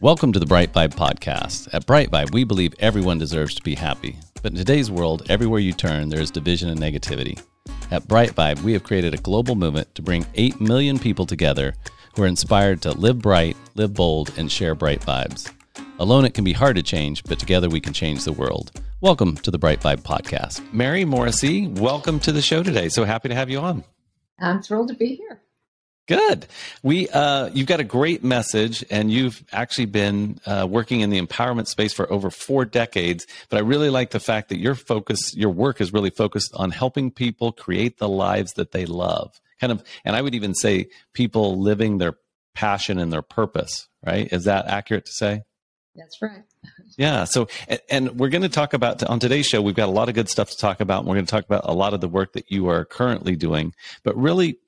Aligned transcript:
Welcome 0.00 0.32
to 0.32 0.38
the 0.38 0.46
Bright 0.46 0.72
Vibe 0.72 0.94
podcast. 0.94 1.68
At 1.74 1.84
Bright 1.84 2.12
Vibe, 2.12 2.32
we 2.32 2.44
believe 2.44 2.72
everyone 2.78 3.18
deserves 3.18 3.56
to 3.56 3.62
be 3.62 3.74
happy. 3.74 4.16
But 4.42 4.52
in 4.52 4.58
today's 4.58 4.92
world, 4.92 5.28
everywhere 5.28 5.58
you 5.58 5.72
turn, 5.72 6.08
there 6.08 6.20
is 6.20 6.30
division 6.30 6.68
and 6.68 6.78
negativity. 6.78 7.42
At 7.90 8.06
Bright 8.06 8.36
Vibe, 8.36 8.62
we 8.62 8.72
have 8.74 8.84
created 8.84 9.12
a 9.12 9.16
global 9.16 9.56
movement 9.56 9.92
to 9.96 10.02
bring 10.02 10.24
8 10.36 10.60
million 10.60 11.00
people 11.00 11.26
together 11.26 11.74
who 12.14 12.22
are 12.22 12.28
inspired 12.28 12.80
to 12.82 12.92
live 12.92 13.18
bright, 13.18 13.56
live 13.74 13.92
bold, 13.92 14.32
and 14.36 14.52
share 14.52 14.76
bright 14.76 15.00
vibes. 15.00 15.52
Alone, 15.98 16.24
it 16.24 16.32
can 16.32 16.44
be 16.44 16.52
hard 16.52 16.76
to 16.76 16.82
change, 16.84 17.24
but 17.24 17.40
together 17.40 17.68
we 17.68 17.80
can 17.80 17.92
change 17.92 18.22
the 18.22 18.32
world. 18.32 18.70
Welcome 19.00 19.34
to 19.38 19.50
the 19.50 19.58
Bright 19.58 19.80
Vibe 19.80 20.02
podcast. 20.02 20.62
Mary 20.72 21.04
Morrissey, 21.04 21.66
welcome 21.66 22.20
to 22.20 22.30
the 22.30 22.40
show 22.40 22.62
today. 22.62 22.88
So 22.88 23.02
happy 23.04 23.30
to 23.30 23.34
have 23.34 23.50
you 23.50 23.58
on. 23.58 23.82
I'm 24.38 24.62
thrilled 24.62 24.90
to 24.90 24.94
be 24.94 25.16
here. 25.16 25.40
Good. 26.08 26.46
We 26.82 27.06
uh, 27.10 27.50
you've 27.52 27.66
got 27.66 27.80
a 27.80 27.84
great 27.84 28.24
message, 28.24 28.82
and 28.90 29.12
you've 29.12 29.44
actually 29.52 29.84
been 29.84 30.40
uh, 30.46 30.66
working 30.68 31.00
in 31.00 31.10
the 31.10 31.20
empowerment 31.20 31.66
space 31.66 31.92
for 31.92 32.10
over 32.10 32.30
four 32.30 32.64
decades. 32.64 33.26
But 33.50 33.58
I 33.58 33.60
really 33.60 33.90
like 33.90 34.10
the 34.10 34.18
fact 34.18 34.48
that 34.48 34.58
your 34.58 34.74
focus, 34.74 35.36
your 35.36 35.50
work, 35.50 35.82
is 35.82 35.92
really 35.92 36.08
focused 36.08 36.52
on 36.54 36.70
helping 36.70 37.10
people 37.10 37.52
create 37.52 37.98
the 37.98 38.08
lives 38.08 38.54
that 38.54 38.72
they 38.72 38.86
love. 38.86 39.38
Kind 39.60 39.70
of, 39.70 39.84
and 40.02 40.16
I 40.16 40.22
would 40.22 40.34
even 40.34 40.54
say 40.54 40.88
people 41.12 41.60
living 41.60 41.98
their 41.98 42.14
passion 42.54 42.98
and 42.98 43.12
their 43.12 43.22
purpose. 43.22 43.86
Right? 44.02 44.32
Is 44.32 44.44
that 44.44 44.66
accurate 44.66 45.04
to 45.04 45.12
say? 45.12 45.42
That's 45.94 46.22
right. 46.22 46.42
Yeah. 46.96 47.24
So, 47.24 47.48
and, 47.66 47.80
and 47.90 48.10
we're 48.18 48.28
going 48.28 48.42
to 48.42 48.48
talk 48.48 48.72
about 48.72 49.02
on 49.02 49.18
today's 49.18 49.46
show. 49.46 49.60
We've 49.60 49.74
got 49.74 49.88
a 49.88 49.92
lot 49.92 50.08
of 50.08 50.14
good 50.14 50.28
stuff 50.28 50.50
to 50.50 50.56
talk 50.56 50.80
about. 50.80 51.00
And 51.00 51.08
we're 51.08 51.16
going 51.16 51.26
to 51.26 51.30
talk 51.30 51.44
about 51.44 51.62
a 51.64 51.74
lot 51.74 51.92
of 51.92 52.00
the 52.00 52.08
work 52.08 52.32
that 52.32 52.50
you 52.50 52.68
are 52.68 52.84
currently 52.84 53.36
doing. 53.36 53.74
But 54.04 54.16
really, 54.16 54.58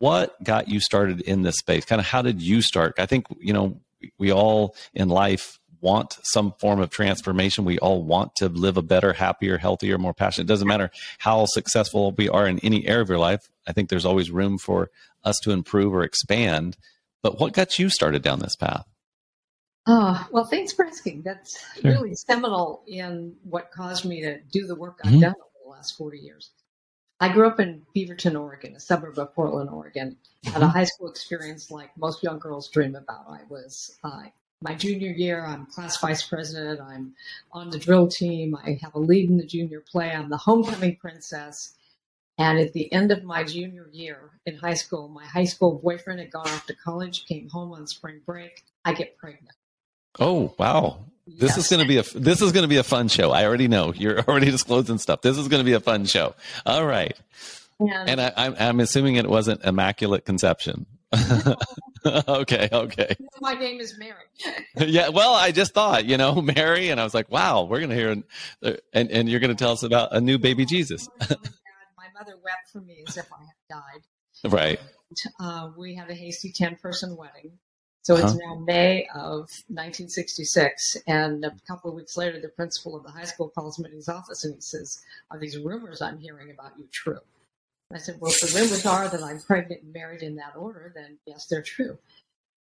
what 0.00 0.42
got 0.42 0.68
you 0.68 0.80
started 0.80 1.20
in 1.20 1.42
this 1.42 1.58
space? 1.58 1.84
Kind 1.84 2.00
of 2.00 2.06
how 2.06 2.22
did 2.22 2.42
you 2.42 2.62
start? 2.62 2.94
I 2.98 3.06
think, 3.06 3.26
you 3.38 3.52
know, 3.52 3.80
we 4.18 4.32
all 4.32 4.74
in 4.94 5.08
life 5.08 5.60
want 5.82 6.18
some 6.22 6.52
form 6.58 6.80
of 6.80 6.88
transformation. 6.88 7.66
We 7.66 7.78
all 7.78 8.02
want 8.02 8.34
to 8.36 8.48
live 8.48 8.78
a 8.78 8.82
better, 8.82 9.12
happier, 9.12 9.58
healthier, 9.58 9.98
more 9.98 10.14
passionate. 10.14 10.46
It 10.46 10.48
doesn't 10.48 10.66
matter 10.66 10.90
how 11.18 11.44
successful 11.46 12.12
we 12.12 12.30
are 12.30 12.46
in 12.46 12.58
any 12.60 12.86
area 12.86 13.02
of 13.02 13.10
your 13.10 13.18
life. 13.18 13.48
I 13.66 13.72
think 13.72 13.90
there's 13.90 14.06
always 14.06 14.30
room 14.30 14.56
for 14.56 14.90
us 15.22 15.38
to 15.42 15.50
improve 15.50 15.94
or 15.94 16.02
expand. 16.02 16.78
But 17.22 17.38
what 17.38 17.52
got 17.52 17.78
you 17.78 17.90
started 17.90 18.22
down 18.22 18.38
this 18.38 18.56
path? 18.56 18.86
Oh, 19.86 20.26
well, 20.32 20.46
thanks 20.46 20.72
for 20.72 20.86
asking. 20.86 21.22
That's 21.22 21.62
sure. 21.74 21.90
really 21.90 22.14
seminal 22.14 22.82
in 22.86 23.36
what 23.42 23.70
caused 23.70 24.06
me 24.06 24.22
to 24.22 24.40
do 24.50 24.66
the 24.66 24.74
work 24.74 25.00
I've 25.04 25.10
mm-hmm. 25.10 25.20
done 25.20 25.34
over 25.34 25.64
the 25.64 25.70
last 25.70 25.96
40 25.98 26.18
years. 26.18 26.50
I 27.20 27.28
grew 27.28 27.46
up 27.46 27.60
in 27.60 27.82
Beaverton, 27.94 28.40
Oregon, 28.40 28.74
a 28.74 28.80
suburb 28.80 29.18
of 29.18 29.34
Portland, 29.34 29.68
Oregon. 29.68 30.16
Had 30.44 30.56
a 30.56 30.60
mm-hmm. 30.60 30.70
high 30.70 30.84
school 30.84 31.10
experience 31.10 31.70
like 31.70 31.96
most 31.96 32.22
young 32.22 32.38
girls 32.38 32.68
dream 32.68 32.96
about. 32.96 33.26
I 33.28 33.40
was 33.48 33.98
uh, 34.02 34.22
my 34.62 34.74
junior 34.74 35.10
year. 35.10 35.44
I'm 35.44 35.66
class 35.66 35.98
vice 36.00 36.26
president. 36.26 36.80
I'm 36.80 37.14
on 37.52 37.68
the 37.68 37.78
drill 37.78 38.08
team. 38.08 38.56
I 38.56 38.78
have 38.82 38.94
a 38.94 38.98
lead 38.98 39.28
in 39.28 39.36
the 39.36 39.46
junior 39.46 39.80
play. 39.80 40.10
I'm 40.10 40.30
the 40.30 40.38
homecoming 40.38 40.96
princess. 40.96 41.74
And 42.38 42.58
at 42.58 42.72
the 42.72 42.90
end 42.90 43.12
of 43.12 43.22
my 43.22 43.44
junior 43.44 43.88
year 43.92 44.30
in 44.46 44.56
high 44.56 44.74
school, 44.74 45.08
my 45.08 45.26
high 45.26 45.44
school 45.44 45.78
boyfriend 45.78 46.20
had 46.20 46.30
gone 46.30 46.48
off 46.48 46.64
to 46.66 46.74
college, 46.74 47.26
came 47.26 47.50
home 47.50 47.72
on 47.72 47.86
spring 47.86 48.20
break. 48.24 48.64
I 48.86 48.94
get 48.94 49.18
pregnant. 49.18 49.54
Oh 50.18 50.54
wow! 50.58 51.04
This 51.38 51.50
yes. 51.50 51.58
is 51.58 51.68
going 51.68 51.82
to 51.82 51.88
be 51.88 51.98
a 51.98 52.02
this 52.18 52.42
is 52.42 52.52
going 52.52 52.62
to 52.62 52.68
be 52.68 52.76
a 52.76 52.82
fun 52.82 53.08
show. 53.08 53.30
I 53.30 53.44
already 53.44 53.68
know 53.68 53.92
you're 53.92 54.20
already 54.28 54.50
disclosing 54.50 54.98
stuff. 54.98 55.22
This 55.22 55.38
is 55.38 55.48
going 55.48 55.60
to 55.60 55.64
be 55.64 55.74
a 55.74 55.80
fun 55.80 56.06
show. 56.06 56.34
All 56.66 56.84
right. 56.84 57.16
Yeah. 57.80 58.04
And 58.06 58.20
I, 58.20 58.32
I'm 58.36 58.54
I'm 58.58 58.80
assuming 58.80 59.16
it 59.16 59.28
wasn't 59.28 59.64
immaculate 59.64 60.24
conception. 60.24 60.86
okay, 62.06 62.68
okay. 62.72 63.16
My 63.40 63.54
name 63.54 63.80
is 63.80 63.98
Mary. 63.98 64.14
yeah, 64.76 65.08
well, 65.08 65.34
I 65.34 65.50
just 65.50 65.74
thought, 65.74 66.04
you 66.04 66.16
know, 66.16 66.40
Mary, 66.40 66.90
and 66.90 67.00
I 67.00 67.04
was 67.04 67.14
like, 67.14 67.30
wow, 67.30 67.64
we're 67.64 67.78
going 67.78 67.90
to 67.90 67.96
hear, 67.96 68.22
and 68.92 69.10
and 69.10 69.28
you're 69.28 69.40
going 69.40 69.54
to 69.54 69.56
tell 69.56 69.72
us 69.72 69.82
about 69.82 70.14
a 70.14 70.20
new 70.20 70.38
baby 70.38 70.64
Jesus. 70.64 71.08
my 71.18 72.06
mother 72.14 72.36
wept 72.44 72.70
for 72.72 72.80
me 72.80 73.04
as 73.08 73.16
if 73.16 73.26
I 73.32 73.42
had 73.42 73.82
died. 73.82 74.52
Right. 74.52 74.80
Uh, 75.40 75.70
we 75.76 75.94
had 75.94 76.10
a 76.10 76.14
hasty 76.14 76.52
ten 76.54 76.76
person 76.76 77.16
wedding. 77.16 77.58
So 78.10 78.16
it's 78.16 78.32
huh? 78.32 78.38
now 78.44 78.54
May 78.56 79.06
of 79.14 79.46
1966, 79.68 80.96
and 81.06 81.44
a 81.44 81.54
couple 81.68 81.90
of 81.90 81.94
weeks 81.94 82.16
later, 82.16 82.40
the 82.40 82.48
principal 82.48 82.96
of 82.96 83.04
the 83.04 83.08
high 83.08 83.24
school 83.24 83.50
calls 83.50 83.78
me 83.78 83.88
in 83.88 83.94
his 83.94 84.08
office 84.08 84.44
and 84.44 84.52
he 84.52 84.60
says, 84.60 85.00
"Are 85.30 85.38
these 85.38 85.56
rumors 85.56 86.02
I'm 86.02 86.18
hearing 86.18 86.50
about 86.50 86.76
you 86.76 86.88
true?" 86.90 87.20
I 87.92 87.98
said, 87.98 88.20
"Well, 88.20 88.32
if 88.32 88.40
the 88.40 88.60
rumors 88.60 88.84
are 88.84 89.08
that 89.08 89.22
I'm 89.22 89.40
pregnant 89.40 89.82
and 89.84 89.92
married 89.92 90.24
in 90.24 90.34
that 90.34 90.56
order, 90.56 90.90
then 90.92 91.18
yes, 91.24 91.46
they're 91.46 91.62
true." 91.62 91.98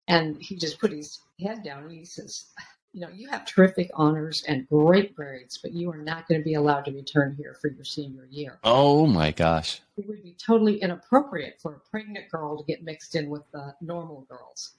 And 0.08 0.42
he 0.42 0.56
just 0.56 0.80
put 0.80 0.90
his 0.90 1.20
head 1.40 1.62
down 1.62 1.84
and 1.84 1.92
he 1.92 2.04
says, 2.04 2.46
"You 2.92 3.02
know, 3.02 3.10
you 3.10 3.28
have 3.28 3.46
terrific 3.46 3.92
honors 3.94 4.42
and 4.48 4.68
great 4.68 5.14
grades, 5.14 5.58
but 5.58 5.72
you 5.72 5.88
are 5.92 5.98
not 5.98 6.26
going 6.26 6.40
to 6.40 6.44
be 6.44 6.54
allowed 6.54 6.84
to 6.86 6.90
return 6.90 7.36
here 7.36 7.54
for 7.54 7.68
your 7.68 7.84
senior 7.84 8.26
year." 8.28 8.58
Oh 8.64 9.06
my 9.06 9.30
gosh! 9.30 9.82
It 9.96 10.08
would 10.08 10.24
be 10.24 10.34
totally 10.34 10.82
inappropriate 10.82 11.60
for 11.60 11.74
a 11.74 11.90
pregnant 11.90 12.28
girl 12.28 12.58
to 12.58 12.64
get 12.64 12.82
mixed 12.82 13.14
in 13.14 13.30
with 13.30 13.48
the 13.52 13.76
normal 13.80 14.22
girls. 14.22 14.74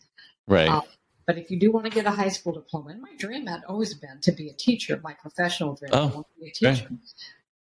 Right. 0.49 0.67
Uh, 0.67 0.81
but 1.27 1.37
if 1.37 1.51
you 1.51 1.59
do 1.59 1.71
want 1.71 1.85
to 1.85 1.91
get 1.91 2.07
a 2.07 2.11
high 2.11 2.29
school 2.29 2.53
diploma, 2.53 2.89
and 2.89 3.01
my 3.01 3.13
dream 3.17 3.45
had 3.45 3.63
always 3.69 3.93
been 3.93 4.19
to 4.21 4.31
be 4.31 4.49
a 4.49 4.53
teacher, 4.53 4.99
my 5.03 5.13
professional 5.13 5.75
dream, 5.75 5.91
oh, 5.93 6.01
I 6.01 6.05
want 6.07 6.27
to 6.27 6.41
be 6.41 6.47
a 6.47 6.51
teacher. 6.51 6.87
Right. 6.89 6.99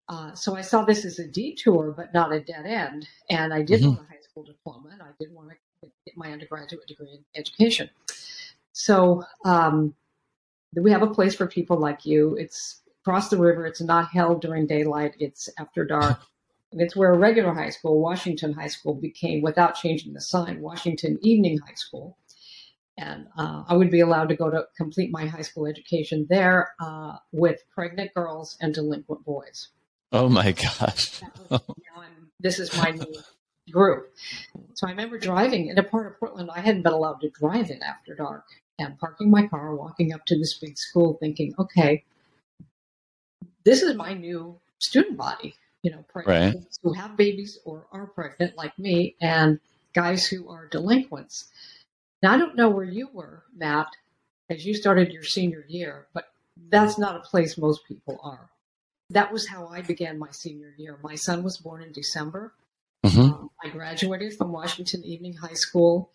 Uh, 0.07 0.33
so 0.33 0.55
I 0.55 0.61
saw 0.61 0.85
this 0.85 1.03
as 1.03 1.19
a 1.19 1.27
detour, 1.27 1.93
but 1.95 2.13
not 2.13 2.31
a 2.31 2.39
dead 2.39 2.65
end. 2.65 3.09
And 3.29 3.53
I 3.53 3.61
did 3.61 3.81
mm-hmm. 3.81 3.89
want 3.89 3.99
a 3.99 4.03
high 4.03 4.21
school 4.21 4.43
diploma, 4.43 4.89
and 4.93 5.01
I 5.01 5.09
did 5.19 5.33
want 5.33 5.49
to 5.49 5.89
get 6.05 6.15
my 6.15 6.31
undergraduate 6.31 6.87
degree 6.87 7.11
in 7.11 7.25
education. 7.35 7.89
So 8.71 9.25
um, 9.43 9.93
we 10.73 10.89
have 10.91 11.03
a 11.03 11.13
place 11.13 11.35
for 11.35 11.45
people 11.45 11.77
like 11.77 12.05
you. 12.05 12.35
It's 12.35 12.83
across 13.01 13.29
the 13.29 13.37
river. 13.37 13.65
It's 13.65 13.81
not 13.81 14.07
held 14.07 14.41
during 14.41 14.65
daylight. 14.65 15.15
It's 15.19 15.49
after 15.59 15.85
dark. 15.85 16.19
And 16.73 16.81
it's 16.81 16.97
where 16.97 17.13
a 17.13 17.17
regular 17.17 17.53
high 17.53 17.69
school, 17.69 18.01
Washington 18.01 18.51
High 18.51 18.67
School, 18.67 18.93
became, 18.93 19.41
without 19.41 19.75
changing 19.75 20.11
the 20.11 20.19
sign, 20.19 20.59
Washington 20.59 21.17
Evening 21.21 21.59
High 21.59 21.75
School 21.75 22.17
and 22.97 23.27
uh, 23.37 23.63
I 23.67 23.75
would 23.75 23.91
be 23.91 23.99
allowed 23.99 24.29
to 24.29 24.35
go 24.35 24.49
to 24.49 24.67
complete 24.75 25.11
my 25.11 25.25
high 25.25 25.41
school 25.41 25.67
education 25.67 26.25
there 26.29 26.73
uh, 26.79 27.17
with 27.31 27.63
pregnant 27.73 28.13
girls 28.13 28.57
and 28.59 28.73
delinquent 28.73 29.23
boys. 29.23 29.69
Oh 30.11 30.29
my 30.29 30.51
gosh! 30.51 31.21
Was, 31.49 31.61
you 31.67 31.83
know, 31.95 32.03
this 32.39 32.59
is 32.59 32.75
my 32.77 32.91
new 32.91 33.13
group. 33.71 34.13
So 34.73 34.87
I 34.87 34.91
remember 34.91 35.17
driving 35.17 35.67
in 35.67 35.77
a 35.77 35.83
part 35.83 36.07
of 36.07 36.19
Portland 36.19 36.49
I 36.53 36.61
hadn't 36.61 36.83
been 36.83 36.93
allowed 36.93 37.21
to 37.21 37.29
drive 37.29 37.69
in 37.69 37.83
after 37.83 38.15
dark, 38.15 38.45
and 38.79 38.97
parking 38.99 39.29
my 39.29 39.47
car, 39.47 39.75
walking 39.75 40.13
up 40.13 40.25
to 40.27 40.37
this 40.37 40.53
big 40.55 40.77
school, 40.77 41.17
thinking, 41.19 41.53
okay, 41.59 42.03
this 43.63 43.81
is 43.81 43.95
my 43.95 44.13
new 44.13 44.59
student 44.79 45.17
body. 45.17 45.55
You 45.83 45.91
know, 45.91 46.05
pregnant 46.11 46.55
right. 46.55 46.65
who 46.81 46.93
have 46.93 47.15
babies 47.15 47.59
or 47.63 47.85
are 47.91 48.07
pregnant 48.07 48.57
like 48.57 48.77
me, 48.79 49.15
and 49.21 49.59
guys 49.93 50.25
who 50.25 50.49
are 50.49 50.67
delinquents. 50.67 51.49
Now, 52.21 52.33
I 52.33 52.37
don't 52.37 52.55
know 52.55 52.69
where 52.69 52.85
you 52.85 53.09
were, 53.13 53.43
Matt, 53.55 53.87
as 54.49 54.65
you 54.65 54.73
started 54.73 55.11
your 55.11 55.23
senior 55.23 55.65
year, 55.67 56.07
but 56.13 56.25
that's 56.69 56.97
not 56.97 57.15
a 57.15 57.19
place 57.19 57.57
most 57.57 57.85
people 57.87 58.19
are. 58.23 58.49
That 59.09 59.31
was 59.31 59.47
how 59.47 59.67
I 59.67 59.81
began 59.81 60.19
my 60.19 60.31
senior 60.31 60.73
year. 60.77 60.97
My 61.01 61.15
son 61.15 61.43
was 61.43 61.57
born 61.57 61.83
in 61.83 61.91
December. 61.91 62.53
Mm-hmm. 63.05 63.21
Um, 63.21 63.49
I 63.63 63.69
graduated 63.69 64.33
from 64.35 64.51
Washington 64.51 65.03
Evening 65.05 65.33
High 65.33 65.53
School 65.53 66.09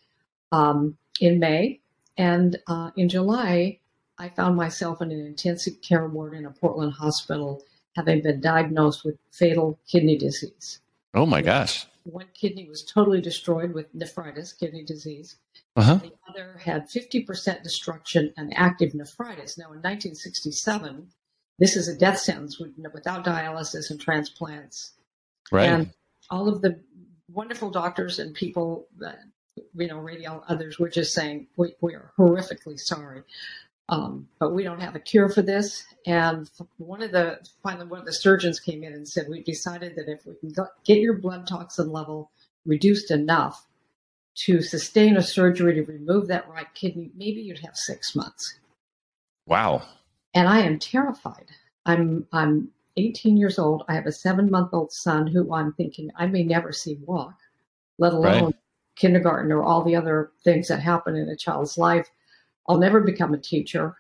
um, 0.51 0.97
in 1.21 1.39
May. 1.39 1.81
And 2.19 2.59
uh, 2.67 2.91
in 2.97 3.09
July, 3.09 3.79
I 4.19 4.29
found 4.29 4.57
myself 4.57 5.01
in 5.01 5.11
an 5.11 5.25
intensive 5.25 5.81
care 5.81 6.07
ward 6.07 6.35
in 6.35 6.45
a 6.45 6.51
Portland 6.51 6.93
hospital, 6.93 7.63
having 7.97 8.23
been 8.23 8.41
diagnosed 8.41 9.05
with 9.05 9.17
fatal 9.31 9.79
kidney 9.89 10.19
disease. 10.19 10.81
Oh 11.15 11.27
my 11.27 11.41
gosh. 11.43 11.87
One 12.05 12.27
kidney 12.35 12.69
was 12.69 12.83
totally 12.85 13.21
destroyed 13.21 13.75
with 13.75 13.95
nephritis, 13.95 14.53
kidney 14.53 14.85
disease. 14.85 15.37
Uh-huh. 15.77 15.97
The 15.97 16.13
other 16.29 16.59
had 16.59 16.89
50% 16.89 17.63
destruction 17.63 18.33
and 18.37 18.53
active 18.57 18.95
nephritis. 18.95 19.57
Now, 19.57 19.67
in 19.67 19.79
1967, 19.81 21.09
this 21.59 21.77
is 21.77 21.89
a 21.89 21.97
death 21.97 22.19
sentence 22.19 22.61
without 22.93 23.25
dialysis 23.25 23.91
and 23.91 24.01
transplants. 24.01 24.93
Right. 25.51 25.69
And 25.69 25.93
all 26.31 26.49
of 26.49 26.63
the 26.63 26.81
wonderful 27.31 27.71
doctors 27.71 28.19
and 28.19 28.35
people 28.35 28.87
that, 28.99 29.21
you 29.75 29.87
know, 29.87 29.99
radio 29.99 30.43
others 30.49 30.79
were 30.79 30.89
just 30.89 31.13
saying, 31.13 31.47
we, 31.57 31.75
we 31.81 31.95
are 31.95 32.13
horrifically 32.19 32.79
sorry. 32.79 33.23
Um, 33.89 34.29
but 34.39 34.55
we 34.55 34.63
don't 34.63 34.81
have 34.81 34.95
a 34.95 35.01
cure 35.01 35.29
for 35.29 35.43
this. 35.43 35.85
And 36.07 36.49
one 36.79 37.03
of 37.03 37.13
the 37.13 37.41
finally 37.63 37.87
one 37.87 38.01
of 38.01 38.07
the 38.07 38.13
surgeons 38.13 38.61
came 38.61 38.83
in 38.85 38.93
and 38.93 39.07
said, 39.07 39.29
"We 39.29 39.43
decided 39.43 39.97
that 39.97 40.09
if 40.09 40.25
we 40.27 40.35
can 40.37 40.55
get 40.85 40.99
your 40.99 41.15
blood 41.15 41.47
toxin 41.47 41.91
level 41.91 42.31
reduced 42.65 43.11
enough 43.11 43.67
to 44.35 44.63
sustain 44.63 45.17
a 45.17 45.23
surgery 45.23 45.75
to 45.75 45.83
remove 45.83 46.29
that 46.29 46.49
right 46.49 46.73
kidney, 46.75 47.11
maybe 47.15 47.43
you'd 47.43 47.59
have 47.59 47.77
six 47.77 48.15
months." 48.15 48.59
Wow! 49.47 49.83
And 50.35 50.49
I 50.49 50.61
am 50.61 50.79
terrified. 50.79 51.51
I'm 51.85 52.27
I'm 52.33 52.71
18 52.97 53.37
years 53.37 53.59
old. 53.59 53.85
I 53.89 53.95
have 53.95 54.07
a 54.07 54.13
seven 54.13 54.51
month 54.51 54.73
old 54.73 54.93
son 54.93 55.27
who 55.27 55.53
I'm 55.53 55.73
thinking 55.73 56.11
I 56.17 56.27
may 56.27 56.45
never 56.45 56.73
see 56.73 56.99
walk, 57.05 57.35
let 57.99 58.13
alone 58.13 58.45
right. 58.45 58.55
kindergarten 58.97 59.51
or 59.53 59.63
all 59.63 59.83
the 59.83 59.97
other 59.97 60.31
things 60.45 60.69
that 60.69 60.81
happen 60.81 61.17
in 61.17 61.29
a 61.29 61.37
child's 61.37 61.79
life 61.79 62.11
I'll 62.69 62.79
never 62.79 63.01
become 63.01 63.35
a 63.35 63.39
teacher. 63.39 63.97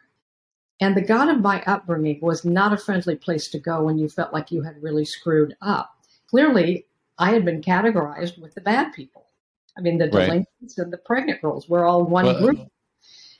And 0.80 0.96
the 0.96 1.02
God 1.02 1.28
of 1.28 1.40
my 1.40 1.62
upbringing 1.62 2.20
was 2.20 2.44
not 2.44 2.72
a 2.72 2.76
friendly 2.76 3.16
place 3.16 3.48
to 3.48 3.58
go 3.58 3.82
when 3.84 3.98
you 3.98 4.08
felt 4.08 4.32
like 4.32 4.50
you 4.50 4.62
had 4.62 4.82
really 4.82 5.04
screwed 5.04 5.54
up. 5.62 5.94
Clearly, 6.28 6.86
I 7.18 7.32
had 7.32 7.44
been 7.44 7.60
categorized 7.60 8.38
with 8.40 8.54
the 8.54 8.60
bad 8.60 8.92
people. 8.92 9.26
I 9.76 9.80
mean, 9.80 9.98
the 9.98 10.06
Right. 10.10 10.26
delinquents 10.26 10.78
and 10.78 10.92
the 10.92 10.98
pregnant 10.98 11.40
girls 11.40 11.68
were 11.68 11.84
all 11.84 12.04
one 12.04 12.24
Well, 12.26 12.38
group. 12.40 12.68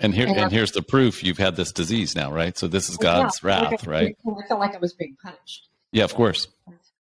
And 0.01 0.15
here 0.15 0.27
And- 0.27 0.37
and 0.37 0.53
here's 0.53 0.73
the 0.73 0.83
proof 0.83 1.23
you've 1.23 1.39
had 1.39 1.57
this 1.57 1.73
disease 1.73 2.15
now, 2.17 2.33
right? 2.33 2.57
So 2.57 2.67
this 2.69 2.89
is 2.89 2.97
God's 2.97 3.41
Yeah, 3.43 3.51
like 3.61 3.71
wrath, 3.73 3.89
I- 3.89 3.91
right? 3.91 4.17
I 4.27 4.47
felt 4.49 4.61
like 4.61 4.75
I 4.75 4.79
was 4.79 4.93
being 4.95 5.17
punished. 5.23 5.69
Yeah, 5.93 6.05
of 6.05 6.15
course. 6.15 6.49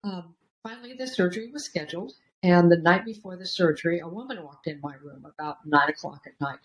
Um, 0.03 0.35
finally, 0.63 0.93
the 0.93 1.07
surgery 1.07 1.51
was 1.51 1.65
scheduled, 1.65 2.13
and 2.43 2.71
the 2.71 2.77
night 2.77 3.03
before 3.03 3.35
the 3.35 3.45
surgery, 3.45 3.99
a 3.99 4.07
woman 4.07 4.43
walked 4.43 4.67
in 4.67 4.79
my 4.81 4.95
room 4.95 5.25
about 5.25 5.65
nine 5.65 5.89
o'clock 5.89 6.21
at 6.27 6.39
night, 6.39 6.59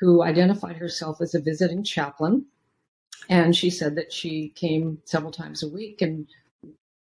who 0.00 0.22
identified 0.22 0.76
herself 0.76 1.20
as 1.20 1.34
a 1.34 1.40
visiting 1.40 1.84
chaplain, 1.84 2.46
and 3.28 3.56
she 3.56 3.70
said 3.70 3.96
that 3.96 4.12
she 4.12 4.50
came 4.50 5.00
several 5.04 5.32
times 5.32 5.62
a 5.62 5.68
week 5.68 6.02
and 6.02 6.26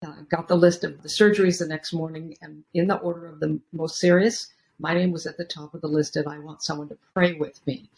uh, 0.05 0.21
got 0.29 0.47
the 0.47 0.55
list 0.55 0.83
of 0.83 1.01
the 1.01 1.09
surgeries 1.09 1.59
the 1.59 1.67
next 1.67 1.93
morning, 1.93 2.37
and 2.41 2.63
in 2.73 2.87
the 2.87 2.97
order 2.97 3.27
of 3.27 3.39
the 3.39 3.59
most 3.71 3.99
serious, 3.99 4.47
my 4.79 4.93
name 4.93 5.11
was 5.11 5.25
at 5.25 5.37
the 5.37 5.45
top 5.45 5.73
of 5.73 5.81
the 5.81 5.87
list, 5.87 6.15
and 6.15 6.27
I 6.27 6.39
want 6.39 6.63
someone 6.63 6.89
to 6.89 6.97
pray 7.13 7.33
with 7.33 7.65
me. 7.65 7.89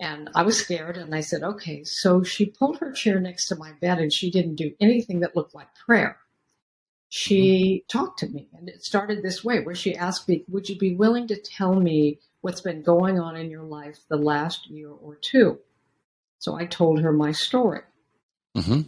And 0.00 0.28
I 0.34 0.42
was 0.42 0.58
scared, 0.58 0.96
and 0.96 1.14
I 1.14 1.20
said, 1.20 1.42
okay. 1.42 1.84
So 1.84 2.22
she 2.22 2.46
pulled 2.46 2.78
her 2.78 2.92
chair 2.92 3.20
next 3.20 3.46
to 3.48 3.56
my 3.56 3.72
bed, 3.72 3.98
and 3.98 4.12
she 4.12 4.30
didn't 4.30 4.56
do 4.56 4.74
anything 4.80 5.20
that 5.20 5.36
looked 5.36 5.54
like 5.54 5.74
prayer 5.74 6.18
she 7.16 7.84
talked 7.86 8.18
to 8.18 8.28
me 8.28 8.48
and 8.58 8.68
it 8.68 8.84
started 8.84 9.22
this 9.22 9.44
way 9.44 9.60
where 9.60 9.74
she 9.74 9.94
asked 9.94 10.28
me 10.28 10.42
would 10.48 10.68
you 10.68 10.76
be 10.76 10.96
willing 10.96 11.28
to 11.28 11.36
tell 11.36 11.74
me 11.78 12.18
what's 12.44 12.60
been 12.60 12.82
going 12.82 13.18
on 13.18 13.36
in 13.36 13.50
your 13.50 13.62
life 13.62 13.98
the 14.08 14.16
last 14.16 14.68
year 14.68 14.90
or 14.90 15.16
two 15.16 15.58
so 16.38 16.54
i 16.54 16.66
told 16.66 17.00
her 17.00 17.12
my 17.12 17.32
story 17.32 17.80
hmm 18.56 18.82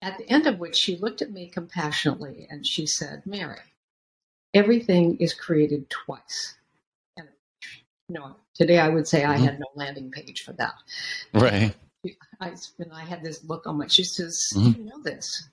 at 0.00 0.18
the 0.18 0.28
end 0.28 0.46
of 0.48 0.58
which 0.58 0.76
she 0.76 0.96
looked 0.96 1.22
at 1.22 1.30
me 1.30 1.46
compassionately 1.48 2.46
and 2.50 2.66
she 2.66 2.86
said 2.86 3.22
mary 3.26 3.60
everything 4.54 5.16
is 5.18 5.34
created 5.34 5.88
twice 5.90 6.56
and 7.18 7.28
no 8.08 8.36
today 8.54 8.78
i 8.78 8.88
would 8.88 9.06
say 9.06 9.24
i 9.24 9.36
had 9.36 9.60
no 9.60 9.66
landing 9.74 10.10
page 10.10 10.42
for 10.42 10.52
that 10.54 10.74
Right. 11.34 11.74
I, 12.40 12.48
and 12.78 12.92
I 12.92 13.02
had 13.02 13.22
this 13.22 13.44
look 13.44 13.66
on 13.66 13.78
my. 13.78 13.86
She 13.86 14.02
says, 14.02 14.36
Mhm. 14.54 14.76
"You 14.76 14.84
know 14.84 15.02
this? 15.02 15.48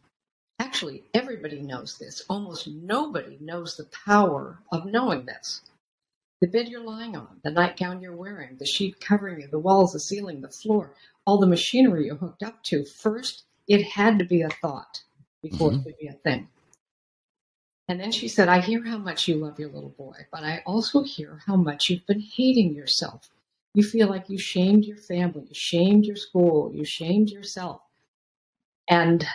Actually, 0.58 1.04
everybody 1.14 1.62
knows 1.62 1.98
this. 2.00 2.24
Almost 2.30 2.68
nobody 2.68 3.38
knows 3.40 3.76
the 3.76 3.86
power 3.86 4.58
of 4.72 4.86
knowing 4.86 5.26
this. 5.28 5.62
The 6.42 6.48
bed 6.48 6.70
you're 6.70 6.84
lying 6.84 7.18
on, 7.18 7.42
the 7.44 7.52
nightgown 7.52 8.02
you're 8.02 8.16
wearing, 8.16 8.58
the 8.58 8.66
sheet 8.66 9.00
covering 9.02 9.42
you, 9.42 9.48
the 9.48 9.60
walls, 9.60 9.94
the 9.94 10.00
ceiling, 10.00 10.42
the 10.42 10.50
floor, 10.50 10.96
all 11.26 11.38
the 11.38 11.48
machinery 11.48 12.06
you're 12.06 12.16
hooked 12.16 12.44
up 12.44 12.64
to. 12.64 12.86
First, 12.86 13.44
it 13.68 13.84
had 13.84 14.20
to 14.20 14.26
be 14.26 14.42
a 14.42 14.50
thought 14.50 15.04
before 15.42 15.72
Mhm. 15.72 15.80
it 15.80 15.84
could 15.84 15.98
be 15.98 16.08
a 16.08 16.14
thing." 16.14 16.50
And 17.90 18.00
then 18.00 18.12
she 18.12 18.28
said, 18.28 18.48
I 18.48 18.62
hear 18.62 18.86
how 18.86 19.00
much 19.00 19.28
you 19.28 19.36
love 19.36 19.60
your 19.60 19.72
little 19.72 19.90
boy, 19.90 20.28
but 20.32 20.44
I 20.44 20.62
also 20.66 21.04
hear 21.04 21.42
how 21.46 21.56
much 21.56 21.90
you've 21.90 22.06
been 22.06 22.22
hating 22.22 22.74
yourself. 22.74 23.30
You 23.74 23.84
feel 23.84 24.08
like 24.08 24.30
you 24.30 24.38
shamed 24.38 24.86
your 24.86 24.98
family, 24.98 25.46
you 25.48 25.54
shamed 25.54 26.06
your 26.06 26.16
school, 26.16 26.74
you 26.74 26.86
shamed 26.86 27.32
yourself. 27.32 27.82
And 28.88 29.26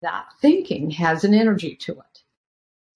that 0.00 0.28
thinking 0.40 0.90
has 0.92 1.24
an 1.24 1.34
energy 1.34 1.76
to 1.76 1.92
it. 2.00 2.22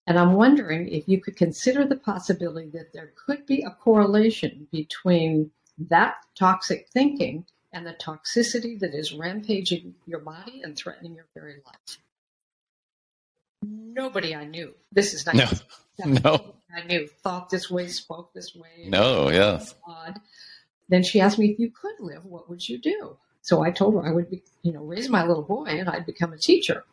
And 0.06 0.18
I'm 0.18 0.34
wondering 0.34 0.88
if 0.88 1.08
you 1.08 1.20
could 1.20 1.36
consider 1.36 1.84
the 1.84 1.96
possibility 1.96 2.70
that 2.70 2.92
there 2.92 3.12
could 3.26 3.44
be 3.44 3.62
a 3.62 3.70
correlation 3.70 4.68
between 4.70 5.50
that 5.78 6.14
toxic 6.36 6.88
thinking 6.88 7.44
and 7.72 7.86
the 7.86 7.92
toxicity 7.92 8.78
that 8.78 8.94
is 8.94 9.12
rampaging 9.12 9.94
your 10.06 10.20
body 10.20 10.62
and 10.62 10.76
threatening 10.76 11.14
your 11.14 11.26
very 11.34 11.56
life. 11.66 11.98
Nobody 13.62 14.34
I 14.34 14.44
knew, 14.44 14.74
this 14.92 15.12
is 15.12 15.26
No. 15.26 15.48
No. 16.04 16.54
I 16.74 16.82
knew, 16.82 17.08
thought 17.08 17.48
this 17.48 17.70
way, 17.70 17.88
spoke 17.88 18.34
this 18.34 18.54
way. 18.54 18.86
No, 18.86 19.30
yes. 19.30 19.74
odd. 19.86 20.20
Then 20.90 21.02
she 21.02 21.20
asked 21.20 21.38
me 21.38 21.50
if 21.50 21.58
you 21.58 21.70
could 21.70 21.94
live, 22.00 22.26
what 22.26 22.50
would 22.50 22.68
you 22.68 22.76
do? 22.76 23.16
So 23.40 23.62
I 23.62 23.70
told 23.70 23.94
her 23.94 24.06
I 24.06 24.12
would 24.12 24.30
be, 24.30 24.42
you 24.62 24.72
know, 24.72 24.82
raise 24.82 25.08
my 25.08 25.24
little 25.24 25.42
boy 25.42 25.64
and 25.66 25.88
I'd 25.88 26.04
become 26.04 26.34
a 26.34 26.38
teacher. 26.38 26.84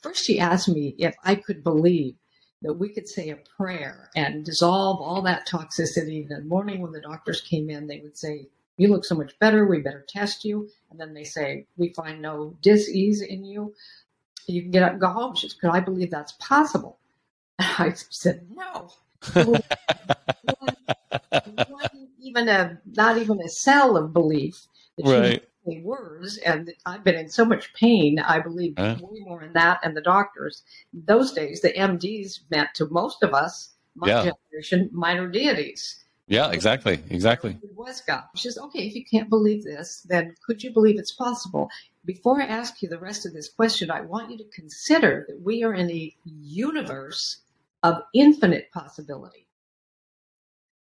First, 0.00 0.24
she 0.24 0.40
asked 0.40 0.68
me 0.68 0.94
if 0.98 1.14
I 1.22 1.34
could 1.34 1.62
believe 1.62 2.14
that 2.62 2.74
we 2.74 2.88
could 2.88 3.08
say 3.08 3.30
a 3.30 3.36
prayer 3.56 4.10
and 4.16 4.44
dissolve 4.44 5.00
all 5.00 5.22
that 5.22 5.48
toxicity. 5.48 6.22
In 6.22 6.28
the 6.28 6.42
morning 6.42 6.80
when 6.80 6.92
the 6.92 7.00
doctors 7.00 7.40
came 7.40 7.70
in, 7.70 7.86
they 7.86 8.00
would 8.00 8.16
say, 8.16 8.48
You 8.76 8.88
look 8.88 9.04
so 9.04 9.14
much 9.14 9.38
better. 9.38 9.66
We 9.66 9.80
better 9.80 10.04
test 10.08 10.44
you. 10.44 10.68
And 10.90 11.00
then 11.00 11.14
they 11.14 11.24
say, 11.24 11.66
We 11.76 11.90
find 11.90 12.22
no 12.22 12.56
dis-ease 12.62 13.22
in 13.22 13.44
you. 13.44 13.74
You 14.46 14.62
can 14.62 14.70
get 14.70 14.82
up 14.82 14.92
and 14.92 15.00
go 15.00 15.08
home. 15.08 15.34
She 15.36 15.48
said, 15.48 15.60
Could 15.60 15.70
I 15.70 15.80
believe 15.80 16.10
that's 16.10 16.32
possible? 16.32 16.98
I 17.58 17.92
said, 18.10 18.46
No. 18.54 18.90
Even 22.20 22.48
a 22.48 22.80
not 22.86 23.18
even 23.18 23.40
a 23.40 23.48
cell 23.48 23.96
of 23.96 24.12
belief 24.12 24.66
that 24.96 25.06
she 25.06 25.12
Right. 25.12 25.44
Words 25.64 26.38
and 26.38 26.72
I've 26.86 27.04
been 27.04 27.14
in 27.14 27.28
so 27.28 27.44
much 27.44 27.72
pain 27.74 28.18
I 28.18 28.40
believe 28.40 28.74
Huh? 28.76 28.96
way 29.00 29.20
more 29.20 29.42
in 29.42 29.52
that 29.52 29.80
and 29.82 29.96
the 29.96 30.00
doctors 30.00 30.62
those 30.92 31.32
days 31.32 31.60
the 31.60 31.72
MDs 31.72 32.40
meant 32.50 32.70
to 32.74 32.86
most 32.90 33.22
of 33.22 33.32
us 33.34 33.74
my 33.94 34.08
Yeah. 34.08 34.32
generation 34.52 34.90
minor 34.92 35.28
deities 35.28 36.04
Yeah, 36.28 36.50
exactly. 36.50 37.00
Exactly. 37.10 37.58
it 37.62 37.76
was 37.76 38.00
God. 38.00 38.22
She 38.36 38.48
says, 38.48 38.56
okay, 38.58 38.86
if 38.86 38.94
you 38.94 39.04
can't 39.04 39.28
believe 39.28 39.64
this, 39.64 40.06
then 40.08 40.34
could 40.46 40.62
you 40.62 40.72
believe 40.72 40.98
it's 40.98 41.12
possible? 41.12 41.68
Before 42.04 42.40
I 42.40 42.46
ask 42.46 42.80
you 42.80 42.88
the 42.88 42.98
rest 42.98 43.26
of 43.26 43.32
this 43.34 43.48
question, 43.50 43.90
I 43.90 44.00
want 44.02 44.30
you 44.30 44.38
to 44.38 44.44
consider 44.54 45.26
that 45.28 45.40
we 45.42 45.62
are 45.62 45.74
in 45.74 45.90
a 45.90 46.14
universe 46.24 47.42
of 47.82 48.02
infinite 48.14 48.70
possibility. 48.72 49.46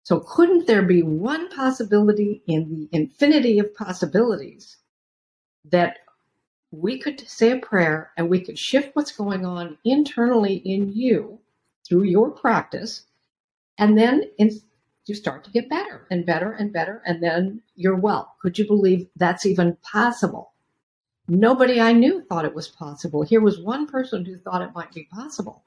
So 0.10 0.22
couldn't 0.22 0.66
there 0.66 0.82
be 0.82 1.04
one 1.04 1.50
possibility 1.50 2.42
in 2.48 2.68
the 2.68 2.90
infinity 2.98 3.60
of 3.60 3.76
possibilities 3.76 4.78
that 5.66 6.00
we 6.72 6.98
could 6.98 7.20
say 7.30 7.52
a 7.52 7.60
prayer 7.60 8.10
and 8.18 8.28
we 8.28 8.42
could 8.42 8.58
shift 8.58 8.96
what's 8.96 9.12
going 9.12 9.46
on 9.46 9.78
internally 9.86 10.56
in 10.66 10.92
you 10.94 11.38
through 11.88 12.06
your 12.06 12.32
practice 12.32 13.04
and 13.78 14.00
then 14.00 14.24
in, 14.40 14.60
you 15.06 15.14
start 15.14 15.44
to 15.44 15.52
get 15.52 15.70
better 15.70 16.08
and 16.10 16.26
better 16.26 16.54
and 16.54 16.74
better, 16.74 17.04
and 17.06 17.22
then 17.22 17.62
you're 17.76 17.96
well. 17.96 18.34
Could 18.42 18.58
you 18.58 18.66
believe 18.66 19.08
that's 19.16 19.46
even 19.46 19.78
possible? 19.84 20.54
Nobody 21.28 21.80
I 21.80 21.94
knew 21.94 22.24
thought 22.24 22.46
it 22.46 22.56
was 22.56 22.68
possible. 22.68 23.22
Here 23.22 23.42
was 23.42 23.60
one 23.60 23.86
person 23.86 24.26
who 24.26 24.40
thought 24.40 24.64
it 24.64 24.74
might 24.74 24.92
be 24.92 25.04
possible. 25.04 25.62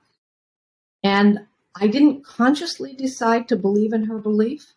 And 1.04 1.46
I 1.74 1.86
didn't 1.86 2.24
consciously 2.24 2.94
decide 2.94 3.48
to 3.48 3.56
believe 3.56 3.92
in 3.92 4.04
her 4.04 4.18
belief, 4.18 4.74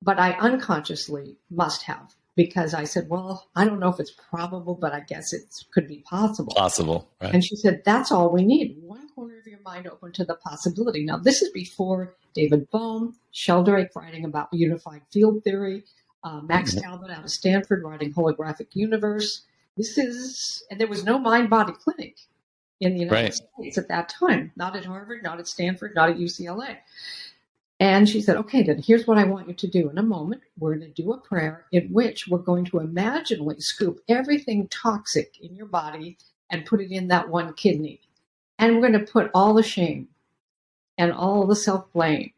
but 0.00 0.18
I 0.18 0.32
unconsciously 0.32 1.36
must 1.50 1.82
have 1.82 2.14
because 2.36 2.74
I 2.74 2.84
said, 2.84 3.08
Well, 3.08 3.48
I 3.56 3.64
don't 3.64 3.80
know 3.80 3.88
if 3.88 4.00
it's 4.00 4.12
probable, 4.12 4.74
but 4.74 4.92
I 4.92 5.00
guess 5.00 5.32
it 5.32 5.42
could 5.72 5.88
be 5.88 5.98
possible. 6.00 6.54
Possible. 6.54 7.08
Right. 7.20 7.34
And 7.34 7.44
she 7.44 7.56
said, 7.56 7.82
That's 7.84 8.12
all 8.12 8.30
we 8.32 8.44
need. 8.44 8.78
One 8.82 9.08
corner 9.14 9.38
of 9.38 9.46
your 9.46 9.60
mind 9.64 9.86
open 9.86 10.12
to 10.12 10.24
the 10.24 10.34
possibility. 10.36 11.04
Now, 11.04 11.18
this 11.18 11.42
is 11.42 11.50
before 11.50 12.14
David 12.34 12.68
Bohm, 12.70 13.16
Sheldrake 13.32 13.94
writing 13.94 14.24
about 14.24 14.48
unified 14.52 15.02
field 15.12 15.42
theory, 15.44 15.84
uh, 16.22 16.40
Max 16.42 16.74
Mhm. 16.74 16.82
Talbot 16.82 17.10
out 17.10 17.24
of 17.24 17.30
Stanford 17.30 17.82
writing 17.84 18.12
holographic 18.12 18.68
universe. 18.72 19.42
This 19.76 19.98
is, 19.98 20.64
and 20.70 20.80
there 20.80 20.86
was 20.86 21.04
no 21.04 21.18
mind 21.18 21.50
body 21.50 21.72
clinic 21.72 22.16
in 22.84 22.94
the 22.94 23.00
United 23.00 23.22
Right. 23.22 23.34
States 23.34 23.78
at 23.78 23.88
that 23.88 24.08
time, 24.08 24.52
not 24.56 24.76
at 24.76 24.84
Harvard, 24.84 25.22
not 25.22 25.38
at 25.38 25.48
Stanford, 25.48 25.94
not 25.94 26.10
at 26.10 26.16
UCLA. 26.16 26.78
And 27.80 28.08
she 28.08 28.20
said, 28.20 28.36
okay, 28.36 28.62
then 28.62 28.80
here's 28.80 29.06
what 29.06 29.18
I 29.18 29.24
want 29.24 29.48
you 29.48 29.54
to 29.54 29.66
do. 29.66 29.90
In 29.90 29.98
a 29.98 30.02
moment, 30.02 30.42
we're 30.58 30.76
going 30.76 30.92
to 30.92 31.02
do 31.02 31.12
a 31.12 31.18
prayer 31.18 31.66
in 31.72 31.88
which 31.92 32.28
we're 32.28 32.38
going 32.38 32.64
to 32.66 32.78
imaginally 32.78 33.60
scoop 33.60 34.00
everything 34.08 34.68
toxic 34.68 35.38
in 35.40 35.56
your 35.56 35.66
body 35.66 36.16
and 36.50 36.66
put 36.66 36.80
it 36.80 36.92
in 36.92 37.08
that 37.08 37.28
one 37.28 37.52
kidney. 37.54 38.00
And 38.58 38.74
we're 38.74 38.88
going 38.88 39.04
to 39.04 39.12
put 39.12 39.30
all 39.34 39.54
the 39.54 39.62
shame 39.62 40.08
and 40.96 41.12
all 41.12 41.46
the 41.46 41.56
self 41.56 41.92
blame 41.92 42.32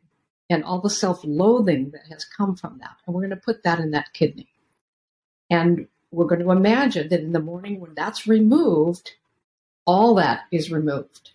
and 0.48 0.64
all 0.64 0.80
the 0.80 0.90
self 0.90 1.20
loathing 1.22 1.90
that 1.90 2.06
has 2.10 2.24
come 2.24 2.56
from 2.56 2.78
that. 2.78 2.96
And 3.06 3.14
we're 3.14 3.22
going 3.22 3.30
to 3.30 3.36
put 3.36 3.62
that 3.64 3.78
in 3.78 3.90
that 3.90 4.12
kidney. 4.14 4.48
And 5.50 5.86
we're 6.10 6.26
going 6.26 6.40
to 6.40 6.50
imagine 6.50 7.08
that 7.10 7.20
in 7.20 7.32
the 7.32 7.40
morning 7.40 7.78
when 7.78 7.94
that's 7.94 8.26
removed, 8.26 9.12
all 9.86 10.14
that 10.16 10.44
is 10.52 10.70
removed. 10.70 11.32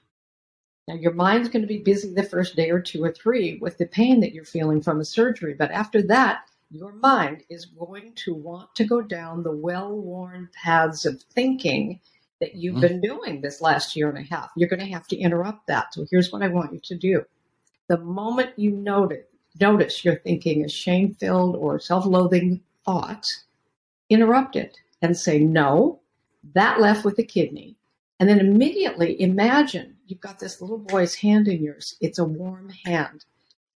Now, 0.87 0.95
your 0.95 1.13
mind's 1.13 1.49
going 1.49 1.61
to 1.61 1.67
be 1.67 1.77
busy 1.79 2.13
the 2.13 2.23
first 2.23 2.55
day 2.55 2.69
or 2.69 2.81
two 2.81 3.03
or 3.03 3.11
three 3.11 3.57
with 3.59 3.77
the 3.77 3.85
pain 3.85 4.19
that 4.21 4.33
you're 4.33 4.43
feeling 4.43 4.81
from 4.81 4.99
a 4.99 5.05
surgery. 5.05 5.53
But 5.53 5.71
after 5.71 6.01
that, 6.03 6.49
your 6.69 6.93
mind 6.93 7.43
is 7.49 7.65
going 7.65 8.13
to 8.15 8.33
want 8.33 8.73
to 8.75 8.85
go 8.85 9.01
down 9.01 9.43
the 9.43 9.51
well 9.51 9.95
worn 9.95 10.49
paths 10.53 11.05
of 11.05 11.21
thinking 11.21 11.99
that 12.39 12.55
you've 12.55 12.77
Mhm. 12.77 12.81
been 12.81 13.01
doing 13.01 13.41
this 13.41 13.61
last 13.61 13.95
year 13.95 14.09
and 14.09 14.17
a 14.17 14.21
half. 14.23 14.51
You're 14.55 14.69
going 14.69 14.79
to 14.79 14.85
have 14.87 15.07
to 15.07 15.17
interrupt 15.17 15.67
that. 15.67 15.93
So 15.93 16.05
here's 16.09 16.31
what 16.31 16.41
I 16.41 16.47
want 16.47 16.73
you 16.73 16.79
to 16.79 16.95
do. 16.95 17.25
The 17.87 17.97
moment 17.97 18.57
you 18.57 18.71
notice, 18.71 19.25
notice 19.59 20.03
your 20.03 20.15
thinking 20.15 20.63
is 20.63 20.71
shame 20.71 21.13
filled 21.13 21.55
or 21.55 21.79
self 21.79 22.05
loathing 22.05 22.61
thought, 22.85 23.25
interrupt 24.09 24.55
it 24.55 24.77
and 25.01 25.15
say, 25.17 25.39
no, 25.39 25.99
that 26.53 26.79
left 26.81 27.05
with 27.05 27.15
the 27.17 27.23
kidney. 27.23 27.75
And 28.21 28.29
then 28.29 28.39
immediately 28.39 29.19
imagine 29.19 29.97
you've 30.05 30.21
got 30.21 30.37
this 30.37 30.61
little 30.61 30.77
boy's 30.77 31.15
hand 31.15 31.47
in 31.47 31.63
yours. 31.63 31.97
It's 31.99 32.19
a 32.19 32.23
warm 32.23 32.69
hand. 32.85 33.25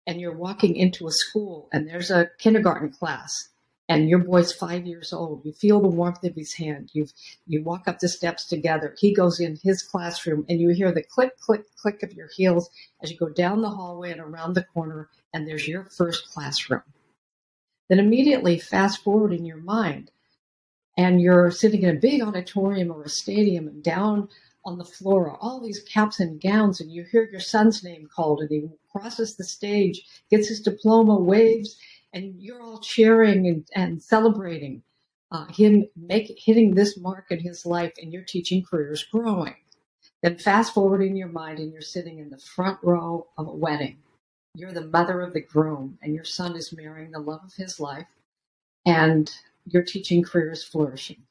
And 0.08 0.20
you're 0.20 0.36
walking 0.36 0.76
into 0.76 1.08
a 1.08 1.12
school 1.12 1.70
and 1.72 1.88
there's 1.88 2.10
a 2.10 2.32
kindergarten 2.40 2.90
class 2.90 3.50
and 3.88 4.10
your 4.10 4.18
boy's 4.18 4.52
five 4.52 4.88
years 4.88 5.14
old. 5.14 5.46
You 5.46 5.54
feel 5.54 5.80
the 5.80 5.90
warmth 5.90 6.24
of 6.24 6.34
his 6.34 6.56
hand. 6.56 6.90
You 6.94 7.06
you 7.46 7.62
walk 7.62 7.88
up 7.88 8.00
the 8.00 8.10
steps 8.10 8.46
together. 8.46 8.96
He 8.98 9.14
goes 9.14 9.40
in 9.40 9.60
his 9.62 9.84
classroom, 9.84 10.44
and 10.50 10.60
you 10.60 10.70
hear 10.70 10.92
the 10.92 11.04
click, 11.04 11.38
click, 11.40 11.66
click 11.76 12.02
of 12.02 12.14
your 12.14 12.30
heels 12.36 12.70
as 13.04 13.12
you 13.12 13.18
go 13.18 13.30
down 13.30 13.62
the 13.62 13.70
hallway 13.70 14.12
and 14.12 14.22
around 14.22 14.54
the 14.54 14.64
corner, 14.64 15.10
and 15.34 15.48
there's 15.48 15.68
your 15.68 15.84
first 15.84 16.30
classroom. 16.34 16.82
Then 17.90 18.00
immediately 18.00 18.58
fast 18.58 19.04
forward 19.04 19.34
in 19.34 19.46
your 19.46 19.58
mind, 19.58 20.10
and 21.02 21.22
you're 21.22 21.52
sitting 21.52 21.84
in 21.84 21.98
a 21.98 22.00
big 22.00 22.22
auditorium 22.22 22.92
or 22.92 23.04
a 23.04 23.10
stadium, 23.10 23.68
and 23.68 23.84
down 23.84 24.30
on 24.64 24.78
the 24.78 24.86
floor 24.86 25.30
are 25.30 25.38
all 25.38 25.60
these 25.60 25.84
caps 25.84 26.20
and 26.20 26.42
gowns, 26.42 26.80
and 26.80 26.92
you 26.92 27.04
hear 27.04 27.28
your 27.32 27.42
son's 27.42 27.84
name 27.84 28.08
called, 28.16 28.40
and 28.42 28.50
he 28.50 28.70
crosses 28.92 29.36
the 29.36 29.44
stage, 29.44 30.04
gets 30.30 30.48
his 30.48 30.62
diploma, 30.62 31.16
waves 31.16 31.78
and 32.14 32.36
you're 32.40 32.62
all 32.62 32.80
cheering 32.80 33.48
and, 33.48 33.68
and 33.76 34.02
celebrating 34.02 34.84
uh, 35.32 35.46
him 35.46 35.88
make, 35.96 36.34
hitting 36.38 36.76
this 36.76 36.98
mark 36.98 37.28
in 37.30 37.40
his 37.40 37.66
life 37.66 37.94
and 38.02 38.12
your 38.12 38.24
teaching 38.24 38.64
career 38.64 38.92
is 38.92 39.04
growing. 39.04 39.56
Then 40.22 40.38
fast 40.38 40.74
forward 40.74 41.02
in 41.02 41.16
your 41.16 41.30
mind 41.30 41.60
and 41.60 41.72
you're 41.72 41.82
sitting 41.82 42.20
in 42.20 42.30
the 42.30 42.38
front 42.38 42.80
row 42.84 43.28
of 43.38 43.48
a 43.48 43.54
wedding. 43.54 43.98
You're 44.56 44.74
the 44.74 44.88
mother 44.88 45.22
of 45.22 45.34
the 45.34 45.42
groom 45.42 45.98
and 46.02 46.14
your 46.14 46.26
son 46.26 46.56
is 46.56 46.74
marrying 46.74 47.12
the 47.12 47.20
love 47.20 47.42
of 47.46 47.54
his 47.54 47.80
life 47.80 48.08
and 48.86 49.32
your 49.66 49.84
teaching 49.84 50.24
career 50.24 50.52
is 50.52 50.64
flourishing. 50.64 51.24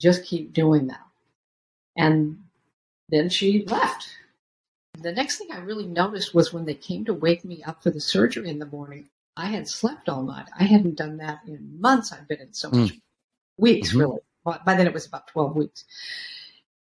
Just 0.00 0.24
keep 0.24 0.52
doing 0.52 0.88
that. 0.88 1.06
And 1.96 2.44
then 3.08 3.28
she 3.28 3.64
left. 3.66 4.08
The 4.98 5.12
next 5.12 5.38
thing 5.38 5.48
I 5.50 5.58
really 5.58 5.86
noticed 5.86 6.34
was 6.34 6.52
when 6.52 6.64
they 6.64 6.74
came 6.74 7.04
to 7.04 7.14
wake 7.14 7.44
me 7.44 7.62
up 7.64 7.82
for 7.82 7.90
the 7.90 8.00
surgery 8.00 8.48
in 8.48 8.58
the 8.58 8.66
morning, 8.66 9.08
I 9.36 9.46
had 9.46 9.68
slept 9.68 10.08
all 10.08 10.22
night. 10.22 10.46
I 10.58 10.64
hadn't 10.64 10.96
done 10.96 11.16
that 11.18 11.40
in 11.46 11.80
months. 11.80 12.12
I'd 12.12 12.28
been 12.28 12.40
in 12.40 12.52
so 12.52 12.70
much 12.70 12.92
mm. 12.92 13.00
weeks, 13.58 13.90
mm-hmm. 13.90 13.98
really. 13.98 14.20
By 14.44 14.74
then 14.74 14.86
it 14.86 14.92
was 14.92 15.06
about 15.06 15.26
12 15.28 15.56
weeks, 15.56 15.84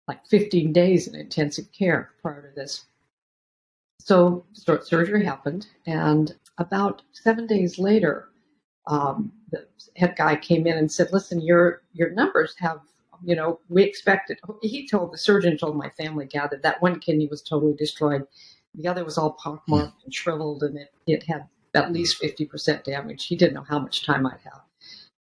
like 0.08 0.26
15 0.26 0.72
days 0.72 1.06
in 1.06 1.14
intensive 1.14 1.70
care 1.72 2.10
prior 2.20 2.42
to 2.42 2.54
this. 2.54 2.84
So 4.00 4.44
surgery 4.82 5.24
happened, 5.24 5.66
and 5.86 6.34
about 6.58 7.02
seven 7.12 7.46
days 7.46 7.78
later, 7.78 8.28
um, 8.86 9.32
the 9.54 9.66
head 9.96 10.14
guy 10.16 10.36
came 10.36 10.66
in 10.66 10.76
and 10.76 10.90
said, 10.90 11.08
"Listen, 11.12 11.40
your 11.40 11.82
your 11.92 12.10
numbers 12.10 12.54
have, 12.58 12.80
you 13.24 13.36
know, 13.36 13.60
we 13.68 13.82
expected." 13.82 14.38
He 14.62 14.88
told 14.88 15.12
the 15.12 15.18
surgeon 15.18 15.56
told 15.58 15.76
my 15.76 15.90
family 15.90 16.26
gathered 16.26 16.62
that 16.62 16.82
one 16.82 17.00
kidney 17.00 17.28
was 17.28 17.42
totally 17.42 17.74
destroyed, 17.74 18.26
the 18.74 18.88
other 18.88 19.04
was 19.04 19.18
all 19.18 19.32
pockmarked 19.32 20.04
and 20.04 20.14
shriveled, 20.14 20.62
and 20.62 20.76
it 20.78 20.92
it 21.06 21.22
had 21.24 21.48
at 21.74 21.92
least 21.92 22.22
50% 22.22 22.84
damage. 22.84 23.26
He 23.26 23.36
didn't 23.36 23.54
know 23.54 23.66
how 23.68 23.80
much 23.80 24.06
time 24.06 24.26
I'd 24.26 24.40
have. 24.44 24.62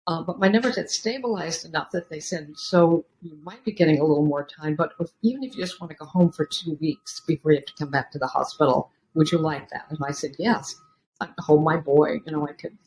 Uh, 0.07 0.23
but 0.23 0.39
my 0.39 0.49
numbers 0.49 0.77
had 0.77 0.89
stabilized 0.89 1.67
enough 1.67 1.91
that 1.93 2.09
they 2.09 2.19
said, 2.21 2.51
so 2.57 3.05
you 3.21 3.39
might 3.43 3.63
be 3.65 3.73
getting 3.73 4.01
a 4.01 4.05
little 4.05 4.25
more 4.25 4.45
time, 4.47 4.75
but 4.75 4.93
if, 5.01 5.11
even 5.23 5.45
if 5.45 5.55
you 5.55 5.63
just 5.63 5.81
want 5.81 5.91
to 5.91 5.97
go 5.99 6.07
home 6.07 6.33
for 6.33 6.47
two 6.47 6.79
weeks 6.81 7.21
before 7.27 7.53
you 7.53 7.59
have 7.59 7.67
to 7.67 7.75
come 7.79 7.91
back 7.91 8.11
to 8.11 8.19
the 8.19 8.27
hospital, 8.27 8.91
would 9.15 9.31
you 9.31 9.37
like 9.37 9.69
that? 9.69 9.85
And 9.91 9.99
I 10.03 10.13
said, 10.13 10.33
yes. 10.39 10.75
I 11.21 11.29
hold 11.41 11.63
my 11.65 11.77
boy, 11.77 12.21
you 12.25 12.33
know, 12.33 12.49
I 12.49 12.53
could. 12.53 12.79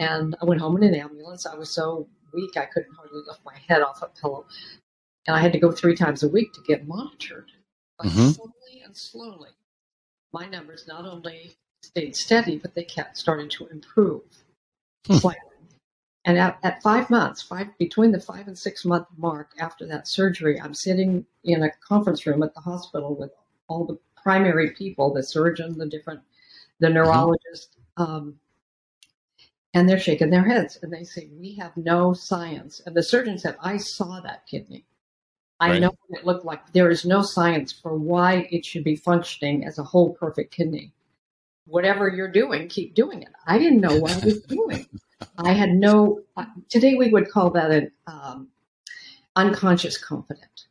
And 0.00 0.34
I 0.40 0.46
went 0.46 0.62
home 0.62 0.78
in 0.78 0.82
an 0.82 0.94
ambulance. 0.94 1.44
I 1.46 1.54
was 1.54 1.70
so 1.70 2.08
weak, 2.32 2.56
I 2.56 2.64
couldn't 2.64 2.94
hardly 2.94 3.20
lift 3.26 3.40
my 3.44 3.54
head 3.68 3.82
off 3.82 4.02
a 4.02 4.08
pillow. 4.20 4.46
And 5.26 5.36
I 5.36 5.40
had 5.40 5.52
to 5.52 5.58
go 5.58 5.70
three 5.70 5.94
times 5.94 6.22
a 6.22 6.28
week 6.28 6.54
to 6.54 6.62
get 6.66 6.88
monitored. 6.88 7.52
But 7.98 8.06
mm-hmm. 8.06 8.28
slowly 8.30 8.82
and 8.82 8.96
slowly, 8.96 9.50
my 10.32 10.46
numbers 10.46 10.86
not 10.88 11.04
only 11.04 11.52
stayed 11.82 12.16
steady, 12.16 12.56
but 12.56 12.74
they 12.74 12.84
kept 12.84 13.18
starting 13.18 13.50
to 13.50 13.66
improve 13.66 14.22
hmm. 15.06 15.16
slightly. 15.16 15.50
And 16.24 16.38
at, 16.38 16.58
at 16.62 16.82
five 16.82 17.10
months, 17.10 17.42
five 17.42 17.68
between 17.78 18.12
the 18.12 18.20
five 18.20 18.46
and 18.46 18.58
six 18.58 18.84
month 18.84 19.06
mark 19.18 19.50
after 19.58 19.86
that 19.86 20.08
surgery, 20.08 20.60
I'm 20.60 20.74
sitting 20.74 21.26
in 21.44 21.62
a 21.62 21.70
conference 21.86 22.26
room 22.26 22.42
at 22.42 22.54
the 22.54 22.60
hospital 22.60 23.14
with 23.14 23.32
all 23.68 23.84
the 23.84 23.98
primary 24.22 24.70
people, 24.70 25.12
the 25.12 25.22
surgeon, 25.22 25.76
the 25.76 25.86
different, 25.86 26.20
the 26.78 26.86
mm-hmm. 26.86 26.94
neurologist, 26.94 27.76
mm-hmm. 27.98 28.02
um, 28.02 28.39
and 29.74 29.88
they're 29.88 30.00
shaking 30.00 30.30
their 30.30 30.44
heads 30.44 30.78
and 30.82 30.92
they 30.92 31.04
say, 31.04 31.28
"We 31.38 31.54
have 31.54 31.76
no 31.76 32.12
science." 32.12 32.80
And 32.84 32.96
the 32.96 33.02
surgeon 33.02 33.38
said, 33.38 33.56
"I 33.60 33.76
saw 33.76 34.20
that 34.20 34.46
kidney. 34.46 34.84
I 35.60 35.70
right. 35.70 35.80
know 35.80 35.96
what 36.06 36.20
it 36.20 36.26
looked 36.26 36.44
like. 36.44 36.72
There 36.72 36.90
is 36.90 37.04
no 37.04 37.22
science 37.22 37.72
for 37.72 37.94
why 37.94 38.48
it 38.50 38.64
should 38.64 38.84
be 38.84 38.96
functioning 38.96 39.64
as 39.64 39.78
a 39.78 39.84
whole 39.84 40.14
perfect 40.14 40.54
kidney." 40.54 40.92
whatever 41.70 42.08
you're 42.08 42.30
doing, 42.30 42.68
keep 42.68 42.94
doing 42.94 43.22
it. 43.22 43.28
I 43.46 43.58
didn't 43.58 43.80
know 43.80 43.96
what 43.96 44.12
I 44.12 44.24
was 44.24 44.42
doing. 44.48 44.86
I 45.38 45.52
had 45.52 45.70
no, 45.70 46.22
uh, 46.36 46.46
today 46.68 46.94
we 46.94 47.08
would 47.08 47.30
call 47.30 47.50
that 47.50 47.70
an 47.70 47.90
um, 48.06 48.48
unconscious 49.36 49.96
competent. 49.96 50.66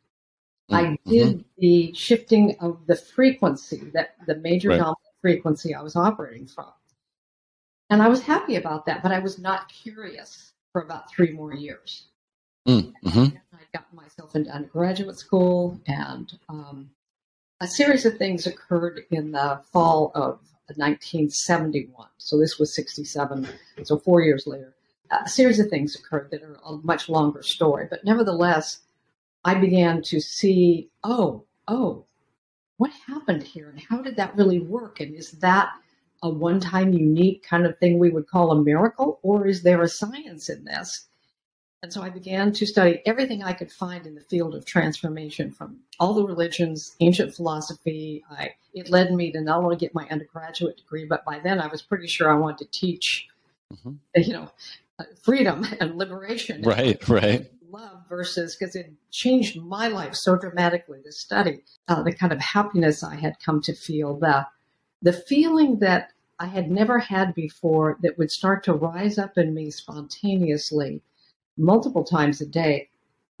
I 0.70 0.82
mm-hmm. 0.84 1.10
did 1.10 1.44
the 1.58 1.92
shifting 1.94 2.56
of 2.60 2.86
the 2.86 2.96
frequency, 2.96 3.90
that 3.94 4.14
the 4.26 4.36
major 4.36 4.68
right. 4.68 4.78
dominant 4.78 4.98
frequency 5.20 5.74
I 5.74 5.82
was 5.82 5.96
operating 5.96 6.46
from. 6.46 6.70
And 7.90 8.02
I 8.02 8.08
was 8.08 8.22
happy 8.22 8.54
about 8.56 8.86
that, 8.86 9.02
but 9.02 9.12
I 9.12 9.18
was 9.18 9.38
not 9.38 9.68
curious 9.68 10.52
for 10.72 10.82
about 10.82 11.10
three 11.10 11.32
more 11.32 11.52
years. 11.52 12.06
Mm-hmm. 12.66 13.36
I 13.52 13.58
got 13.74 13.92
myself 13.92 14.36
into 14.36 14.50
undergraduate 14.50 15.18
school, 15.18 15.80
and 15.88 16.32
um, 16.48 16.90
a 17.60 17.66
series 17.66 18.06
of 18.06 18.16
things 18.16 18.46
occurred 18.46 19.02
in 19.10 19.32
the 19.32 19.60
fall 19.72 20.12
of 20.14 20.38
1971. 20.76 22.08
So 22.18 22.38
this 22.38 22.58
was 22.58 22.74
67. 22.76 23.48
So 23.82 23.98
four 23.98 24.22
years 24.22 24.46
later, 24.46 24.74
a 25.10 25.28
series 25.28 25.58
of 25.58 25.68
things 25.68 25.96
occurred 25.96 26.30
that 26.30 26.42
are 26.42 26.58
a 26.64 26.76
much 26.76 27.08
longer 27.08 27.42
story. 27.42 27.88
But 27.90 28.04
nevertheless, 28.04 28.78
I 29.44 29.54
began 29.54 30.02
to 30.02 30.20
see, 30.20 30.90
oh, 31.02 31.44
oh, 31.66 32.04
what 32.76 32.92
happened 33.06 33.42
here 33.42 33.68
and 33.68 33.80
how 33.80 34.00
did 34.00 34.16
that 34.16 34.36
really 34.36 34.60
work? 34.60 35.00
And 35.00 35.14
is 35.14 35.32
that 35.32 35.70
a 36.22 36.28
one 36.28 36.60
time 36.60 36.92
unique 36.92 37.42
kind 37.42 37.66
of 37.66 37.78
thing 37.78 37.98
we 37.98 38.10
would 38.10 38.28
call 38.28 38.52
a 38.52 38.62
miracle? 38.62 39.18
Or 39.22 39.46
is 39.46 39.62
there 39.62 39.82
a 39.82 39.88
science 39.88 40.48
in 40.48 40.64
this? 40.64 41.06
And 41.82 41.90
so 41.90 42.02
I 42.02 42.10
began 42.10 42.52
to 42.52 42.66
study 42.66 43.00
everything 43.06 43.42
I 43.42 43.54
could 43.54 43.72
find 43.72 44.06
in 44.06 44.14
the 44.14 44.20
field 44.20 44.54
of 44.54 44.66
transformation 44.66 45.50
from 45.50 45.78
all 45.98 46.12
the 46.12 46.26
religions, 46.26 46.94
ancient 47.00 47.34
philosophy. 47.34 48.22
I, 48.30 48.50
it 48.74 48.90
led 48.90 49.12
me 49.12 49.32
to 49.32 49.40
not 49.40 49.64
only 49.64 49.76
get 49.76 49.94
my 49.94 50.06
undergraduate 50.10 50.76
degree, 50.76 51.06
but 51.06 51.24
by 51.24 51.38
then 51.38 51.58
I 51.58 51.68
was 51.68 51.80
pretty 51.80 52.06
sure 52.06 52.30
I 52.30 52.36
wanted 52.36 52.70
to 52.70 52.78
teach, 52.78 53.28
mm-hmm. 53.72 53.94
you 54.16 54.34
know, 54.34 54.50
uh, 54.98 55.04
freedom 55.22 55.66
and 55.80 55.96
liberation. 55.96 56.60
Right, 56.62 57.06
right. 57.08 57.50
Love 57.70 58.02
versus, 58.10 58.56
because 58.56 58.76
it 58.76 58.92
changed 59.10 59.58
my 59.58 59.88
life 59.88 60.14
so 60.14 60.36
dramatically, 60.36 60.98
the 61.02 61.12
study, 61.12 61.62
uh, 61.88 62.02
the 62.02 62.12
kind 62.12 62.32
of 62.32 62.40
happiness 62.40 63.02
I 63.02 63.14
had 63.14 63.36
come 63.42 63.62
to 63.62 63.74
feel, 63.74 64.18
the, 64.18 64.44
the 65.02 65.12
feeling 65.12 65.78
that 65.78 66.12
I 66.38 66.46
had 66.46 66.70
never 66.70 66.98
had 66.98 67.34
before 67.34 67.98
that 68.02 68.16
would 68.18 68.30
start 68.30 68.64
to 68.64 68.74
rise 68.74 69.18
up 69.18 69.36
in 69.36 69.54
me 69.54 69.70
spontaneously 69.70 71.02
multiple 71.56 72.04
times 72.04 72.40
a 72.40 72.46
day 72.46 72.88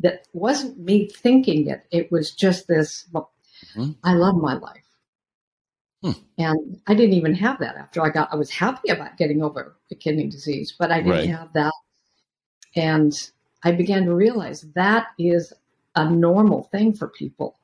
that 0.02 0.26
wasn't 0.32 0.78
me 0.78 1.08
thinking 1.08 1.68
it. 1.68 1.84
It 1.90 2.12
was 2.12 2.32
just 2.32 2.68
this, 2.68 3.06
well, 3.12 3.32
mm-hmm. 3.74 3.92
I 4.04 4.14
love 4.14 4.36
my 4.36 4.54
life. 4.54 4.84
Hmm. 6.02 6.12
And 6.38 6.80
I 6.86 6.94
didn't 6.94 7.14
even 7.14 7.34
have 7.34 7.58
that 7.60 7.76
after 7.76 8.02
I 8.02 8.10
got, 8.10 8.32
I 8.32 8.36
was 8.36 8.50
happy 8.50 8.90
about 8.90 9.18
getting 9.18 9.42
over 9.42 9.76
the 9.90 9.96
kidney 9.96 10.28
disease, 10.28 10.74
but 10.78 10.90
I 10.90 10.98
didn't 10.98 11.12
right. 11.12 11.28
have 11.28 11.52
that. 11.54 11.72
And 12.76 13.12
I 13.64 13.72
began 13.72 14.06
to 14.06 14.14
realize 14.14 14.62
that 14.74 15.08
is 15.18 15.52
a 15.96 16.08
normal 16.08 16.64
thing 16.64 16.94
for 16.94 17.08
people. 17.08 17.58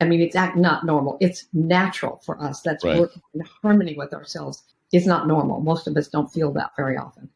I 0.00 0.06
mean, 0.06 0.20
it's 0.20 0.34
not 0.34 0.86
normal. 0.86 1.18
It's 1.20 1.46
natural 1.52 2.22
for 2.24 2.40
us. 2.42 2.62
That's 2.62 2.84
right. 2.84 3.00
working 3.00 3.22
in 3.34 3.42
harmony 3.62 3.94
with 3.96 4.14
ourselves. 4.14 4.62
It's 4.92 5.06
not 5.06 5.28
normal. 5.28 5.60
Most 5.60 5.86
of 5.86 5.96
us 5.96 6.08
don't 6.08 6.32
feel 6.32 6.52
that 6.52 6.72
very 6.76 6.96
often 6.96 7.28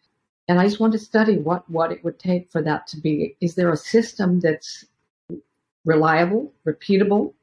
and 0.49 0.61
I 0.61 0.65
just 0.65 0.81
want 0.81 0.93
to 0.93 0.99
study 0.99 1.39
what 1.39 1.69
what 1.71 1.93
it 1.93 2.05
would 2.05 2.19
take 2.19 2.51
for 2.51 2.63
that 2.63 2.87
to 2.89 3.01
be. 3.01 3.37
Is 3.41 3.55
there 3.55 3.73
a 3.73 3.77
system 3.77 4.41
that's 4.41 4.85
reliable, 5.85 6.53
repeatable, 6.67 7.35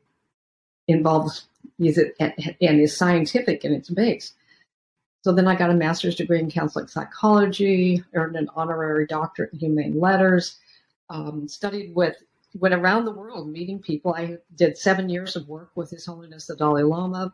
involves 0.88 1.48
is 1.80 1.98
it 1.98 2.16
and 2.20 2.80
is 2.80 2.96
scientific 2.96 3.66
in 3.66 3.74
its 3.74 3.90
base? 3.90 4.34
So 5.24 5.32
then 5.32 5.48
I 5.48 5.56
got 5.56 5.70
a 5.70 5.76
master's 5.76 6.16
degree 6.16 6.40
in 6.40 6.50
counseling 6.50 6.88
psychology, 6.88 8.04
earned 8.14 8.36
an 8.36 8.50
honorary 8.56 9.06
doctorate 9.06 9.54
in 9.54 9.60
humane 9.60 10.00
letters, 10.00 10.58
um, 11.10 11.48
studied 11.48 11.94
with 11.96 12.16
went 12.56 12.74
around 12.74 13.06
the 13.06 13.12
world 13.12 13.50
meeting 13.50 13.80
people. 13.80 14.14
I 14.14 14.38
did 14.56 14.78
seven 14.78 15.10
years 15.10 15.36
of 15.36 15.48
work 15.48 15.72
with 15.76 15.90
His 15.90 16.06
Holiness 16.06 16.48
the 16.48 16.56
Dalai 16.56 16.84
Lama, 16.84 17.34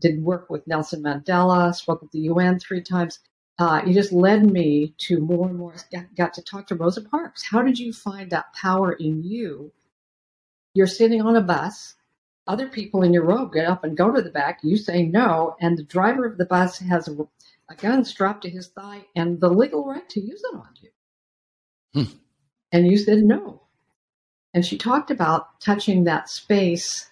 did 0.00 0.22
work 0.22 0.50
with 0.50 0.66
Nelson 0.66 1.02
Mandela, 1.02 1.74
spoke 1.74 2.02
at 2.02 2.10
the 2.10 2.20
UN 2.20 2.58
three 2.58 2.82
times 2.82 3.18
uh, 3.58 3.82
it 3.84 3.92
just 3.92 4.12
led 4.12 4.44
me 4.50 4.94
to 4.98 5.18
more 5.18 5.48
and 5.48 5.58
more. 5.58 5.74
Got, 5.92 6.14
got 6.14 6.34
to 6.34 6.42
talk 6.42 6.68
to 6.68 6.76
Rosa 6.76 7.02
Parks. 7.02 7.44
How 7.44 7.62
did 7.62 7.78
you 7.78 7.92
find 7.92 8.30
that 8.30 8.52
power 8.54 8.92
in 8.92 9.24
you? 9.24 9.72
You're 10.74 10.86
sitting 10.86 11.20
on 11.22 11.34
a 11.34 11.40
bus. 11.40 11.94
Other 12.46 12.68
people 12.68 13.02
in 13.02 13.12
your 13.12 13.24
row 13.24 13.46
get 13.46 13.66
up 13.66 13.84
and 13.84 13.96
go 13.96 14.12
to 14.12 14.22
the 14.22 14.30
back. 14.30 14.60
You 14.62 14.76
say 14.76 15.04
no, 15.04 15.56
and 15.60 15.76
the 15.76 15.82
driver 15.82 16.24
of 16.24 16.38
the 16.38 16.46
bus 16.46 16.78
has 16.78 17.08
a, 17.08 17.16
a 17.68 17.74
gun 17.74 18.04
strapped 18.04 18.42
to 18.42 18.50
his 18.50 18.68
thigh 18.68 19.04
and 19.16 19.40
the 19.40 19.50
legal 19.50 19.84
right 19.84 20.08
to 20.10 20.20
use 20.20 20.42
it 20.42 20.56
on 20.56 20.68
you. 20.80 20.90
Hmm. 21.94 22.12
And 22.72 22.86
you 22.86 22.96
said 22.96 23.18
no. 23.18 23.62
And 24.54 24.64
she 24.64 24.78
talked 24.78 25.10
about 25.10 25.60
touching 25.60 26.04
that 26.04 26.28
space 26.28 27.10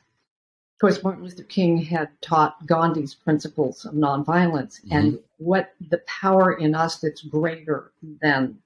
of 0.77 0.81
course, 0.81 1.03
Martin 1.03 1.25
Luther 1.25 1.43
King 1.43 1.79
had 1.79 2.11
taught 2.21 2.67
Gandhi's 2.67 3.15
principles 3.15 3.87
of 3.87 3.95
nonviolence 3.95 4.79
mm-hmm. 4.85 4.93
and 4.93 5.19
what 5.39 5.73
the 5.81 6.03
power 6.07 6.53
in 6.53 6.75
us 6.75 6.99
that's 6.99 7.23
greater 7.23 7.93
than 8.21 8.59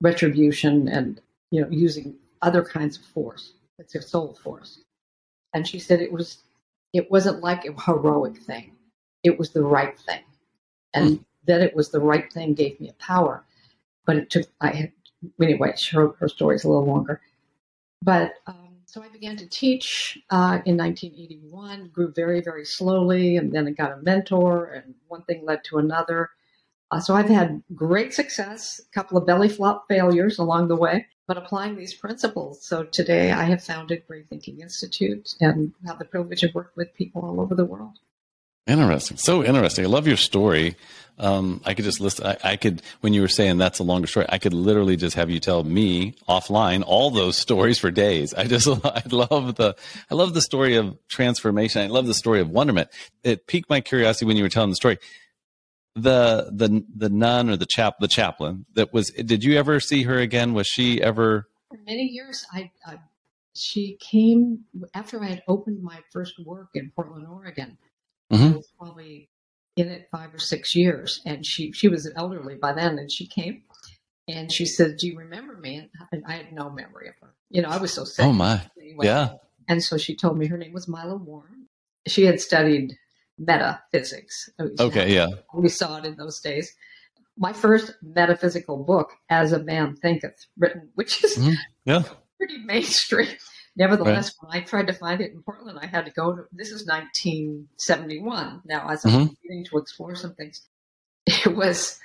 retribution 0.00 0.86
and 0.86 1.20
you 1.50 1.60
know 1.60 1.68
using 1.68 2.14
other 2.40 2.62
kinds 2.62 2.98
of 2.98 3.04
force. 3.06 3.54
It's 3.80 3.96
a 3.96 4.02
soul 4.02 4.38
force. 4.44 4.78
And 5.54 5.66
she 5.66 5.80
said 5.80 6.00
it 6.00 6.12
was 6.12 6.38
it 6.92 7.10
wasn't 7.10 7.42
like 7.42 7.64
a 7.64 7.72
heroic 7.80 8.38
thing. 8.38 8.70
It 9.24 9.36
was 9.36 9.50
the 9.50 9.62
right 9.62 9.98
thing. 9.98 10.22
And 10.94 11.18
mm. 11.18 11.24
that 11.46 11.62
it 11.62 11.74
was 11.74 11.88
the 11.88 11.98
right 11.98 12.32
thing 12.32 12.54
gave 12.54 12.78
me 12.78 12.90
a 12.90 13.02
power. 13.02 13.42
But 14.04 14.18
it 14.18 14.30
took 14.30 14.46
I 14.60 14.68
had 14.68 14.92
anyway, 15.42 15.74
her 15.90 16.10
her 16.20 16.28
story's 16.28 16.62
a 16.62 16.68
little 16.68 16.86
longer. 16.86 17.20
But 18.02 18.34
um, 18.46 18.76
so 18.86 19.02
I 19.02 19.08
began 19.08 19.36
to 19.36 19.46
teach 19.46 20.18
uh, 20.30 20.60
in 20.64 20.76
1981, 20.76 21.88
grew 21.88 22.12
very, 22.14 22.40
very 22.40 22.64
slowly, 22.64 23.36
and 23.36 23.52
then 23.52 23.66
I 23.66 23.72
got 23.72 23.92
a 23.92 24.02
mentor, 24.02 24.66
and 24.66 24.94
one 25.08 25.22
thing 25.22 25.44
led 25.44 25.64
to 25.64 25.78
another. 25.78 26.30
Uh, 26.90 27.00
so 27.00 27.14
I've 27.14 27.28
had 27.28 27.62
great 27.74 28.14
success, 28.14 28.80
a 28.80 28.94
couple 28.94 29.18
of 29.18 29.26
belly 29.26 29.48
flop 29.48 29.86
failures 29.88 30.38
along 30.38 30.68
the 30.68 30.76
way, 30.76 31.06
but 31.26 31.36
applying 31.36 31.74
these 31.76 31.94
principles. 31.94 32.64
So 32.64 32.84
today 32.84 33.32
I 33.32 33.42
have 33.44 33.62
founded 33.62 34.06
Brave 34.06 34.26
Thinking 34.30 34.60
Institute 34.60 35.34
and 35.40 35.72
have 35.84 35.98
the 35.98 36.04
privilege 36.04 36.44
of 36.44 36.54
working 36.54 36.72
with 36.76 36.94
people 36.94 37.24
all 37.24 37.40
over 37.40 37.56
the 37.56 37.64
world. 37.64 37.98
Interesting. 38.66 39.16
So 39.16 39.44
interesting. 39.44 39.84
I 39.84 39.88
love 39.88 40.06
your 40.06 40.16
story. 40.16 40.76
Um, 41.18 41.62
I 41.64 41.74
could 41.74 41.84
just 41.84 42.00
list, 42.00 42.20
I, 42.22 42.36
I, 42.44 42.56
could, 42.56 42.82
when 43.00 43.14
you 43.14 43.22
were 43.22 43.28
saying 43.28 43.56
that's 43.56 43.78
a 43.78 43.82
longer 43.84 44.06
story, 44.06 44.26
I 44.28 44.38
could 44.38 44.52
literally 44.52 44.96
just 44.96 45.16
have 45.16 45.30
you 45.30 45.40
tell 45.40 45.64
me 45.64 46.14
offline 46.28 46.82
all 46.86 47.10
those 47.10 47.38
stories 47.38 47.78
for 47.78 47.90
days. 47.90 48.34
I 48.34 48.44
just, 48.44 48.68
I 48.84 49.02
love 49.10 49.54
the, 49.54 49.76
I 50.10 50.14
love 50.14 50.34
the 50.34 50.42
story 50.42 50.76
of 50.76 50.98
transformation. 51.08 51.80
I 51.80 51.86
love 51.86 52.06
the 52.06 52.14
story 52.14 52.40
of 52.40 52.50
wonderment. 52.50 52.90
It 53.24 53.46
piqued 53.46 53.70
my 53.70 53.80
curiosity 53.80 54.26
when 54.26 54.36
you 54.36 54.42
were 54.42 54.50
telling 54.50 54.70
the 54.70 54.76
story. 54.76 54.98
The, 55.94 56.50
the, 56.52 56.84
the 56.94 57.08
nun 57.08 57.48
or 57.48 57.56
the 57.56 57.64
chap, 57.64 57.94
the 58.00 58.08
chaplain 58.08 58.66
that 58.74 58.92
was, 58.92 59.10
did 59.10 59.42
you 59.42 59.56
ever 59.56 59.80
see 59.80 60.02
her 60.02 60.18
again? 60.18 60.52
Was 60.52 60.66
she 60.66 61.00
ever? 61.02 61.48
For 61.70 61.78
many 61.86 62.02
years, 62.02 62.44
I, 62.52 62.70
I 62.86 62.98
she 63.54 63.96
came 64.00 64.64
after 64.92 65.22
I 65.22 65.28
had 65.28 65.42
opened 65.48 65.82
my 65.82 66.00
first 66.12 66.34
work 66.44 66.68
in 66.74 66.92
Portland, 66.94 67.26
Oregon. 67.26 67.78
Mm-hmm. 68.32 68.56
Was 68.56 68.72
probably 68.78 69.28
in 69.76 69.88
it 69.88 70.08
five 70.10 70.34
or 70.34 70.38
six 70.38 70.74
years, 70.74 71.20
and 71.24 71.44
she 71.44 71.72
she 71.72 71.88
was 71.88 72.10
elderly 72.16 72.56
by 72.56 72.72
then, 72.72 72.98
and 72.98 73.10
she 73.10 73.26
came 73.26 73.62
and 74.28 74.52
she 74.52 74.66
said, 74.66 74.96
"Do 74.96 75.06
you 75.06 75.18
remember 75.18 75.56
me?" 75.56 75.88
And 76.12 76.24
I 76.26 76.34
had 76.34 76.52
no 76.52 76.70
memory 76.70 77.08
of 77.08 77.14
her. 77.20 77.34
You 77.50 77.62
know, 77.62 77.68
I 77.68 77.78
was 77.78 77.92
so 77.92 78.04
sick. 78.04 78.24
Oh 78.24 78.32
my, 78.32 78.60
anyway. 78.80 79.06
yeah. 79.06 79.30
And 79.68 79.82
so 79.82 79.96
she 79.96 80.14
told 80.14 80.38
me 80.38 80.46
her 80.46 80.56
name 80.56 80.72
was 80.72 80.88
Mila 80.88 81.16
Warren. 81.16 81.66
She 82.06 82.24
had 82.24 82.40
studied 82.40 82.96
metaphysics. 83.38 84.48
Okay, 84.78 85.12
yeah. 85.12 85.28
We 85.54 85.68
saw 85.68 85.96
it 85.96 86.04
in 86.04 86.16
those 86.16 86.40
days. 86.40 86.74
My 87.36 87.52
first 87.52 87.92
metaphysical 88.02 88.82
book, 88.82 89.10
As 89.28 89.52
a 89.52 89.62
Man 89.62 89.96
Thinketh, 89.96 90.46
written, 90.56 90.88
which 90.94 91.22
is 91.22 91.36
mm-hmm. 91.36 91.54
yeah. 91.84 92.02
pretty 92.38 92.58
mainstream. 92.58 93.28
Nevertheless, 93.76 94.34
right. 94.42 94.48
when 94.48 94.62
I 94.62 94.64
tried 94.64 94.86
to 94.86 94.94
find 94.94 95.20
it 95.20 95.32
in 95.32 95.42
Portland, 95.42 95.78
I 95.80 95.86
had 95.86 96.06
to 96.06 96.10
go 96.10 96.34
to, 96.34 96.44
this 96.50 96.70
is 96.70 96.86
1971. 96.86 98.62
Now, 98.64 98.88
as 98.88 99.04
I'm 99.04 99.12
mm-hmm. 99.12 99.34
beginning 99.42 99.66
to 99.66 99.78
explore 99.78 100.14
some 100.14 100.34
things, 100.34 100.62
it 101.26 101.54
was 101.54 102.00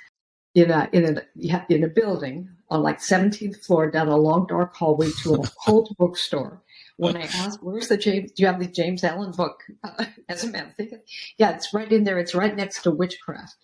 in 0.54 0.70
a, 0.70 0.90
in 0.92 1.18
a, 1.18 1.66
in 1.70 1.82
a 1.82 1.88
building 1.88 2.50
on 2.68 2.82
like 2.82 2.98
17th 2.98 3.64
floor 3.64 3.90
down 3.90 4.08
a 4.08 4.16
long 4.16 4.46
dark 4.46 4.76
hallway 4.76 5.10
to 5.22 5.36
a 5.36 5.38
old 5.70 5.96
bookstore. 5.98 6.62
When 6.98 7.16
I 7.16 7.22
asked, 7.22 7.58
where's 7.62 7.88
the 7.88 7.96
James, 7.96 8.32
do 8.32 8.42
you 8.42 8.46
have 8.48 8.60
the 8.60 8.66
James 8.66 9.02
Allen 9.02 9.32
book 9.32 9.62
uh, 9.82 10.04
as 10.28 10.44
a 10.44 10.48
man? 10.48 10.74
Thinking, 10.76 11.00
yeah, 11.38 11.52
it's 11.52 11.72
right 11.72 11.90
in 11.90 12.04
there. 12.04 12.18
It's 12.18 12.34
right 12.34 12.54
next 12.54 12.82
to 12.82 12.90
witchcraft. 12.90 13.56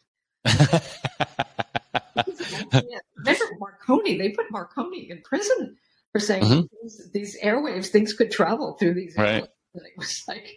Remember 3.16 3.44
Marconi? 3.58 4.16
They 4.16 4.30
put 4.30 4.50
Marconi 4.50 5.10
in 5.10 5.20
prison 5.20 5.76
for 6.12 6.20
saying 6.20 6.42
mm-hmm. 6.42 6.60
these, 6.82 7.10
these, 7.12 7.40
airwaves, 7.42 7.88
things 7.88 8.12
could 8.12 8.30
travel 8.30 8.76
through 8.78 8.94
these 8.94 9.14
right. 9.16 9.42
airwaves. 9.42 9.48
And 9.74 9.86
it 9.86 9.92
was 9.96 10.22
like, 10.26 10.48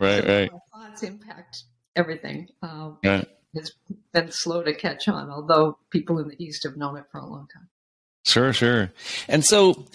right, 0.00 0.22
so 0.22 0.28
right. 0.28 0.50
Thoughts 0.72 1.02
impact 1.02 1.64
everything. 1.94 2.48
Um, 2.62 2.98
right. 3.04 3.28
Has 3.54 3.72
been 4.12 4.30
slow 4.30 4.62
to 4.62 4.74
catch 4.74 5.08
on, 5.08 5.30
although 5.30 5.78
people 5.90 6.18
in 6.18 6.28
the 6.28 6.42
East 6.42 6.64
have 6.64 6.76
known 6.76 6.98
it 6.98 7.04
for 7.10 7.18
a 7.18 7.26
long 7.26 7.46
time. 7.54 7.68
Sure, 8.26 8.52
sure. 8.52 8.92
And 9.28 9.44
so, 9.44 9.86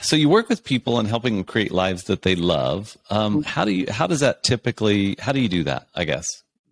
so 0.00 0.16
you 0.16 0.28
work 0.28 0.48
with 0.48 0.64
people 0.64 0.98
and 0.98 1.06
helping 1.06 1.36
them 1.36 1.44
create 1.44 1.70
lives 1.70 2.04
that 2.04 2.22
they 2.22 2.34
love. 2.34 2.96
Um, 3.10 3.34
mm-hmm. 3.34 3.42
How 3.42 3.64
do 3.64 3.70
you? 3.70 3.86
How 3.88 4.08
does 4.08 4.20
that 4.20 4.42
typically? 4.42 5.16
How 5.20 5.30
do 5.32 5.40
you 5.40 5.48
do 5.48 5.64
that? 5.64 5.88
I 5.94 6.04
guess 6.04 6.26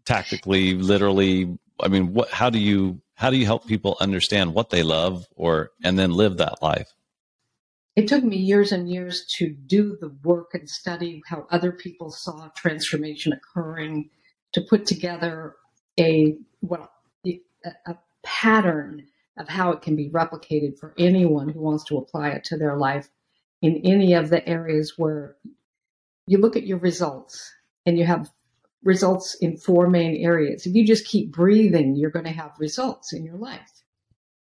tactically, 0.06 0.74
literally. 0.74 1.56
I 1.80 1.88
mean, 1.88 2.14
what? 2.14 2.30
How 2.30 2.50
do 2.50 2.58
you? 2.58 3.00
How 3.18 3.30
do 3.30 3.36
you 3.36 3.46
help 3.46 3.66
people 3.66 3.96
understand 3.98 4.54
what 4.54 4.70
they 4.70 4.84
love 4.84 5.26
or 5.34 5.72
and 5.82 5.98
then 5.98 6.12
live 6.12 6.36
that 6.36 6.62
life? 6.62 6.88
It 7.96 8.06
took 8.06 8.22
me 8.22 8.36
years 8.36 8.70
and 8.70 8.88
years 8.88 9.26
to 9.38 9.48
do 9.48 9.98
the 10.00 10.16
work 10.22 10.54
and 10.54 10.70
study 10.70 11.20
how 11.26 11.48
other 11.50 11.72
people 11.72 12.12
saw 12.12 12.48
transformation 12.56 13.32
occurring 13.32 14.10
to 14.52 14.60
put 14.60 14.86
together 14.86 15.56
a 15.98 16.36
well 16.62 16.88
a 17.86 17.96
pattern 18.22 19.06
of 19.36 19.48
how 19.48 19.72
it 19.72 19.82
can 19.82 19.96
be 19.96 20.10
replicated 20.10 20.78
for 20.78 20.94
anyone 20.96 21.48
who 21.48 21.60
wants 21.60 21.84
to 21.86 21.98
apply 21.98 22.28
it 22.28 22.44
to 22.44 22.56
their 22.56 22.76
life 22.76 23.08
in 23.60 23.80
any 23.84 24.14
of 24.14 24.30
the 24.30 24.48
areas 24.48 24.94
where 24.96 25.34
you 26.28 26.38
look 26.38 26.54
at 26.54 26.66
your 26.66 26.78
results 26.78 27.52
and 27.84 27.98
you 27.98 28.04
have 28.04 28.30
results 28.82 29.36
in 29.40 29.56
four 29.56 29.88
main 29.88 30.16
areas. 30.24 30.66
If 30.66 30.74
you 30.74 30.86
just 30.86 31.06
keep 31.06 31.32
breathing, 31.32 31.96
you're 31.96 32.10
going 32.10 32.24
to 32.24 32.30
have 32.30 32.52
results 32.58 33.12
in 33.12 33.24
your 33.24 33.36
life. 33.36 33.70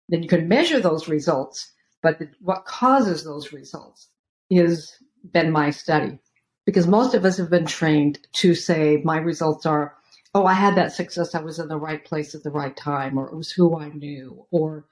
Then 0.09 0.23
you 0.23 0.29
can 0.29 0.49
measure 0.49 0.81
those 0.81 1.09
results, 1.09 1.73
but 2.03 2.19
the, 2.19 2.29
what 2.41 2.65
causes 2.65 3.25
those 3.25 3.53
results 3.53 4.09
is 4.51 4.93
been 5.33 5.51
my 5.51 5.71
study. 5.71 6.19
Because 6.67 6.87
most 6.87 7.15
of 7.15 7.25
us 7.25 7.37
have 7.37 7.51
been 7.51 7.67
trained 7.67 8.19
to 8.35 8.55
say, 8.55 9.01
my 9.05 9.19
results 9.19 9.67
are, 9.67 9.95
oh, 10.35 10.47
I 10.47 10.55
had 10.55 10.77
that 10.77 10.93
success. 10.93 11.35
I 11.35 11.41
was 11.41 11.59
in 11.59 11.69
the 11.69 11.79
right 11.79 12.03
place 12.05 12.35
at 12.35 12.43
the 12.43 12.51
right 12.51 12.77
time, 12.77 13.19
or 13.19 13.29
it 13.29 13.37
was 13.37 13.51
who 13.51 13.79
I 13.79 13.91
knew, 13.91 14.47
or 14.51 14.87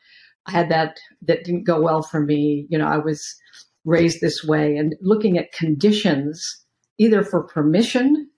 I 0.46 0.50
had 0.50 0.68
that 0.70 0.98
that 1.22 1.44
didn't 1.44 1.64
go 1.64 1.80
well 1.80 2.02
for 2.02 2.20
me. 2.20 2.66
You 2.68 2.78
know, 2.78 2.86
I 2.86 2.98
was 2.98 3.36
raised 3.84 4.20
this 4.20 4.44
way 4.44 4.76
and 4.76 4.94
looking 5.00 5.38
at 5.38 5.52
conditions 5.52 6.64
either 6.98 7.24
for 7.24 7.42
permission 7.42 8.28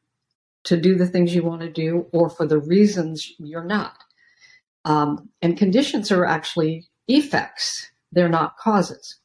to 0.65 0.77
do 0.77 0.97
the 0.97 1.07
things 1.07 1.35
you 1.35 1.43
want 1.43 1.61
to 1.61 1.71
do 1.71 2.07
or 2.13 2.29
for 2.29 2.47
the 2.47 2.59
reasons 2.59 3.33
you're 3.39 3.65
not. 3.65 3.97
Um, 4.85 5.31
and 5.41 5.57
conditions 5.57 6.11
are 6.11 6.27
actually 6.27 6.87
effects, 7.09 7.91
they're 8.13 8.29
not 8.29 8.57
causes. 8.59 9.19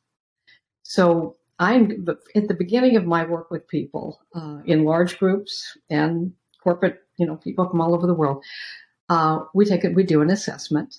So 0.84 1.38
I'm 1.60 2.06
at 2.36 2.48
the 2.48 2.54
beginning 2.54 2.96
of 2.96 3.06
my 3.06 3.26
work 3.26 3.52
with 3.52 3.68
people 3.68 4.22
uh, 4.34 4.60
in 4.66 4.86
large 4.86 5.20
groups 5.20 5.78
and 5.90 6.34
corporate, 6.64 7.02
you 7.18 7.26
know, 7.26 7.36
people 7.36 7.70
from 7.70 7.82
all 7.82 7.94
over 7.94 8.08
the 8.08 8.14
world. 8.14 8.44
Uh, 9.10 9.40
we 9.54 9.66
take 9.66 9.84
it, 9.84 9.96
we 9.96 10.04
do 10.04 10.22
an 10.22 10.30
assessment 10.30 10.96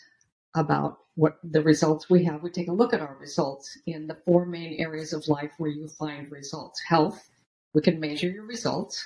about 0.54 0.98
what 1.14 1.38
the 1.44 1.62
results 1.62 2.10
we 2.10 2.24
have. 2.24 2.42
We 2.42 2.50
take 2.50 2.68
a 2.68 2.72
look 2.72 2.92
at 2.92 3.00
our 3.00 3.16
results 3.20 3.78
in 3.86 4.06
the 4.06 4.18
four 4.26 4.46
main 4.46 4.80
areas 4.80 5.12
of 5.12 5.28
life 5.28 5.52
where 5.58 5.70
you 5.70 5.88
find 5.88 6.30
results. 6.30 6.80
Health, 6.86 7.28
we 7.72 7.82
can 7.82 8.00
measure 8.00 8.28
your 8.28 8.46
results 8.46 9.04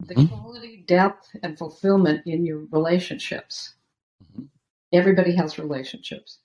the 0.00 0.14
mm-hmm. 0.14 0.34
quality, 0.34 0.84
depth, 0.86 1.30
and 1.42 1.58
fulfillment 1.58 2.22
in 2.26 2.44
your 2.44 2.64
relationships. 2.70 3.74
Mm-hmm. 4.22 4.44
Everybody 4.92 5.34
has 5.36 5.58
relationships. 5.58 6.38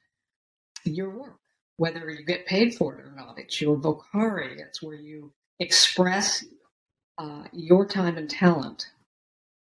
Your 0.84 1.10
work, 1.10 1.40
whether 1.78 2.10
you 2.10 2.26
get 2.26 2.46
paid 2.46 2.76
for 2.76 2.96
it 2.96 3.06
or 3.06 3.14
not, 3.16 3.38
it's 3.38 3.62
your 3.62 3.78
vocari. 3.78 4.60
It's 4.60 4.82
where 4.82 4.96
you 4.96 5.32
express 5.60 6.44
uh, 7.18 7.44
your 7.52 7.86
time 7.86 8.18
and 8.18 8.30
talent 8.30 8.88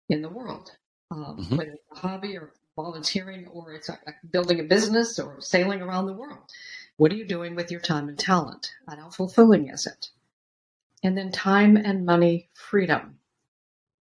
in 0.09 0.21
the 0.21 0.29
world, 0.29 0.71
um, 1.11 1.37
mm-hmm. 1.39 1.57
whether 1.57 1.71
it's 1.71 1.91
a 1.91 1.99
hobby 2.07 2.37
or 2.37 2.53
volunteering 2.75 3.47
or 3.47 3.73
it's 3.73 3.89
a, 3.89 3.93
a 4.07 4.13
building 4.31 4.59
a 4.59 4.63
business 4.63 5.17
or 5.17 5.41
sailing 5.41 5.81
around 5.81 6.05
the 6.05 6.13
world. 6.13 6.39
What 6.97 7.11
are 7.11 7.15
you 7.15 7.25
doing 7.25 7.55
with 7.55 7.71
your 7.71 7.81
time 7.81 8.09
and 8.09 8.17
talent? 8.17 8.71
And 8.87 8.99
how 8.99 9.09
fulfilling 9.09 9.69
is 9.69 9.87
it? 9.87 10.09
And 11.03 11.17
then 11.17 11.31
time 11.31 11.77
and 11.77 12.05
money 12.05 12.49
freedom 12.53 13.16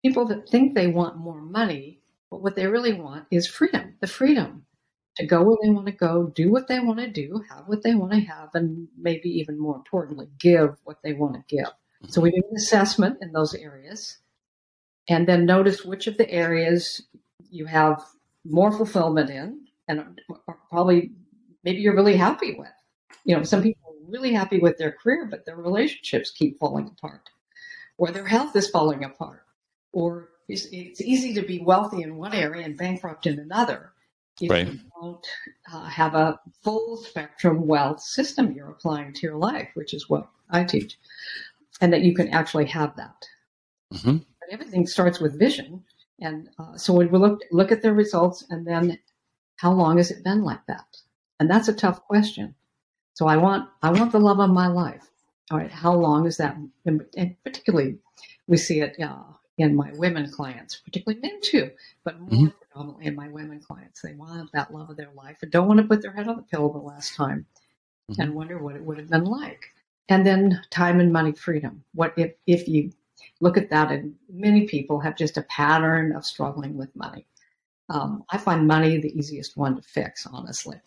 people 0.04 0.26
that 0.26 0.48
think 0.48 0.74
they 0.74 0.86
want 0.86 1.16
more 1.16 1.40
money 1.40 2.00
But 2.30 2.42
what 2.42 2.56
they 2.56 2.66
really 2.66 2.92
want 2.92 3.26
is 3.30 3.46
freedom 3.46 3.94
the 4.00 4.08
freedom 4.08 4.66
to 5.16 5.24
go 5.24 5.44
where 5.44 5.56
they 5.62 5.70
want 5.70 5.86
to 5.86 5.92
go, 5.92 6.32
do 6.34 6.50
what 6.50 6.66
they 6.66 6.80
want 6.80 6.98
to 6.98 7.08
do, 7.08 7.44
have 7.48 7.68
what 7.68 7.84
they 7.84 7.94
want 7.94 8.12
to 8.12 8.18
have, 8.18 8.48
and 8.54 8.88
maybe 8.98 9.28
even 9.28 9.56
more 9.56 9.76
importantly, 9.76 10.26
give 10.40 10.70
what 10.82 10.98
they 11.04 11.12
want 11.12 11.34
to 11.34 11.56
give. 11.56 11.70
So 12.08 12.20
we 12.20 12.32
do 12.32 12.42
an 12.50 12.56
assessment 12.56 13.18
in 13.22 13.30
those 13.30 13.54
areas 13.54 14.18
and 15.08 15.28
then 15.28 15.46
notice 15.46 15.84
which 15.84 16.08
of 16.08 16.18
the 16.18 16.28
areas 16.28 17.02
you 17.50 17.66
have 17.66 18.02
more 18.44 18.72
fulfillment 18.72 19.30
in 19.30 19.60
and 19.86 20.20
probably 20.70 21.12
maybe 21.62 21.80
you're 21.80 21.94
really 21.94 22.16
happy 22.16 22.56
with. 22.58 22.72
You 23.24 23.36
know, 23.36 23.44
some 23.44 23.62
people 23.62 23.92
are 23.92 24.10
really 24.10 24.32
happy 24.32 24.58
with 24.58 24.76
their 24.76 24.92
career, 24.92 25.28
but 25.30 25.46
their 25.46 25.56
relationships 25.56 26.32
keep 26.32 26.58
falling 26.58 26.88
apart, 26.88 27.30
or 27.96 28.10
their 28.10 28.26
health 28.26 28.56
is 28.56 28.68
falling 28.68 29.04
apart, 29.04 29.43
or 29.94 30.28
it's, 30.48 30.66
it's 30.72 31.00
easy 31.00 31.32
to 31.34 31.42
be 31.42 31.60
wealthy 31.60 32.02
in 32.02 32.16
one 32.16 32.34
area 32.34 32.64
and 32.64 32.76
bankrupt 32.76 33.26
in 33.26 33.38
another 33.38 33.92
if 34.40 34.50
right. 34.50 34.66
you 34.66 34.80
don't 35.00 35.26
uh, 35.72 35.84
have 35.84 36.14
a 36.14 36.40
full 36.62 36.96
spectrum 36.96 37.66
wealth 37.66 38.00
system 38.00 38.52
you're 38.52 38.70
applying 38.70 39.12
to 39.12 39.26
your 39.26 39.36
life, 39.36 39.68
which 39.74 39.94
is 39.94 40.08
what 40.08 40.28
I 40.50 40.64
teach, 40.64 40.98
and 41.80 41.92
that 41.92 42.02
you 42.02 42.14
can 42.14 42.28
actually 42.28 42.66
have 42.66 42.96
that. 42.96 43.26
Mm-hmm. 43.92 44.16
But 44.18 44.48
everything 44.50 44.86
starts 44.86 45.20
with 45.20 45.38
vision, 45.38 45.84
and 46.20 46.48
uh, 46.58 46.76
so 46.76 46.92
we 46.92 47.08
look 47.08 47.40
look 47.52 47.70
at 47.70 47.82
their 47.82 47.94
results, 47.94 48.44
and 48.50 48.66
then 48.66 48.98
how 49.56 49.72
long 49.72 49.98
has 49.98 50.10
it 50.10 50.24
been 50.24 50.42
like 50.42 50.66
that? 50.66 50.86
And 51.38 51.48
that's 51.48 51.68
a 51.68 51.74
tough 51.74 52.02
question. 52.02 52.54
So 53.14 53.26
I 53.26 53.36
want 53.36 53.68
I 53.82 53.90
want 53.90 54.12
the 54.12 54.20
love 54.20 54.40
of 54.40 54.50
my 54.50 54.66
life. 54.66 55.08
All 55.50 55.58
right, 55.58 55.70
how 55.70 55.94
long 55.94 56.26
is 56.26 56.38
that? 56.38 56.56
And, 56.86 57.04
and 57.16 57.36
particularly, 57.44 57.98
we 58.48 58.56
see 58.56 58.80
it 58.80 58.96
uh, 59.00 59.22
in 59.56 59.76
my 59.76 59.90
women 59.94 60.30
clients, 60.30 60.76
particularly 60.76 61.20
men 61.20 61.40
too, 61.40 61.70
but 62.04 62.18
more 62.20 62.28
mm-hmm. 62.30 62.46
predominantly 62.48 63.06
in 63.06 63.14
my 63.14 63.28
women 63.28 63.60
clients. 63.60 64.00
They 64.02 64.14
want 64.14 64.50
that 64.52 64.74
love 64.74 64.90
of 64.90 64.96
their 64.96 65.12
life 65.14 65.38
and 65.42 65.50
don't 65.50 65.68
want 65.68 65.78
to 65.78 65.86
put 65.86 66.02
their 66.02 66.12
head 66.12 66.28
on 66.28 66.36
the 66.36 66.42
pillow 66.42 66.72
the 66.72 66.78
last 66.78 67.14
time 67.14 67.46
mm-hmm. 68.10 68.20
and 68.20 68.34
wonder 68.34 68.58
what 68.58 68.74
it 68.74 68.84
would 68.84 68.98
have 68.98 69.10
been 69.10 69.24
like. 69.24 69.66
And 70.08 70.26
then 70.26 70.60
time 70.70 71.00
and 71.00 71.12
money 71.12 71.32
freedom. 71.32 71.84
What 71.94 72.14
if, 72.16 72.34
if 72.46 72.68
you 72.68 72.92
look 73.40 73.56
at 73.56 73.70
that, 73.70 73.90
and 73.90 74.14
many 74.28 74.66
people 74.66 75.00
have 75.00 75.16
just 75.16 75.36
a 75.36 75.42
pattern 75.42 76.14
of 76.14 76.24
struggling 76.24 76.76
with 76.76 76.94
money. 76.96 77.26
Um, 77.88 78.24
I 78.30 78.38
find 78.38 78.66
money 78.66 78.98
the 78.98 79.16
easiest 79.16 79.56
one 79.56 79.76
to 79.76 79.82
fix, 79.82 80.26
honestly. 80.26 80.80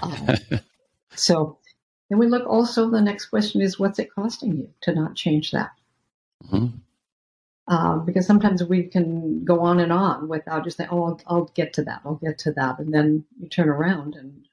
Um, 0.00 0.28
so 1.14 1.58
then 2.08 2.18
we 2.18 2.28
look 2.28 2.46
also, 2.46 2.90
the 2.90 3.00
next 3.00 3.26
question 3.26 3.60
is 3.60 3.78
what's 3.78 3.98
it 3.98 4.14
costing 4.14 4.56
you 4.56 4.70
to 4.82 4.94
not 4.94 5.16
change 5.16 5.50
that? 5.50 5.70
Mm-hmm. 6.44 6.78
Um, 7.68 8.04
because 8.04 8.26
sometimes 8.26 8.62
we 8.62 8.84
can 8.84 9.44
go 9.44 9.60
on 9.60 9.80
and 9.80 9.92
on 9.92 10.28
without 10.28 10.62
just 10.62 10.76
saying, 10.76 10.90
oh, 10.92 11.04
I'll, 11.04 11.20
I'll, 11.26 11.44
get 11.46 11.72
to 11.74 11.82
that, 11.82 12.00
I'll 12.04 12.14
get 12.14 12.38
to 12.38 12.52
that. 12.52 12.78
And 12.78 12.94
then 12.94 13.24
you 13.40 13.48
turn 13.48 13.68
around 13.68 14.14
and 14.14 14.46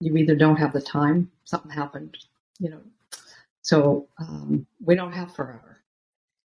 you 0.00 0.16
either 0.16 0.34
don't 0.34 0.56
have 0.56 0.72
the 0.72 0.80
time, 0.80 1.30
something 1.44 1.70
happened, 1.70 2.16
you 2.58 2.70
know. 2.70 2.80
So 3.62 4.08
um, 4.18 4.66
we 4.84 4.96
don't 4.96 5.12
have 5.12 5.34
forever. 5.34 5.78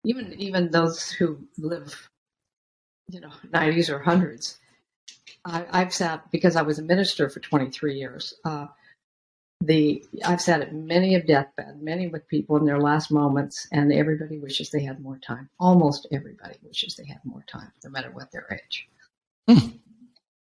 Even 0.04 0.34
even 0.34 0.70
those 0.70 1.10
who 1.10 1.38
live, 1.56 2.10
you 3.08 3.20
know, 3.20 3.30
90s 3.52 3.88
or 3.88 4.00
hundreds. 4.00 4.58
I, 5.44 5.78
have 5.78 5.94
sat 5.94 6.30
because 6.30 6.56
I 6.56 6.62
was 6.62 6.78
a 6.78 6.82
minister 6.82 7.28
for 7.28 7.40
23 7.40 7.96
years. 7.96 8.34
Uh, 8.44 8.66
the 9.64 10.04
I've 10.24 10.40
sat 10.40 10.60
at 10.60 10.74
many 10.74 11.14
a 11.14 11.22
deathbed, 11.22 11.80
many 11.80 12.08
with 12.08 12.26
people 12.26 12.56
in 12.56 12.64
their 12.64 12.80
last 12.80 13.10
moments, 13.10 13.68
and 13.70 13.92
everybody 13.92 14.38
wishes 14.38 14.70
they 14.70 14.82
had 14.82 15.00
more 15.00 15.18
time. 15.18 15.48
Almost 15.60 16.08
everybody 16.10 16.56
wishes 16.62 16.96
they 16.96 17.06
had 17.06 17.20
more 17.24 17.44
time, 17.46 17.70
no 17.84 17.90
matter 17.90 18.10
what 18.10 18.32
their 18.32 18.46
age. 18.52 18.88
Hmm. 19.48 19.76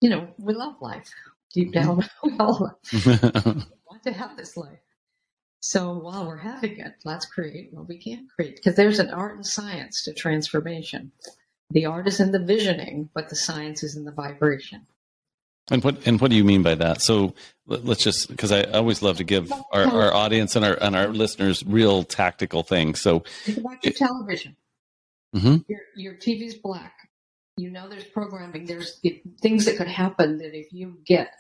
You 0.02 0.10
know, 0.10 0.28
we 0.38 0.54
love 0.54 0.76
life. 0.82 1.12
Deep 1.54 1.72
down, 1.72 2.02
mm-hmm. 2.02 2.28
we 2.30 2.38
all 2.40 2.76
want 3.90 4.04
to 4.04 4.12
have 4.12 4.36
this 4.38 4.58
life. 4.58 4.80
So 5.60 5.94
while 5.94 6.28
we're 6.28 6.38
having 6.38 6.80
it, 6.80 6.96
let's 7.06 7.26
create 7.26 7.70
what 7.72 7.88
we 7.88 7.98
can 7.98 8.28
create. 8.36 8.56
Because 8.56 8.76
there's 8.76 9.00
an 9.00 9.12
art 9.12 9.36
and 9.36 9.46
science 9.46 10.04
to 10.04 10.14
transformation. 10.14 11.12
The 11.72 11.86
art 11.86 12.08
is 12.08 12.20
in 12.20 12.32
the 12.32 12.40
visioning, 12.40 13.10
but 13.14 13.30
the 13.30 13.36
science 13.36 13.84
is 13.84 13.96
in 13.96 14.06
the 14.06 14.12
vibration. 14.12 14.86
And 15.72 15.84
what 15.84 16.06
and 16.06 16.22
what 16.22 16.30
do 16.30 16.38
you 16.38 16.44
mean 16.44 16.62
by 16.62 16.76
that? 16.76 17.02
So 17.02 17.34
let's 17.66 18.04
just 18.04 18.30
because 18.30 18.52
I 18.52 18.64
always 18.64 19.02
love 19.02 19.18
to 19.18 19.24
give 19.24 19.52
our, 19.72 19.84
our 19.84 20.14
audience 20.14 20.56
and 20.56 20.64
our 20.64 20.76
and 20.76 20.96
our 20.96 21.08
listeners 21.08 21.64
real 21.66 22.04
tactical 22.04 22.62
things. 22.62 23.02
So 23.02 23.24
think 23.44 23.58
about 23.58 23.84
your 23.84 23.94
television. 23.94 24.56
Mm-hmm. 25.36 25.58
Your 25.68 25.80
your 25.96 26.14
TV's 26.14 26.54
black. 26.56 26.94
You 27.58 27.72
know 27.72 27.90
there's 27.90 28.04
programming. 28.04 28.66
There's 28.66 29.00
it, 29.04 29.22
things 29.42 29.66
that 29.66 29.78
could 29.78 29.88
happen 29.88 30.38
that 30.38 30.56
if 30.56 30.72
you 30.72 31.00
get, 31.04 31.32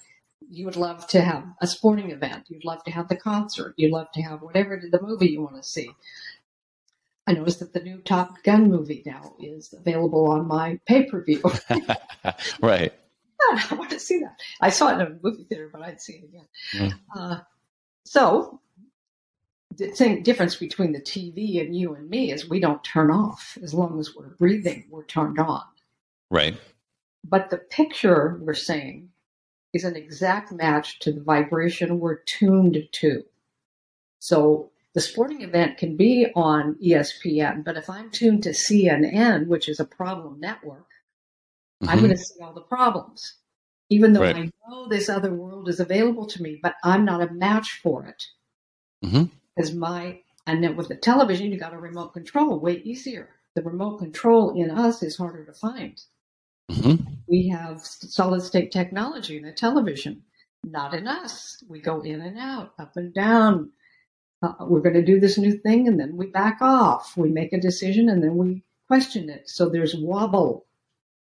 you 0.50 0.66
would 0.66 0.76
love 0.76 1.06
to 1.08 1.22
have 1.22 1.46
a 1.62 1.68
sporting 1.68 2.10
event. 2.10 2.46
You'd 2.48 2.66
love 2.66 2.84
to 2.86 2.92
have 2.92 3.08
the 3.10 3.18
concert. 3.18 3.76
You'd 3.78 3.92
love 3.92 4.08
to 4.14 4.22
have 4.24 4.42
whatever 4.42 4.82
the 4.90 5.02
movie 5.02 5.30
you 5.30 5.42
want 5.42 5.58
to 5.58 5.64
see. 5.64 5.92
I 7.28 7.34
noticed 7.34 7.60
that 7.60 7.74
the 7.74 7.80
new 7.80 8.00
Top 8.00 8.42
Gun 8.44 8.70
movie 8.70 9.04
now 9.06 9.36
is 9.40 9.74
available 9.74 10.30
on 10.30 10.48
my 10.48 10.80
pay 10.88 11.04
per 11.04 11.24
view. 11.24 11.44
right. 12.62 12.94
I 13.71 13.76
want 13.76 13.89
to 13.91 14.00
see 14.00 14.19
that. 14.19 14.39
I 14.62 14.69
saw 14.69 14.89
it 14.89 14.93
in 14.95 15.02
a 15.02 15.17
movie 15.21 15.43
theater, 15.43 15.69
but 15.71 15.82
I'd 15.82 16.02
see 16.02 16.13
it 16.13 16.24
again. 16.24 16.48
Mm. 16.74 16.93
Uh, 17.15 17.39
so 18.06 18.60
the 19.78 19.88
thing, 19.88 20.24
difference 20.24 20.56
between 20.56 20.93
the 20.93 21.02
TV 21.02 21.62
and 21.62 21.76
you 21.76 21.93
and 21.95 22.10
me 22.10 22.32
is 22.32 22.50
we 22.50 22.60
don't 22.60 22.84
turn 22.84 23.12
off 23.12 23.58
as 23.62 23.74
long 23.74 24.00
as 24.00 24.15
we're 24.15 24.36
breathing. 24.36 24.86
We're 24.89 25.06
turned 25.06 25.39
on. 25.39 25.63
Right. 26.32 26.58
But 27.24 27.50
the 27.50 27.58
picture 27.58 28.39
we're 28.41 28.54
seeing 28.54 29.10
is 29.74 29.84
an 29.84 29.95
exact 29.95 30.52
match 30.52 31.00
to 31.00 31.12
the 31.12 31.21
vibration 31.21 32.00
we're 32.00 32.19
tuned 32.19 32.78
to. 32.91 33.24
So 34.19 34.71
the 34.93 35.02
sporting 35.02 35.41
event 35.41 35.78
can 35.78 35.98
be 35.98 36.28
on 36.36 36.76
ESPN, 36.76 37.65
but 37.65 37.76
if 37.76 37.89
I'm 37.89 38.10
tuned 38.10 38.43
to 38.43 38.52
CNN, 38.52 39.48
which 39.48 39.67
is 39.67 39.80
a 39.80 39.86
problem 39.86 40.39
network, 40.39 40.88
mm-hmm. 41.82 41.90
I'm 41.90 42.00
going 42.00 42.12
to 42.12 42.18
see 42.18 42.42
all 42.42 42.54
the 42.54 42.62
problems. 42.62 43.36
Even 43.90 44.14
though 44.14 44.22
right. 44.22 44.36
I 44.36 44.52
know 44.68 44.88
this 44.88 45.10
other 45.10 45.34
world 45.34 45.70
is 45.70 45.80
available 45.80 46.26
to 46.26 46.42
me, 46.42 46.60
but 46.62 46.76
I'm 46.84 47.06
not 47.06 47.22
a 47.22 47.32
match 47.32 47.80
for 47.84 48.06
it. 48.06 48.24
Mm-hmm. 49.06 49.26
Because 49.56 49.74
my, 49.74 50.20
and 50.48 50.64
then 50.64 50.76
with 50.76 50.88
the 50.88 50.96
television, 50.96 51.52
you 51.52 51.60
got 51.60 51.74
a 51.74 51.78
remote 51.78 52.14
control, 52.14 52.60
way 52.60 52.82
easier. 52.84 53.30
The 53.54 53.62
remote 53.62 54.00
control 54.00 54.60
in 54.60 54.72
us 54.72 55.04
is 55.04 55.16
harder 55.16 55.46
to 55.46 55.54
find. 55.54 56.02
Mm-hmm. 56.72 57.04
We 57.28 57.48
have 57.50 57.82
solid 57.82 58.42
state 58.42 58.72
technology 58.72 59.38
in 59.38 59.46
a 59.46 59.54
television, 59.54 60.24
not 60.64 60.96
in 60.96 61.08
us. 61.08 61.64
We 61.68 61.80
go 61.80 62.02
in 62.02 62.22
and 62.22 62.40
out, 62.40 62.74
up 62.80 62.98
and 62.98 63.14
down. 63.14 63.72
Uh, 64.42 64.54
we're 64.62 64.82
going 64.82 64.96
to 64.96 65.06
do 65.06 65.20
this 65.20 65.38
new 65.38 65.58
thing, 65.60 65.88
and 65.88 66.00
then 66.00 66.18
we 66.18 66.26
back 66.28 66.58
off. 66.62 67.16
We 67.16 67.30
make 67.30 67.54
a 67.54 67.60
decision, 67.60 68.10
and 68.10 68.24
then 68.24 68.36
we 68.36 68.64
question 68.88 69.30
it. 69.30 69.48
So 69.48 69.70
there's 69.70 69.96
wobble. 69.96 70.66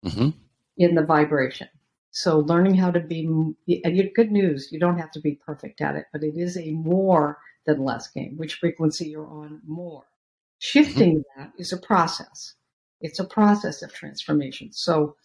Mm-hmm 0.04 0.30
in 0.78 0.96
the 0.96 1.04
vibration. 1.04 1.70
So 2.12 2.40
learning 2.40 2.76
how 2.76 2.92
to 2.92 3.00
be, 3.00 3.26
and 3.84 4.14
good 4.16 4.32
news, 4.32 4.72
you 4.72 4.80
don't 4.80 5.00
have 5.00 5.12
to 5.12 5.20
be 5.20 5.40
perfect 5.46 5.82
at 5.82 5.96
it, 5.96 6.06
but 6.12 6.24
it 6.24 6.38
is 6.38 6.58
a 6.58 6.72
more 6.72 7.40
than 7.66 7.84
less 7.84 8.08
game. 8.08 8.38
Which 8.38 8.56
frequency 8.56 9.10
you're 9.10 9.28
on 9.28 9.62
more. 9.66 10.04
Shifting 10.60 11.18
mm-hmm. 11.18 11.42
that 11.42 11.54
is 11.58 11.74
a 11.74 11.78
process. 11.78 12.54
It's 13.02 13.20
a 13.20 13.26
process 13.26 13.82
of 13.82 13.94
transformation. 13.94 14.72
So 14.72 15.16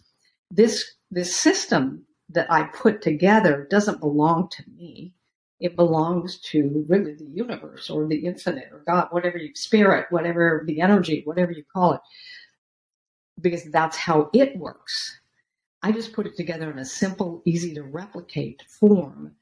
this, 0.50 0.92
this 1.10 1.34
system 1.34 2.04
that 2.30 2.50
I 2.50 2.64
put 2.64 3.02
together 3.02 3.66
doesn't 3.70 4.00
belong 4.00 4.48
to 4.50 4.64
me. 4.76 5.14
It 5.60 5.76
belongs 5.76 6.38
to 6.52 6.86
really 6.88 7.14
the 7.14 7.24
universe 7.24 7.90
or 7.90 8.06
the 8.06 8.26
infinite 8.26 8.68
or 8.72 8.82
God, 8.86 9.08
whatever 9.10 9.38
you, 9.38 9.50
spirit, 9.54 10.06
whatever 10.10 10.62
the 10.66 10.80
energy, 10.80 11.22
whatever 11.24 11.52
you 11.52 11.64
call 11.72 11.94
it, 11.94 12.00
because 13.40 13.64
that's 13.64 13.96
how 13.96 14.30
it 14.32 14.56
works. 14.56 15.20
I 15.82 15.92
just 15.92 16.12
put 16.12 16.26
it 16.26 16.36
together 16.36 16.70
in 16.70 16.78
a 16.78 16.84
simple, 16.84 17.42
easy 17.44 17.74
to 17.74 17.82
replicate 17.82 18.62
form 18.68 19.34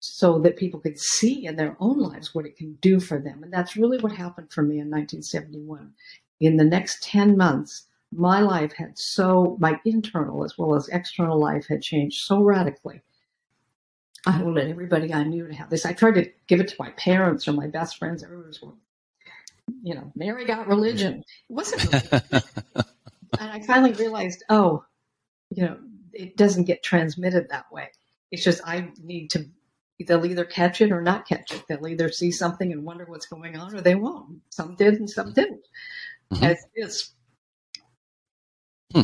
so 0.00 0.38
that 0.40 0.56
people 0.56 0.80
could 0.80 0.98
see 0.98 1.46
in 1.46 1.56
their 1.56 1.76
own 1.80 1.98
lives 1.98 2.34
what 2.34 2.46
it 2.46 2.56
can 2.56 2.74
do 2.80 3.00
for 3.00 3.18
them. 3.18 3.42
And 3.42 3.52
that's 3.52 3.76
really 3.76 3.98
what 3.98 4.12
happened 4.12 4.52
for 4.52 4.62
me 4.62 4.74
in 4.74 4.90
1971. 4.90 5.92
In 6.40 6.56
the 6.56 6.64
next 6.64 7.02
10 7.04 7.36
months, 7.36 7.86
my 8.12 8.40
life 8.40 8.72
had 8.74 8.98
so, 8.98 9.56
my 9.60 9.80
internal 9.84 10.44
as 10.44 10.58
well 10.58 10.74
as 10.74 10.88
external 10.88 11.38
life 11.38 11.66
had 11.68 11.80
changed 11.80 12.18
so 12.24 12.42
radically. 12.42 13.00
I 14.26 14.42
wanted 14.42 14.68
everybody 14.68 15.12
I 15.12 15.24
knew 15.24 15.46
to 15.46 15.54
have 15.54 15.70
this. 15.70 15.84
I 15.84 15.92
tried 15.92 16.14
to 16.14 16.30
give 16.48 16.60
it 16.60 16.68
to 16.68 16.76
my 16.78 16.90
parents 16.90 17.46
or 17.46 17.52
my 17.52 17.66
best 17.66 17.98
friends. 17.98 18.22
Everyone 18.22 18.46
was, 18.46 18.62
you 19.82 19.94
know, 19.94 20.12
Mary 20.14 20.44
got 20.44 20.66
religion. 20.66 21.24
It 21.48 21.52
wasn't 21.52 21.84
religion. 22.12 22.42
And 23.40 23.50
I 23.50 23.60
finally 23.60 23.92
realized, 23.92 24.42
oh, 24.48 24.84
you 25.50 25.64
know, 25.64 25.78
it 26.12 26.36
doesn't 26.36 26.64
get 26.64 26.82
transmitted 26.82 27.48
that 27.50 27.70
way. 27.72 27.90
It's 28.30 28.44
just 28.44 28.60
I 28.66 28.90
need 29.02 29.30
to. 29.30 29.46
They'll 30.06 30.26
either 30.26 30.44
catch 30.44 30.80
it 30.80 30.90
or 30.90 31.00
not 31.00 31.26
catch 31.26 31.52
it. 31.52 31.62
They'll 31.68 31.86
either 31.86 32.10
see 32.10 32.32
something 32.32 32.72
and 32.72 32.84
wonder 32.84 33.04
what's 33.04 33.26
going 33.26 33.56
on, 33.56 33.74
or 33.74 33.80
they 33.80 33.94
won't. 33.94 34.40
Some 34.50 34.74
did 34.74 34.94
and 34.94 35.08
some 35.08 35.32
didn't. 35.32 35.66
Mm-hmm. 36.32 36.44
As 36.44 36.56
it 36.74 36.84
is. 36.84 37.10
Hmm. 38.92 39.02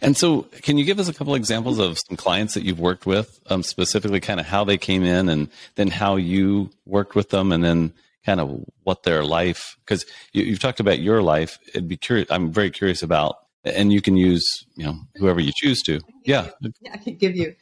And 0.00 0.16
so, 0.16 0.42
can 0.62 0.78
you 0.78 0.84
give 0.84 0.98
us 0.98 1.08
a 1.08 1.14
couple 1.14 1.34
examples 1.34 1.78
of 1.78 1.98
some 1.98 2.16
clients 2.16 2.54
that 2.54 2.62
you've 2.62 2.80
worked 2.80 3.04
with, 3.04 3.40
um, 3.50 3.62
specifically 3.62 4.20
kind 4.20 4.40
of 4.40 4.46
how 4.46 4.64
they 4.64 4.78
came 4.78 5.02
in 5.02 5.28
and 5.28 5.50
then 5.74 5.88
how 5.88 6.16
you 6.16 6.70
worked 6.86 7.14
with 7.14 7.30
them 7.30 7.52
and 7.52 7.62
then 7.62 7.92
kind 8.24 8.40
of 8.40 8.64
what 8.84 9.02
their 9.02 9.24
life, 9.24 9.76
because 9.84 10.06
you, 10.32 10.44
you've 10.44 10.60
talked 10.60 10.80
about 10.80 11.00
your 11.00 11.22
life. 11.22 11.58
It'd 11.68 11.88
be 11.88 11.96
curious. 11.96 12.30
I'm 12.30 12.52
very 12.52 12.70
curious 12.70 13.02
about, 13.02 13.36
and 13.64 13.92
you 13.92 14.00
can 14.00 14.16
use, 14.16 14.44
you 14.76 14.84
know, 14.84 14.96
whoever 15.16 15.40
you 15.40 15.52
choose 15.54 15.82
to. 15.82 16.00
Yeah. 16.24 16.50
I 16.92 16.98
can 16.98 17.16
give 17.16 17.36
you. 17.36 17.54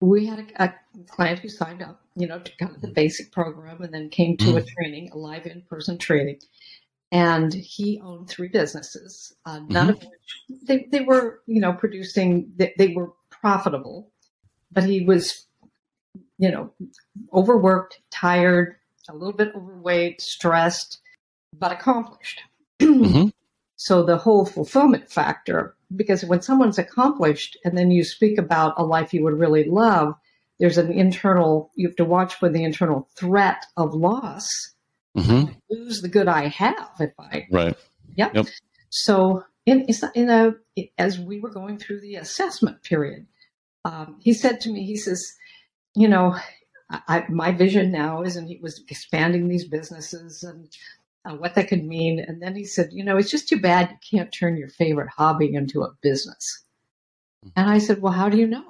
We 0.00 0.26
had 0.26 0.38
a, 0.38 0.64
a 0.64 0.74
client 1.08 1.40
who 1.40 1.48
signed 1.48 1.82
up, 1.82 2.00
you 2.14 2.28
know, 2.28 2.38
to 2.38 2.56
kind 2.56 2.74
of 2.74 2.80
the 2.80 2.88
basic 2.88 3.32
program 3.32 3.82
and 3.82 3.92
then 3.92 4.10
came 4.10 4.36
to 4.36 4.44
mm-hmm. 4.44 4.58
a 4.58 4.62
training, 4.62 5.10
a 5.12 5.18
live 5.18 5.46
in 5.46 5.62
person 5.62 5.98
training 5.98 6.38
and 7.10 7.52
he 7.52 8.00
owned 8.04 8.28
three 8.28 8.48
businesses, 8.48 9.34
uh, 9.46 9.60
none 9.68 9.88
mm-hmm. 9.88 9.90
of 9.90 9.96
which 9.98 10.62
they, 10.66 10.86
they 10.90 11.00
were, 11.00 11.40
you 11.46 11.60
know, 11.60 11.72
producing, 11.72 12.52
they, 12.56 12.74
they, 12.76 12.88
were 12.88 13.12
profitable, 13.30 14.10
but 14.70 14.84
he 14.84 15.04
was, 15.04 15.46
you 16.38 16.50
know, 16.50 16.72
overworked, 17.32 18.00
tired, 18.10 18.76
a 19.08 19.14
little 19.14 19.32
bit 19.32 19.54
overweight, 19.54 20.20
stressed, 20.20 21.00
but 21.56 21.72
accomplished. 21.72 22.42
Mm-hmm. 22.80 23.28
So 23.78 24.02
the 24.02 24.18
whole 24.18 24.44
fulfillment 24.44 25.10
factor, 25.10 25.74
because 25.94 26.24
when 26.24 26.42
someone's 26.42 26.78
accomplished 26.78 27.56
and 27.64 27.78
then 27.78 27.90
you 27.90 28.04
speak 28.04 28.36
about 28.36 28.74
a 28.76 28.84
life 28.84 29.14
you 29.14 29.22
would 29.22 29.38
really 29.38 29.64
love, 29.64 30.14
there's 30.58 30.78
an 30.78 30.92
internal, 30.92 31.70
you 31.76 31.86
have 31.86 31.96
to 31.96 32.04
watch 32.04 32.34
for 32.34 32.48
the 32.48 32.64
internal 32.64 33.08
threat 33.16 33.64
of 33.76 33.94
loss 33.94 34.48
mm-hmm. 35.16 35.52
lose 35.70 36.00
the 36.00 36.08
good 36.08 36.28
I 36.28 36.48
have 36.48 36.90
if 37.00 37.12
I 37.18 37.46
right. 37.50 37.76
Yep. 38.16 38.34
yep. 38.34 38.46
So 38.90 39.44
in 39.64 39.86
in 40.14 40.30
a 40.30 40.54
as 40.98 41.18
we 41.18 41.40
were 41.40 41.50
going 41.50 41.78
through 41.78 42.00
the 42.00 42.16
assessment 42.16 42.82
period, 42.82 43.26
um, 43.84 44.16
he 44.20 44.32
said 44.32 44.60
to 44.62 44.72
me, 44.72 44.84
he 44.84 44.96
says, 44.96 45.24
you 45.94 46.08
know, 46.08 46.36
I, 46.90 47.26
my 47.28 47.52
vision 47.52 47.92
now 47.92 48.22
is, 48.22 48.36
and 48.36 48.48
he 48.48 48.58
was 48.62 48.82
expanding 48.88 49.48
these 49.48 49.68
businesses 49.68 50.42
and 50.42 50.68
uh, 51.28 51.34
what 51.34 51.54
that 51.54 51.68
could 51.68 51.84
mean. 51.84 52.18
And 52.20 52.40
then 52.40 52.56
he 52.56 52.64
said, 52.64 52.90
you 52.92 53.04
know, 53.04 53.16
it's 53.16 53.30
just 53.30 53.48
too 53.48 53.60
bad 53.60 53.90
you 53.90 54.18
can't 54.18 54.32
turn 54.32 54.56
your 54.56 54.68
favorite 54.68 55.10
hobby 55.10 55.54
into 55.54 55.82
a 55.82 55.92
business. 56.00 56.62
Mm-hmm. 57.44 57.60
And 57.60 57.70
I 57.70 57.78
said, 57.78 58.00
well, 58.00 58.12
how 58.12 58.28
do 58.28 58.38
you 58.38 58.46
know? 58.46 58.64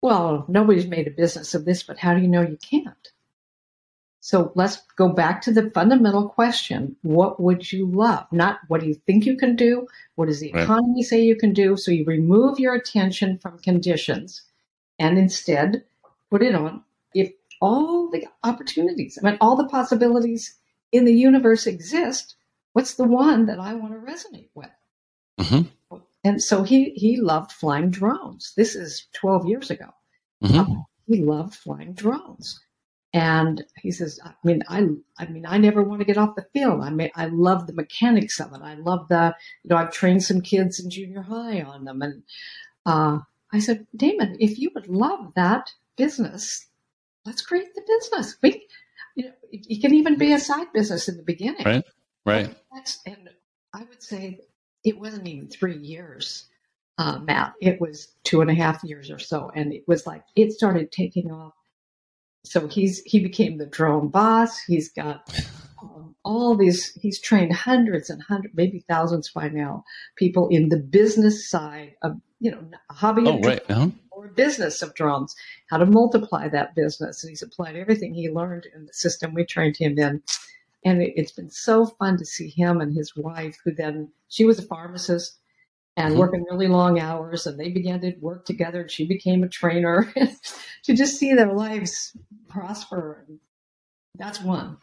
Well, 0.00 0.44
nobody's 0.48 0.86
made 0.86 1.06
a 1.06 1.12
business 1.12 1.54
of 1.54 1.64
this, 1.64 1.82
but 1.82 1.98
how 1.98 2.14
do 2.14 2.20
you 2.20 2.28
know 2.28 2.42
you 2.42 2.58
can't? 2.58 3.08
So 4.20 4.52
let's 4.54 4.80
go 4.96 5.08
back 5.08 5.42
to 5.42 5.52
the 5.52 5.70
fundamental 5.70 6.28
question. 6.28 6.94
What 7.02 7.40
would 7.40 7.72
you 7.72 7.86
love? 7.86 8.26
Not 8.30 8.60
what 8.68 8.80
do 8.80 8.86
you 8.86 8.94
think 8.94 9.26
you 9.26 9.36
can 9.36 9.56
do? 9.56 9.88
What 10.14 10.26
does 10.26 10.38
the 10.38 10.52
right. 10.52 10.62
economy 10.62 11.02
say 11.02 11.22
you 11.22 11.34
can 11.34 11.52
do? 11.52 11.76
So 11.76 11.90
you 11.90 12.04
remove 12.04 12.60
your 12.60 12.74
attention 12.74 13.38
from 13.38 13.58
conditions 13.58 14.42
and 14.98 15.18
instead 15.18 15.84
put 16.30 16.42
it 16.42 16.54
on 16.54 16.84
if 17.14 17.32
all 17.60 18.10
the 18.10 18.26
opportunities, 18.44 19.18
I 19.20 19.28
mean, 19.28 19.38
all 19.40 19.56
the 19.56 19.68
possibilities 19.68 20.54
in 20.92 21.04
the 21.04 21.14
universe 21.14 21.66
exist, 21.66 22.36
what's 22.74 22.94
the 22.94 23.04
one 23.04 23.46
that 23.46 23.58
I 23.58 23.74
want 23.74 23.94
to 23.94 24.12
resonate 24.12 24.50
with? 24.54 24.70
Mm-hmm. 25.40 25.96
And 26.24 26.42
so 26.42 26.62
he, 26.62 26.90
he 26.90 27.20
loved 27.20 27.50
flying 27.50 27.90
drones. 27.90 28.52
This 28.56 28.76
is 28.76 29.06
12 29.14 29.46
years 29.46 29.70
ago. 29.70 29.86
Mm-hmm. 30.44 30.58
Um, 30.58 30.86
he 31.06 31.22
loved 31.22 31.54
flying 31.54 31.94
drones. 31.94 32.60
And 33.14 33.64
he 33.76 33.90
says, 33.90 34.18
I 34.24 34.32
mean, 34.42 34.62
I, 34.68 34.86
I 35.18 35.26
mean, 35.26 35.44
I 35.46 35.58
never 35.58 35.82
want 35.82 36.00
to 36.00 36.06
get 36.06 36.16
off 36.16 36.34
the 36.34 36.46
field. 36.54 36.80
I 36.82 36.90
mean, 36.90 37.10
I 37.14 37.26
love 37.26 37.66
the 37.66 37.74
mechanics 37.74 38.40
of 38.40 38.54
it. 38.54 38.60
I 38.62 38.74
love 38.74 39.08
the, 39.08 39.34
you 39.62 39.68
know, 39.68 39.76
I've 39.76 39.92
trained 39.92 40.22
some 40.22 40.40
kids 40.40 40.80
in 40.80 40.88
junior 40.88 41.20
high 41.20 41.60
on 41.60 41.84
them. 41.84 42.00
And 42.00 42.22
uh, 42.86 43.18
I 43.52 43.58
said, 43.58 43.86
Damon, 43.94 44.36
if 44.40 44.58
you 44.58 44.70
would 44.74 44.88
love 44.88 45.32
that 45.36 45.70
business, 45.96 46.68
let's 47.26 47.42
create 47.42 47.74
the 47.74 47.82
business. 47.86 48.36
We, 48.42 48.66
you 49.14 49.24
know, 49.24 49.32
it, 49.50 49.80
can 49.80 49.94
even 49.94 50.18
be 50.18 50.32
a 50.32 50.38
side 50.38 50.72
business 50.72 51.08
in 51.08 51.16
the 51.16 51.22
beginning. 51.22 51.64
Right. 51.64 51.84
Right. 52.24 52.54
and 53.06 53.30
I 53.74 53.84
would 53.84 54.02
say 54.02 54.40
it 54.84 54.98
wasn't 54.98 55.26
even 55.26 55.48
three 55.48 55.78
years, 55.78 56.46
uh, 56.98 57.18
Matt. 57.18 57.54
It 57.60 57.80
was 57.80 58.08
two 58.24 58.40
and 58.40 58.50
a 58.50 58.54
half 58.54 58.84
years 58.84 59.10
or 59.10 59.18
so. 59.18 59.50
And 59.54 59.72
it 59.72 59.84
was 59.88 60.06
like, 60.06 60.22
it 60.36 60.52
started 60.52 60.92
taking 60.92 61.30
off 61.30 61.54
so 62.44 62.66
he's 62.66 63.00
he 63.04 63.20
became 63.20 63.58
the 63.58 63.66
drone 63.66 64.08
boss. 64.08 64.58
He's 64.60 64.90
got 64.92 65.32
um, 65.80 66.14
all 66.24 66.56
these. 66.56 66.92
He's 66.94 67.20
trained 67.20 67.52
hundreds 67.52 68.10
and 68.10 68.22
hundreds, 68.22 68.54
maybe 68.56 68.84
thousands 68.88 69.30
by 69.30 69.48
now, 69.48 69.84
people 70.16 70.48
in 70.48 70.68
the 70.68 70.76
business 70.76 71.48
side 71.48 71.94
of 72.02 72.20
you 72.40 72.50
know 72.50 72.64
hobby 72.90 73.22
oh, 73.26 73.40
right. 73.40 73.62
uh-huh. 73.70 73.88
Or 74.22 74.28
business 74.28 74.82
of 74.82 74.94
drones. 74.94 75.34
How 75.68 75.78
to 75.78 75.86
multiply 75.86 76.48
that 76.48 76.74
business, 76.74 77.22
and 77.22 77.30
he's 77.30 77.42
applied 77.42 77.76
everything 77.76 78.14
he 78.14 78.30
learned 78.30 78.66
in 78.74 78.86
the 78.86 78.92
system 78.92 79.34
we 79.34 79.44
trained 79.44 79.76
him 79.76 79.98
in. 79.98 80.22
And 80.84 81.02
it, 81.02 81.12
it's 81.16 81.32
been 81.32 81.50
so 81.50 81.86
fun 81.86 82.18
to 82.18 82.24
see 82.24 82.48
him 82.48 82.80
and 82.80 82.94
his 82.94 83.16
wife, 83.16 83.56
who 83.64 83.72
then 83.72 84.10
she 84.28 84.44
was 84.44 84.58
a 84.58 84.66
pharmacist 84.66 85.38
and 85.96 86.12
mm-hmm. 86.12 86.20
working 86.20 86.44
really 86.50 86.68
long 86.68 86.98
hours 86.98 87.46
and 87.46 87.58
they 87.58 87.70
began 87.70 88.00
to 88.00 88.14
work 88.20 88.44
together 88.44 88.82
and 88.82 88.90
she 88.90 89.06
became 89.06 89.42
a 89.42 89.48
trainer 89.48 90.12
to 90.84 90.94
just 90.94 91.16
see 91.16 91.34
their 91.34 91.52
lives 91.52 92.16
prosper 92.48 93.26
that's 94.16 94.40
one 94.40 94.76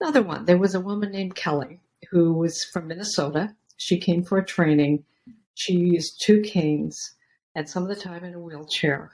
another 0.00 0.22
one 0.22 0.44
there 0.44 0.58
was 0.58 0.74
a 0.74 0.80
woman 0.80 1.12
named 1.12 1.34
kelly 1.34 1.80
who 2.10 2.32
was 2.32 2.64
from 2.72 2.88
minnesota 2.88 3.54
she 3.76 3.98
came 3.98 4.24
for 4.24 4.38
a 4.38 4.44
training 4.44 5.04
she 5.54 5.74
used 5.74 6.20
two 6.20 6.40
canes 6.42 7.14
at 7.60 7.68
some 7.68 7.82
of 7.82 7.88
the 7.88 8.02
time 8.02 8.24
in 8.24 8.34
a 8.34 8.38
wheelchair 8.38 9.12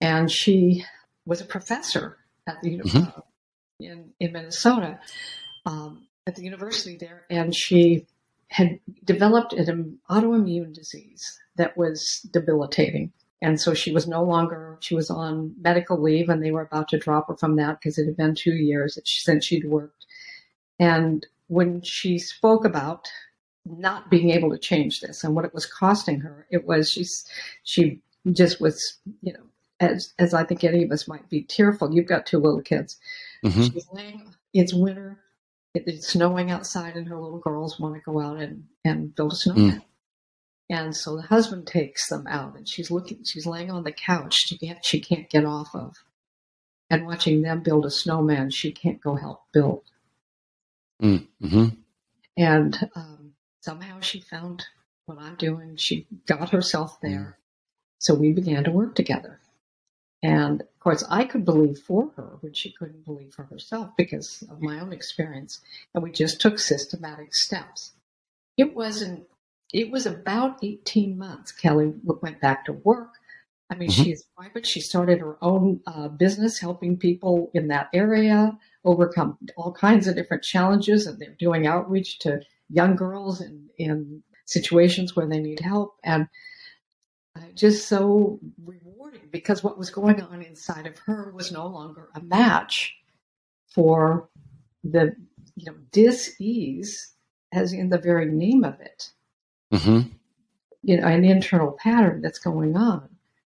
and 0.00 0.30
she 0.30 0.84
was 1.26 1.40
a 1.40 1.44
professor 1.44 2.16
at 2.46 2.60
the 2.62 2.78
mm-hmm. 2.78 3.20
in, 3.80 4.10
in 4.20 4.32
minnesota 4.32 4.98
um, 5.66 6.06
at 6.26 6.36
the 6.36 6.42
university 6.42 6.96
there 6.96 7.24
and 7.28 7.54
she 7.54 8.06
had 8.48 8.78
developed 9.04 9.52
an 9.52 9.98
autoimmune 10.10 10.72
disease 10.72 11.38
that 11.56 11.76
was 11.76 12.20
debilitating. 12.30 13.12
And 13.42 13.60
so 13.60 13.74
she 13.74 13.92
was 13.92 14.06
no 14.06 14.22
longer, 14.22 14.78
she 14.80 14.94
was 14.94 15.10
on 15.10 15.54
medical 15.60 16.00
leave 16.00 16.28
and 16.28 16.42
they 16.42 16.52
were 16.52 16.62
about 16.62 16.88
to 16.88 16.98
drop 16.98 17.28
her 17.28 17.36
from 17.36 17.56
that 17.56 17.80
because 17.80 17.98
it 17.98 18.06
had 18.06 18.16
been 18.16 18.34
two 18.34 18.54
years 18.54 18.98
since 19.04 19.44
she'd 19.44 19.68
worked. 19.68 20.06
And 20.78 21.26
when 21.48 21.82
she 21.82 22.18
spoke 22.18 22.64
about 22.64 23.08
not 23.66 24.10
being 24.10 24.30
able 24.30 24.50
to 24.50 24.58
change 24.58 25.00
this 25.00 25.24
and 25.24 25.34
what 25.34 25.44
it 25.44 25.54
was 25.54 25.66
costing 25.66 26.20
her, 26.20 26.46
it 26.50 26.66
was 26.66 26.90
she's, 26.90 27.26
she 27.64 28.00
just 28.32 28.60
was, 28.60 28.98
you 29.22 29.32
know, 29.32 29.44
as, 29.80 30.14
as 30.18 30.32
I 30.32 30.44
think 30.44 30.64
any 30.64 30.82
of 30.84 30.90
us 30.90 31.06
might 31.08 31.28
be 31.28 31.42
tearful. 31.42 31.92
You've 31.92 32.06
got 32.06 32.26
two 32.26 32.38
little 32.38 32.62
kids. 32.62 32.96
Mm-hmm. 33.44 33.62
She's 33.62 33.86
laying, 33.92 34.34
it's 34.54 34.72
winter 34.72 35.18
it's 35.84 36.08
snowing 36.08 36.50
outside 36.50 36.96
and 36.96 37.08
her 37.08 37.18
little 37.18 37.38
girls 37.38 37.78
want 37.78 37.94
to 37.94 38.00
go 38.00 38.20
out 38.20 38.38
and, 38.38 38.64
and 38.84 39.14
build 39.14 39.32
a 39.32 39.36
snowman. 39.36 39.78
Mm. 39.78 39.82
And 40.68 40.96
so 40.96 41.16
the 41.16 41.22
husband 41.22 41.66
takes 41.66 42.08
them 42.08 42.26
out 42.26 42.56
and 42.56 42.68
she's 42.68 42.90
looking, 42.90 43.24
she's 43.24 43.46
laying 43.46 43.70
on 43.70 43.84
the 43.84 43.92
couch 43.92 44.34
she 44.34 44.58
can't, 44.58 44.84
she 44.84 45.00
can't 45.00 45.28
get 45.28 45.44
off 45.44 45.74
of. 45.74 45.94
And 46.88 47.06
watching 47.06 47.42
them 47.42 47.62
build 47.62 47.84
a 47.84 47.90
snowman, 47.90 48.50
she 48.50 48.72
can't 48.72 49.00
go 49.00 49.16
help 49.16 49.42
build. 49.52 49.82
Mm. 51.02 51.26
Mm-hmm. 51.42 51.66
And 52.36 52.90
um, 52.94 53.25
somehow 53.66 53.98
she 53.98 54.20
found 54.20 54.64
what 55.06 55.18
I'm 55.18 55.34
doing. 55.34 55.74
She 55.76 56.06
got 56.26 56.50
herself 56.50 57.00
there. 57.00 57.10
Mm. 57.10 57.34
So 57.98 58.14
we 58.14 58.32
began 58.32 58.62
to 58.62 58.70
work 58.70 58.94
together. 58.94 59.40
And 60.22 60.60
of 60.60 60.78
course, 60.78 61.02
I 61.10 61.24
could 61.24 61.44
believe 61.44 61.78
for 61.78 62.10
her 62.16 62.36
when 62.40 62.52
she 62.52 62.70
couldn't 62.70 63.04
believe 63.04 63.34
for 63.34 63.42
herself 63.42 63.90
because 63.96 64.44
of 64.48 64.62
my 64.62 64.78
own 64.78 64.92
experience. 64.92 65.60
And 65.92 66.02
we 66.04 66.12
just 66.12 66.40
took 66.40 66.60
systematic 66.60 67.34
steps. 67.34 67.92
It 68.56 68.74
wasn't, 68.74 69.24
it 69.72 69.90
was 69.90 70.06
about 70.06 70.62
18 70.62 71.18
months. 71.18 71.50
Kelly 71.50 71.92
went 72.04 72.40
back 72.40 72.66
to 72.66 72.72
work. 72.72 73.14
I 73.70 73.74
mean, 73.74 73.88
mm-hmm. 73.88 74.02
she's 74.04 74.22
private. 74.36 74.66
She 74.66 74.80
started 74.80 75.20
her 75.20 75.36
own 75.42 75.80
uh, 75.86 76.08
business 76.08 76.58
helping 76.58 76.96
people 76.96 77.50
in 77.52 77.68
that 77.68 77.88
area 77.92 78.56
overcome 78.84 79.38
all 79.56 79.72
kinds 79.72 80.06
of 80.06 80.14
different 80.14 80.44
challenges. 80.44 81.06
And 81.06 81.18
they're 81.18 81.36
doing 81.38 81.66
outreach 81.66 82.20
to 82.20 82.40
young 82.68 82.94
girls 82.94 83.40
in, 83.40 83.68
in 83.76 84.22
situations 84.44 85.16
where 85.16 85.26
they 85.26 85.40
need 85.40 85.60
help. 85.60 85.96
And 86.04 86.28
just 87.54 87.88
so 87.88 88.38
rewarding 88.64 89.28
because 89.30 89.62
what 89.62 89.78
was 89.78 89.90
going 89.90 90.20
on 90.20 90.42
inside 90.42 90.86
of 90.86 90.98
her 90.98 91.32
was 91.34 91.52
no 91.52 91.66
longer 91.66 92.08
a 92.14 92.20
match 92.20 92.94
for 93.68 94.28
the 94.84 95.14
you 95.54 95.66
know 95.66 95.76
dis-ease 95.92 97.12
as 97.52 97.72
in 97.72 97.88
the 97.88 97.98
very 97.98 98.26
name 98.26 98.64
of 98.64 98.80
it 98.80 99.10
mm-hmm. 99.72 100.08
you 100.82 101.00
know 101.00 101.06
an 101.06 101.24
internal 101.24 101.72
pattern 101.72 102.20
that's 102.20 102.38
going 102.38 102.76
on 102.76 103.08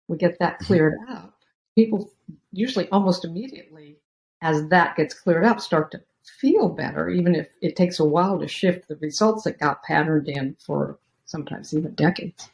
we 0.10 0.17
get 0.17 0.38
that 0.39 0.56
mm-hmm. 0.56 0.65
cleared 0.65 0.95
up 1.10 1.34
people 1.76 2.12
usually 2.52 2.89
almost 2.89 3.24
immediately 3.24 3.98
as 4.41 4.67
that 4.67 4.95
gets 4.98 5.13
cleared 5.13 5.45
up 5.45 5.62
start 5.62 5.91
to 5.91 6.02
feel 6.39 6.69
better 6.69 7.10
even 7.10 7.34
if 7.34 7.48
it 7.62 7.76
takes 7.76 8.00
a 8.00 8.06
while 8.06 8.39
to 8.39 8.48
shift 8.48 8.88
the 8.88 8.95
results 8.98 9.43
that 9.43 9.60
got 9.60 9.82
patterned 9.84 10.28
in 10.28 10.56
for 10.60 11.00
sometimes 11.26 11.74
even 11.74 11.93
decades 11.95 12.50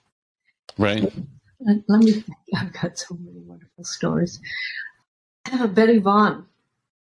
Right. 0.78 1.12
Let 1.60 2.00
me 2.00 2.12
think. 2.12 2.38
I've 2.56 2.74
got 2.74 2.98
so 2.98 3.16
many 3.16 3.40
wonderful 3.40 3.84
stories. 3.84 4.40
I 5.46 5.52
have 5.52 5.62
a 5.62 5.68
Benny 5.74 6.00
Vaughn. 6.00 6.46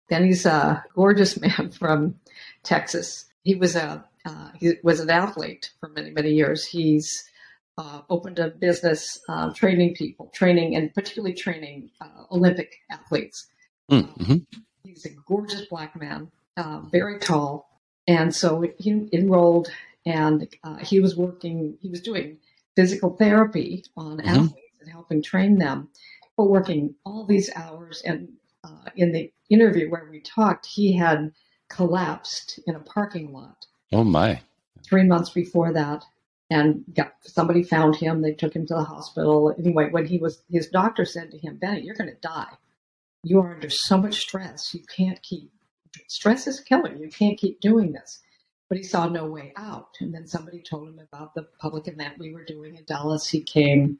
Benny's 0.09 0.45
a 0.45 0.83
gorgeous 0.95 1.39
man 1.41 1.71
from 1.71 2.19
Texas. 2.63 3.25
He 3.43 3.55
was 3.55 3.75
a 3.75 4.05
uh, 4.25 4.49
he 4.59 4.73
was 4.83 4.99
an 4.99 5.09
athlete 5.09 5.71
for 5.79 5.89
many 5.89 6.11
many 6.11 6.31
years. 6.31 6.65
He's 6.65 7.29
uh, 7.77 8.01
opened 8.09 8.39
a 8.39 8.49
business 8.49 9.19
uh, 9.29 9.53
training 9.53 9.95
people, 9.95 10.29
training 10.33 10.75
and 10.75 10.93
particularly 10.93 11.33
training 11.33 11.89
uh, 12.01 12.23
Olympic 12.31 12.75
athletes. 12.89 13.47
Mm-hmm. 13.91 14.37
he's 14.83 15.05
a 15.05 15.09
gorgeous 15.25 15.65
black 15.67 15.95
man, 15.95 16.29
uh, 16.57 16.81
very 16.91 17.19
tall, 17.19 17.69
and 18.07 18.35
so 18.35 18.65
he 18.77 19.07
enrolled 19.13 19.69
and 20.07 20.47
uh, 20.63 20.77
he 20.77 20.99
was 20.99 21.15
working. 21.15 21.77
He 21.81 21.89
was 21.89 22.01
doing 22.01 22.37
physical 22.75 23.15
therapy 23.17 23.83
on 23.95 24.17
mm-hmm. 24.17 24.27
athletes 24.27 24.77
and 24.79 24.89
helping 24.89 25.21
train 25.21 25.57
them, 25.57 25.89
but 26.37 26.45
working 26.45 26.95
all 27.05 27.25
these 27.25 27.49
hours. 27.55 28.01
And 28.05 28.29
uh, 28.63 28.89
in 28.95 29.11
the 29.11 29.31
interview 29.49 29.89
where 29.89 30.07
we 30.09 30.21
talked, 30.21 30.65
he 30.65 30.95
had 30.95 31.33
collapsed 31.69 32.59
in 32.65 32.75
a 32.75 32.79
parking 32.79 33.33
lot. 33.33 33.65
Oh 33.91 34.03
my! 34.03 34.41
Three 34.83 35.03
months 35.03 35.29
before 35.29 35.73
that, 35.73 36.05
and 36.49 36.83
got 36.93 37.13
somebody 37.21 37.63
found 37.63 37.95
him. 37.95 38.21
They 38.21 38.33
took 38.33 38.55
him 38.55 38.65
to 38.67 38.75
the 38.75 38.83
hospital. 38.83 39.53
Anyway, 39.57 39.89
when 39.89 40.05
he 40.05 40.17
was, 40.17 40.41
his 40.49 40.67
doctor 40.67 41.05
said 41.05 41.31
to 41.31 41.37
him, 41.37 41.57
"Benny, 41.57 41.81
you're 41.81 41.95
going 41.95 42.09
to 42.09 42.21
die. 42.21 42.53
You 43.23 43.41
are 43.41 43.53
under 43.53 43.69
so 43.69 43.97
much 43.97 44.19
stress. 44.19 44.73
You 44.73 44.81
can't 44.95 45.21
keep. 45.21 45.51
Stress 46.07 46.47
is 46.47 46.59
killing. 46.59 46.99
You 46.99 47.09
can't 47.09 47.37
keep 47.37 47.59
doing 47.59 47.91
this." 47.91 48.21
But 48.69 48.77
he 48.77 48.83
saw 48.83 49.07
no 49.07 49.27
way 49.27 49.53
out. 49.55 49.95
And 50.01 50.13
then 50.13 50.27
somebody 50.27 50.61
told 50.61 50.89
him 50.89 50.99
about 50.99 51.33
the 51.33 51.47
public 51.59 51.87
event 51.87 52.19
we 52.19 52.33
were 52.33 52.43
doing 52.43 52.75
in 52.75 52.83
Dallas. 52.85 53.27
He 53.27 53.41
came, 53.41 53.99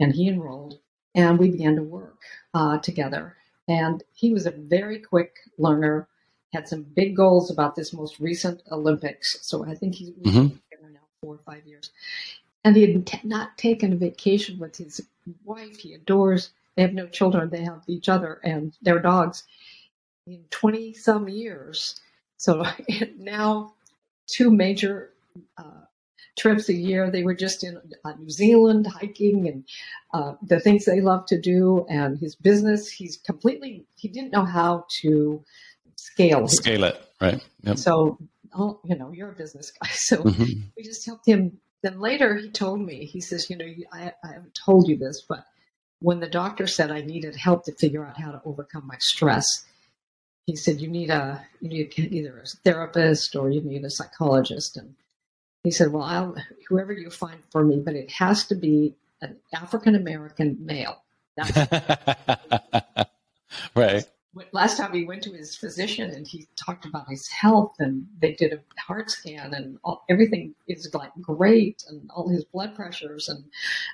and 0.00 0.14
he 0.14 0.28
enrolled, 0.28 0.78
and 1.14 1.38
we 1.38 1.50
began 1.50 1.76
to 1.76 1.82
work 1.82 2.20
uh, 2.54 2.78
together. 2.78 3.36
And 3.68 4.02
he 4.12 4.32
was 4.32 4.46
a 4.46 4.50
very 4.50 4.98
quick 4.98 5.36
learner. 5.58 6.08
Had 6.52 6.68
some 6.68 6.82
big 6.82 7.16
goals 7.16 7.50
about 7.50 7.76
this 7.76 7.94
most 7.94 8.20
recent 8.20 8.62
Olympics. 8.70 9.38
So 9.40 9.64
I 9.64 9.74
think 9.74 9.94
he's 9.94 10.10
mm-hmm 10.10 10.56
four 11.22 11.36
or 11.36 11.40
five 11.46 11.66
years. 11.66 11.90
And 12.64 12.76
he 12.76 12.92
had 12.92 13.06
t- 13.06 13.20
not 13.24 13.56
taken 13.56 13.92
a 13.92 13.96
vacation 13.96 14.58
with 14.58 14.76
his 14.76 15.00
wife. 15.44 15.78
He 15.78 15.94
adores, 15.94 16.50
they 16.76 16.82
have 16.82 16.92
no 16.92 17.06
children, 17.06 17.50
they 17.50 17.64
have 17.64 17.82
each 17.86 18.08
other 18.08 18.40
and 18.44 18.72
their 18.82 18.98
dogs 18.98 19.44
in 20.26 20.44
20 20.50 20.94
some 20.94 21.28
years. 21.28 22.00
So 22.36 22.64
now, 23.18 23.74
two 24.26 24.50
major 24.50 25.10
uh, 25.56 25.86
trips 26.38 26.68
a 26.68 26.74
year. 26.74 27.10
They 27.10 27.22
were 27.22 27.34
just 27.34 27.64
in 27.64 27.80
uh, 28.04 28.12
New 28.18 28.30
Zealand 28.30 28.86
hiking 28.86 29.48
and 29.48 29.64
uh, 30.14 30.34
the 30.42 30.60
things 30.60 30.84
they 30.84 31.00
love 31.00 31.26
to 31.26 31.40
do. 31.40 31.86
And 31.88 32.18
his 32.18 32.34
business, 32.34 32.88
he's 32.88 33.16
completely, 33.16 33.84
he 33.96 34.08
didn't 34.08 34.32
know 34.32 34.44
how 34.44 34.86
to 35.00 35.42
scale. 35.96 36.46
Scale 36.48 36.84
it, 36.84 37.02
right. 37.20 37.42
Yep. 37.62 37.78
So 37.78 38.18
oh, 38.54 38.80
you 38.84 38.96
know, 38.96 39.12
you're 39.12 39.30
a 39.30 39.34
business 39.34 39.70
guy. 39.70 39.88
So 39.92 40.18
mm-hmm. 40.18 40.60
we 40.76 40.82
just 40.82 41.06
helped 41.06 41.26
him. 41.26 41.58
Then 41.82 42.00
later 42.00 42.36
he 42.36 42.50
told 42.50 42.80
me, 42.80 43.04
he 43.06 43.20
says, 43.20 43.50
you 43.50 43.56
know, 43.56 43.66
I, 43.92 44.12
I 44.24 44.32
haven't 44.34 44.54
told 44.54 44.88
you 44.88 44.96
this, 44.96 45.24
but 45.28 45.44
when 46.00 46.20
the 46.20 46.28
doctor 46.28 46.66
said 46.66 46.90
I 46.90 47.00
needed 47.00 47.36
help 47.36 47.64
to 47.64 47.72
figure 47.72 48.04
out 48.04 48.20
how 48.20 48.32
to 48.32 48.42
overcome 48.44 48.86
my 48.86 48.98
stress, 48.98 49.64
he 50.46 50.56
said, 50.56 50.80
you 50.80 50.88
need 50.88 51.10
a, 51.10 51.44
you 51.60 51.68
need 51.68 51.92
either 51.96 52.38
a 52.38 52.46
therapist 52.64 53.36
or 53.36 53.50
you 53.50 53.60
need 53.62 53.84
a 53.84 53.90
psychologist. 53.90 54.76
And 54.76 54.94
he 55.64 55.70
said, 55.70 55.92
well, 55.92 56.02
I'll, 56.02 56.36
whoever 56.68 56.92
you 56.92 57.10
find 57.10 57.40
for 57.50 57.64
me, 57.64 57.80
but 57.84 57.94
it 57.94 58.10
has 58.12 58.46
to 58.46 58.54
be 58.54 58.94
an 59.20 59.36
African 59.54 59.94
American 59.94 60.58
male. 60.64 61.02
right 63.74 64.04
last 64.52 64.78
time 64.78 64.92
he 64.92 65.04
went 65.04 65.22
to 65.22 65.32
his 65.32 65.54
physician 65.56 66.10
and 66.10 66.26
he 66.26 66.46
talked 66.56 66.84
about 66.84 67.08
his 67.08 67.28
health 67.28 67.74
and 67.78 68.06
they 68.20 68.32
did 68.32 68.52
a 68.52 68.60
heart 68.80 69.10
scan 69.10 69.52
and 69.54 69.78
all, 69.84 70.04
everything 70.08 70.54
is 70.66 70.92
like 70.94 71.12
great 71.20 71.84
and 71.88 72.10
all 72.14 72.28
his 72.28 72.44
blood 72.44 72.74
pressures 72.74 73.28
and 73.28 73.44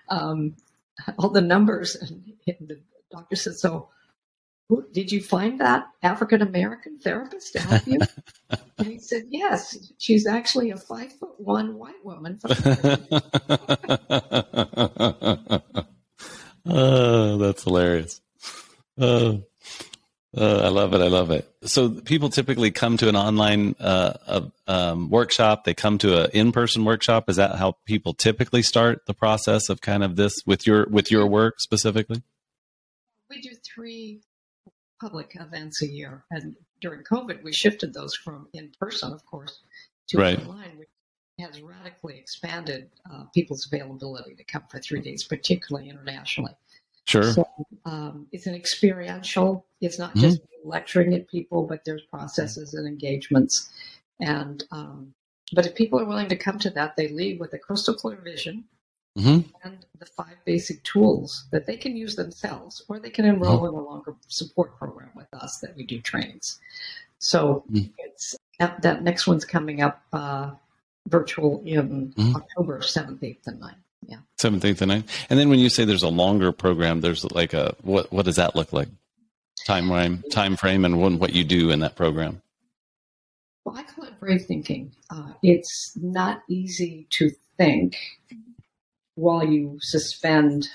um, 0.09 0.55
all 1.19 1.31
the 1.31 1.41
numbers 1.41 1.97
and, 1.97 2.33
and, 2.47 2.69
the 2.69 2.79
doctor 3.11 3.37
said 3.37 3.55
so 3.55 3.89
who, 4.69 4.85
did 4.93 5.11
you 5.11 5.23
find 5.23 5.61
that 5.61 5.89
african 6.03 6.43
american 6.43 6.99
therapist 6.99 7.55
to 7.55 7.61
help 7.61 7.87
you? 7.87 7.99
And 8.79 8.87
he 8.87 8.99
said 9.01 9.25
yes 9.29 9.77
she's 9.99 10.27
actually 10.27 10.71
a 10.71 10.77
five 10.77 11.13
foot 11.15 11.39
one 11.39 11.75
white 11.79 12.05
woman 12.05 12.39
oh 16.65 17.39
that's 17.39 17.65
hilarious. 17.65 18.21
Oh 18.99 19.43
uh, 20.37 20.61
I 20.65 20.69
love 20.69 20.93
it. 20.93 21.01
I 21.01 21.09
love 21.09 21.31
it. 21.31 21.51
So 21.63 21.89
people 21.89 22.29
typically 22.29 22.71
come 22.71 22.99
to 22.99 23.09
an 23.09 23.17
online 23.17 23.75
uh, 23.81 24.43
um, 24.67 25.09
workshop. 25.09 25.65
They 25.65 25.73
come 25.73 25.97
to 25.99 26.25
an 26.25 26.31
in-person 26.33 26.85
workshop. 26.85 27.31
Is 27.31 27.37
that 27.37 27.57
how 27.57 27.77
people 27.87 28.13
typically 28.13 28.63
start 28.63 29.07
the 29.07 29.15
process 29.15 29.71
of 29.71 29.81
kind 29.81 30.05
of 30.05 30.17
this 30.17 30.35
with 30.45 30.67
your 30.67 30.87
with 30.91 31.11
your 31.11 31.27
work 31.27 31.61
specifically? 31.61 32.23
We 33.31 33.41
do 33.41 33.51
three 33.75 34.21
public 35.01 35.35
events 35.39 35.83
a 35.83 35.87
year, 35.87 36.25
and 36.31 36.57
during 36.81 37.05
COVID, 37.05 37.43
we 37.43 37.53
shifted 37.53 37.95
those 37.95 38.15
from 38.15 38.49
in 38.53 38.73
person, 38.79 39.13
of 39.13 39.25
course, 39.25 39.63
to 40.09 40.19
right. 40.19 40.39
online, 40.41 40.79
which 40.79 40.89
has 41.41 41.63
radically 41.63 42.19
expanded 42.19 42.91
uh, 43.11 43.25
people's 43.35 43.67
availability 43.71 44.35
to 44.35 44.45
come 44.45 44.65
for 44.71 44.79
three 44.81 45.01
days, 45.01 45.25
particularly 45.25 45.89
internationally. 45.89 46.53
Sure. 47.09 47.33
So 47.33 47.49
um, 47.87 48.27
it's 48.33 48.47
an 48.47 48.55
experiential. 48.55 49.65
It's 49.81 49.99
not 49.99 50.11
mm-hmm. 50.11 50.21
just 50.21 50.41
lecturing 50.63 51.15
at 51.15 51.27
people, 51.27 51.63
but 51.63 51.83
there's 51.87 52.03
processes 52.03 52.75
and 52.75 52.87
engagements. 52.87 53.71
And 54.21 54.63
um, 54.71 55.15
but 55.55 55.65
if 55.65 55.75
people 55.75 55.99
are 55.99 56.05
willing 56.05 56.29
to 56.29 56.37
come 56.37 56.59
to 56.59 56.71
that, 56.71 56.97
they 56.97 57.09
leave 57.09 57.41
with 57.41 57.55
a 57.55 57.59
crystal 57.59 57.95
clear 57.95 58.19
vision 58.23 58.65
mm-hmm. 59.17 59.49
and 59.65 59.79
the 59.99 60.05
five 60.05 60.37
basic 60.45 60.83
tools 60.83 61.47
that 61.51 61.65
they 61.65 61.79
can 61.79 61.97
use 61.97 62.15
themselves, 62.15 62.85
or 62.91 62.99
they 62.99 63.09
can 63.09 63.25
enroll 63.25 63.61
mm-hmm. 63.61 63.75
in 63.75 63.81
a 63.81 63.85
longer 63.85 64.15
support 64.27 64.77
program 64.77 65.09
with 65.17 65.33
us 65.33 65.61
that 65.61 65.75
we 65.77 65.85
do 65.85 66.03
trainings. 66.03 66.61
So 67.21 67.65
mm-hmm. 67.73 67.87
it's 67.97 68.37
that 68.59 69.03
next 69.03 69.27
one's 69.27 69.47
coming 69.47 69.81
up 69.81 70.03
uh, 70.13 70.51
virtual 71.07 71.63
in 71.65 72.13
mm-hmm. 72.13 72.37
October 72.37 72.83
seventh, 72.83 73.25
eighth, 73.25 73.47
and 73.47 73.63
9th. 73.63 73.77
Yeah. 74.09 74.19
17th 74.39 74.81
and 74.81 74.91
9th. 74.91 75.27
And 75.29 75.39
then 75.39 75.51
when 75.51 75.59
you 75.59 75.69
say 75.69 75.85
there's 75.85 76.03
a 76.03 76.09
longer 76.09 76.51
program, 76.51 77.03
there's 77.03 77.31
like 77.31 77.53
a, 77.53 77.75
what, 77.83 78.11
what 78.11 78.25
does 78.25 78.37
that 78.37 78.57
look 78.57 78.73
like? 78.73 78.89
Time 79.67 79.89
frame, 79.89 80.25
time 80.31 80.57
frame 80.57 80.85
and 80.87 81.21
what 81.21 81.35
you 81.35 81.45
do 81.45 81.71
in 81.71 81.81
that 81.81 81.95
program? 81.95 82.41
Well, 83.65 83.77
I 83.77 83.83
call 83.83 84.07
it 84.07 84.19
brave 84.19 84.47
thinking. 84.47 84.93
Uh, 85.11 85.33
it's 85.43 85.93
not 86.01 86.43
easy 86.49 87.07
to 87.11 87.31
think 87.59 87.97
while 89.15 89.45
you 89.45 89.79
suspend 89.83 90.69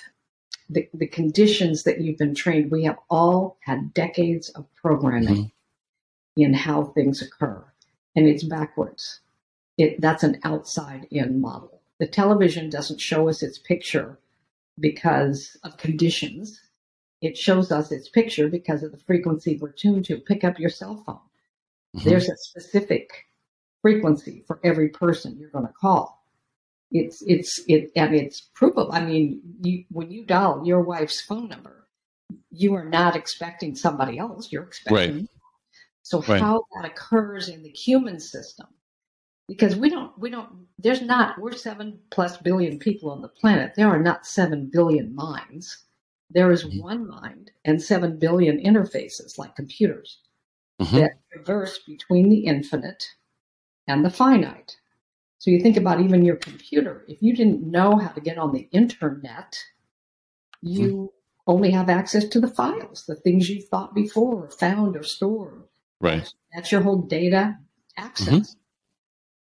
the, 0.69 0.87
the 0.93 1.07
conditions 1.07 1.83
that 1.83 2.01
you've 2.01 2.19
been 2.19 2.35
trained. 2.35 2.69
We 2.69 2.83
have 2.83 2.99
all 3.09 3.57
had 3.61 3.93
decades 3.95 4.49
of 4.49 4.67
programming 4.75 5.45
mm-hmm. 5.45 6.41
in 6.41 6.53
how 6.53 6.83
things 6.83 7.21
occur, 7.21 7.63
and 8.15 8.27
it's 8.27 8.43
backwards. 8.43 9.21
It, 9.77 9.99
that's 9.99 10.23
an 10.23 10.39
outside 10.43 11.07
in 11.09 11.41
model 11.41 11.82
the 11.99 12.07
television 12.07 12.69
doesn't 12.69 13.01
show 13.01 13.29
us 13.29 13.43
its 13.43 13.57
picture 13.57 14.19
because 14.79 15.55
of 15.63 15.77
conditions. 15.77 16.59
It 17.21 17.37
shows 17.37 17.71
us 17.71 17.91
its 17.91 18.09
picture 18.09 18.49
because 18.49 18.83
of 18.83 18.91
the 18.91 18.97
frequency 18.97 19.57
we're 19.57 19.71
tuned 19.71 20.05
to. 20.05 20.17
Pick 20.17 20.43
up 20.43 20.59
your 20.59 20.69
cell 20.69 21.03
phone. 21.05 21.19
Mm-hmm. 21.95 22.09
There's 22.09 22.29
a 22.29 22.35
specific 22.37 23.27
frequency 23.81 24.43
for 24.47 24.59
every 24.63 24.89
person 24.89 25.37
you're 25.37 25.49
going 25.49 25.67
to 25.67 25.73
call. 25.73 26.23
It's 26.91 27.23
it's 27.25 27.61
it 27.67 27.91
and 27.95 28.13
it's 28.13 28.41
provable. 28.53 28.91
I 28.91 29.03
mean, 29.03 29.41
you, 29.61 29.85
when 29.89 30.11
you 30.11 30.25
dial 30.25 30.63
your 30.65 30.81
wife's 30.81 31.21
phone 31.21 31.49
number, 31.49 31.87
you 32.51 32.75
are 32.75 32.85
not 32.85 33.15
expecting 33.15 33.75
somebody 33.75 34.19
else. 34.19 34.51
You're 34.51 34.63
expecting. 34.63 35.15
Right. 35.15 35.27
So 36.03 36.21
right. 36.21 36.41
how 36.41 36.65
that 36.75 36.85
occurs 36.85 37.49
in 37.49 37.63
the 37.63 37.69
human 37.69 38.19
system 38.19 38.67
because 39.47 39.75
we 39.75 39.89
don't 39.89 40.17
we 40.17 40.29
don't 40.29 40.49
there's 40.77 41.01
not 41.01 41.39
we're 41.39 41.53
seven 41.53 41.99
plus 42.11 42.37
billion 42.37 42.79
people 42.79 43.11
on 43.11 43.21
the 43.21 43.27
planet. 43.27 43.73
There 43.75 43.87
are 43.87 44.01
not 44.01 44.25
seven 44.25 44.69
billion 44.71 45.15
minds. 45.15 45.83
There 46.29 46.51
is 46.51 46.63
mm-hmm. 46.63 46.81
one 46.81 47.07
mind 47.07 47.51
and 47.65 47.81
seven 47.81 48.17
billion 48.17 48.57
interfaces 48.57 49.37
like 49.37 49.55
computers 49.55 50.19
mm-hmm. 50.81 50.97
that 50.97 51.19
traverse 51.31 51.79
between 51.85 52.29
the 52.29 52.45
infinite 52.45 53.05
and 53.87 54.03
the 54.03 54.09
finite. 54.09 54.77
So 55.39 55.51
you 55.51 55.59
think 55.59 55.75
about 55.75 55.99
even 55.99 56.23
your 56.23 56.37
computer. 56.37 57.03
If 57.07 57.21
you 57.21 57.35
didn't 57.35 57.69
know 57.69 57.97
how 57.97 58.09
to 58.09 58.21
get 58.21 58.37
on 58.37 58.53
the 58.53 58.69
internet 58.71 59.61
you 60.63 60.87
mm-hmm. 60.87 61.05
only 61.51 61.71
have 61.71 61.89
access 61.89 62.25
to 62.29 62.39
the 62.39 62.47
files 62.47 63.05
the 63.05 63.15
things 63.15 63.49
you 63.49 63.61
thought 63.61 63.93
before 63.93 64.45
or 64.45 64.49
found 64.49 64.95
or 64.95 65.03
stored. 65.03 65.63
Right. 65.99 66.33
That's 66.53 66.71
your 66.71 66.81
whole 66.81 67.01
data 67.01 67.57
access 67.97 68.55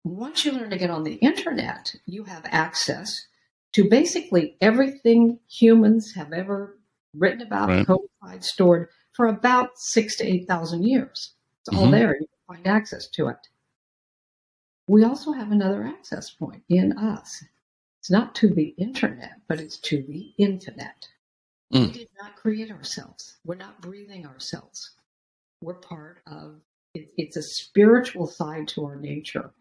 once 0.05 0.45
you 0.45 0.51
learn 0.51 0.69
to 0.69 0.77
get 0.77 0.91
on 0.91 1.03
the 1.03 1.15
internet, 1.15 1.95
you 2.05 2.23
have 2.23 2.45
access 2.45 3.27
to 3.73 3.89
basically 3.89 4.55
everything 4.61 5.39
humans 5.47 6.13
have 6.13 6.31
ever 6.31 6.77
written 7.15 7.41
about, 7.41 7.69
Right. 7.69 7.87
codified, 7.87 8.43
stored 8.43 8.89
for 9.13 9.25
about 9.25 9.79
six 9.79 10.15
to 10.17 10.23
8,000 10.23 10.83
years. 10.83 11.33
It's 11.61 11.75
all 11.75 11.87
Mhm. 11.87 11.91
there. 11.91 12.13
You 12.13 12.27
can 12.27 12.55
find 12.55 12.67
access 12.67 13.07
to 13.07 13.29
it. 13.29 13.47
We 14.87 15.03
also 15.03 15.31
have 15.31 15.51
another 15.51 15.83
access 15.83 16.29
point 16.29 16.63
in 16.69 16.95
us. 16.97 17.43
It's 17.99 18.11
not 18.11 18.35
to 18.35 18.53
the 18.53 18.75
internet, 18.77 19.41
but 19.47 19.59
it's 19.59 19.79
to 19.79 20.03
the 20.03 20.35
infinite. 20.37 21.09
Mm. 21.73 21.87
We 21.87 21.91
did 21.91 22.09
not 22.21 22.35
create 22.35 22.69
ourselves. 22.69 23.37
We're 23.43 23.55
not 23.55 23.81
breathing 23.81 24.27
ourselves. 24.27 24.91
We're 25.61 25.73
part 25.79 26.21
of 26.27 26.61
it, 26.93 27.11
it's 27.17 27.37
a 27.37 27.41
spiritual 27.41 28.27
side 28.27 28.67
to 28.69 28.85
our 28.85 28.95
nature 28.95 29.51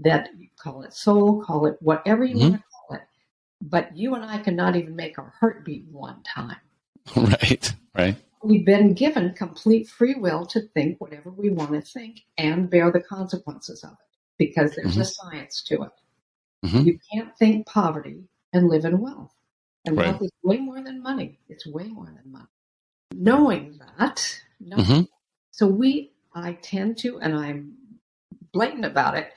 that 0.00 0.30
you 0.38 0.48
call 0.56 0.82
it 0.82 0.92
soul, 0.94 1.42
call 1.42 1.66
it 1.66 1.76
whatever 1.80 2.24
you 2.24 2.36
Mhm. 2.36 2.40
want 2.40 2.54
to 2.54 2.62
call 2.70 2.96
it. 2.96 3.02
But 3.62 3.96
you 3.96 4.14
and 4.14 4.24
I 4.24 4.38
cannot 4.38 4.76
even 4.76 4.96
make 4.96 5.18
our 5.18 5.30
heart 5.38 5.64
beat 5.64 5.86
one 5.86 6.22
time. 6.22 6.56
right. 7.16 7.74
Right. 7.94 8.16
We've 8.42 8.64
been 8.64 8.94
given 8.94 9.34
complete 9.34 9.88
free 9.88 10.14
will 10.14 10.46
to 10.46 10.62
think 10.68 11.00
whatever 11.00 11.30
we 11.30 11.50
want 11.50 11.72
to 11.72 11.82
think 11.82 12.22
and 12.38 12.70
bear 12.70 12.90
the 12.90 13.02
consequences 13.02 13.84
of 13.84 13.92
it 13.92 13.98
because 14.38 14.74
there's 14.74 14.96
a 14.96 15.04
science 15.04 15.62
to 15.64 15.82
it. 15.82 15.92
Mhm. 16.64 16.86
You 16.86 16.98
can't 17.12 17.36
think 17.36 17.66
poverty 17.66 18.24
and 18.54 18.68
live 18.68 18.86
in 18.86 18.98
wealth. 19.00 19.34
And 19.84 19.96
Right. 19.96 20.06
wealth 20.08 20.22
is 20.22 20.30
way 20.42 20.58
more 20.58 20.82
than 20.82 21.02
money. 21.02 21.38
It's 21.48 21.66
way 21.66 21.88
more 21.88 22.06
than 22.06 22.30
money. 22.32 22.46
Knowing 23.12 23.78
that, 23.78 24.42
knowing 24.60 24.84
Mhm. 24.84 25.08
so 25.50 25.66
we, 25.66 26.12
I 26.34 26.54
tend 26.54 26.96
to, 26.98 27.18
and 27.20 27.34
I'm 27.34 27.76
blatant 28.52 28.84
about 28.86 29.16
it. 29.16 29.32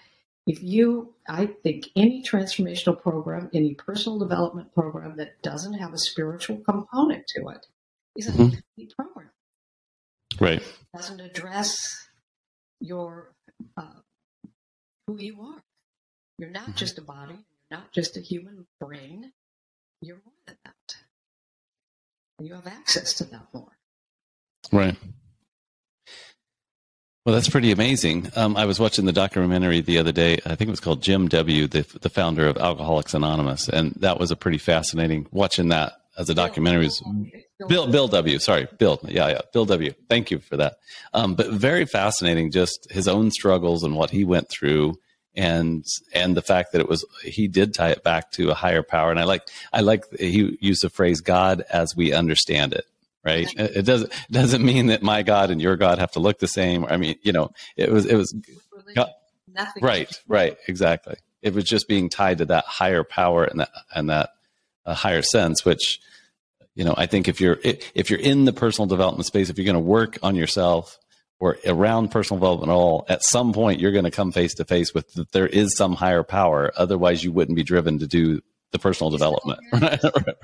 If 0.45 0.61
you, 0.61 1.15
I 1.27 1.45
think 1.45 1.89
any 1.95 2.21
transformational 2.21 3.01
program, 3.01 3.49
any 3.53 3.75
personal 3.75 4.19
development 4.19 4.73
program 4.73 5.15
that 5.17 5.41
doesn't 5.41 5.73
have 5.75 5.93
a 5.93 5.97
spiritual 5.97 6.57
component 6.57 7.25
to 7.27 7.47
it 7.49 7.65
is 8.17 8.27
an 8.27 8.33
Mhm. 8.33 8.39
incomplete 8.45 8.93
program. 8.97 9.31
Right. 10.39 10.63
Doesn't 10.93 11.21
address 11.21 11.77
your 12.81 13.33
uh, 13.77 14.01
who 15.07 15.17
you 15.17 15.41
are. 15.41 15.63
You're 16.37 16.49
not 16.49 16.69
Mhm. 16.69 16.75
just 16.75 16.97
a 16.97 17.01
body. 17.01 17.45
You're 17.69 17.79
not 17.79 17.91
just 17.93 18.17
a 18.17 18.19
human 18.21 18.67
brain. 18.79 19.31
You're 20.01 20.21
more 20.25 20.33
than 20.45 20.57
that. 20.65 20.97
And 22.37 22.47
you 22.47 22.55
have 22.55 22.67
access 22.67 23.13
to 23.15 23.23
that 23.25 23.53
more. 23.53 23.77
Right. 24.71 24.97
Well, 27.25 27.33
that's 27.33 27.47
pretty 27.47 27.71
amazing. 27.71 28.29
Um, 28.35 28.57
I 28.57 28.65
was 28.65 28.81
watching 28.81 29.05
the 29.05 29.13
documentary 29.13 29.79
the 29.79 29.97
other 29.97 30.11
day. 30.11 30.39
I 30.45 30.55
think 30.55 30.67
it 30.67 30.71
was 30.71 30.81
called 30.81 31.01
Jim 31.01 31.29
W., 31.29 31.67
the, 31.67 31.85
the 32.01 32.09
founder 32.09 32.47
of 32.47 32.57
Alcoholics 32.57 33.13
Anonymous, 33.13 33.69
and 33.69 33.93
that 34.01 34.19
was 34.19 34.29
a 34.29 34.35
pretty 34.35 34.57
fascinating. 34.57 35.27
Watching 35.31 35.69
that 35.69 35.93
as 36.17 36.29
a 36.29 36.33
documentary 36.33 36.85
was 36.85 37.01
Bill 37.69 37.87
Bill 37.87 38.09
W. 38.09 38.39
Sorry, 38.39 38.67
Bill. 38.77 38.99
Yeah, 39.03 39.29
yeah, 39.29 39.41
Bill 39.53 39.63
W. 39.65 39.93
Thank 40.09 40.31
you 40.31 40.39
for 40.39 40.57
that. 40.57 40.75
Um, 41.13 41.35
but 41.35 41.49
very 41.49 41.85
fascinating, 41.85 42.51
just 42.51 42.91
his 42.91 43.07
own 43.07 43.31
struggles 43.31 43.83
and 43.83 43.95
what 43.95 44.09
he 44.09 44.25
went 44.25 44.49
through, 44.49 44.99
and 45.33 45.85
and 46.13 46.35
the 46.35 46.41
fact 46.41 46.73
that 46.73 46.81
it 46.81 46.89
was 46.89 47.05
he 47.23 47.47
did 47.47 47.73
tie 47.73 47.91
it 47.91 48.03
back 48.03 48.31
to 48.31 48.51
a 48.51 48.53
higher 48.53 48.83
power. 48.83 49.11
And 49.11 49.19
I 49.19 49.23
like 49.23 49.47
I 49.71 49.79
like 49.79 50.03
he 50.19 50.57
used 50.59 50.83
the 50.83 50.89
phrase 50.89 51.21
"God 51.21 51.63
as 51.71 51.95
we 51.95 52.11
understand 52.11 52.73
it." 52.73 52.85
Right. 53.25 53.47
It 53.55 53.85
doesn't 53.85 54.11
it 54.11 54.31
doesn't 54.31 54.63
mean 54.63 54.87
that 54.87 55.01
my 55.01 55.23
God 55.23 55.49
and 55.49 55.61
your 55.61 55.77
God 55.77 55.99
have 55.99 56.11
to 56.11 56.19
look 56.19 56.39
the 56.39 56.47
same. 56.47 56.85
I 56.85 56.97
mean, 56.97 57.15
you 57.21 57.31
know, 57.31 57.51
it 57.77 57.89
was 57.89 58.05
it 58.05 58.15
was 58.15 58.35
right, 59.81 60.09
right, 60.27 60.57
exactly. 60.67 61.15
It 61.41 61.53
was 61.53 61.63
just 61.63 61.87
being 61.87 62.09
tied 62.09 62.39
to 62.39 62.45
that 62.45 62.65
higher 62.65 63.03
power 63.03 63.45
and 63.45 63.61
that 63.61 63.69
and 63.95 64.09
that 64.09 64.31
uh, 64.85 64.93
higher 64.93 65.21
sense, 65.21 65.63
which 65.63 65.99
you 66.75 66.83
know, 66.83 66.95
I 66.97 67.05
think 67.05 67.27
if 67.27 67.39
you're 67.39 67.59
if 67.63 68.09
you're 68.09 68.19
in 68.19 68.45
the 68.45 68.53
personal 68.53 68.87
development 68.87 69.25
space, 69.25 69.49
if 69.49 69.57
you're 69.57 69.65
going 69.65 69.75
to 69.75 69.79
work 69.79 70.17
on 70.23 70.35
yourself 70.35 70.97
or 71.39 71.57
around 71.65 72.09
personal 72.09 72.39
development 72.39 72.71
at 72.71 72.75
all, 72.75 73.05
at 73.07 73.23
some 73.23 73.53
point 73.53 73.79
you're 73.79 73.91
going 73.91 74.05
to 74.05 74.11
come 74.11 74.31
face 74.31 74.55
to 74.55 74.65
face 74.65 74.93
with 74.93 75.13
that 75.13 75.31
there 75.31 75.47
is 75.47 75.77
some 75.77 75.93
higher 75.93 76.23
power. 76.23 76.71
Otherwise, 76.75 77.23
you 77.23 77.31
wouldn't 77.31 77.55
be 77.55 77.63
driven 77.63 77.99
to 77.99 78.07
do 78.07 78.41
the 78.71 78.79
personal 78.79 79.11
development. 79.11 79.59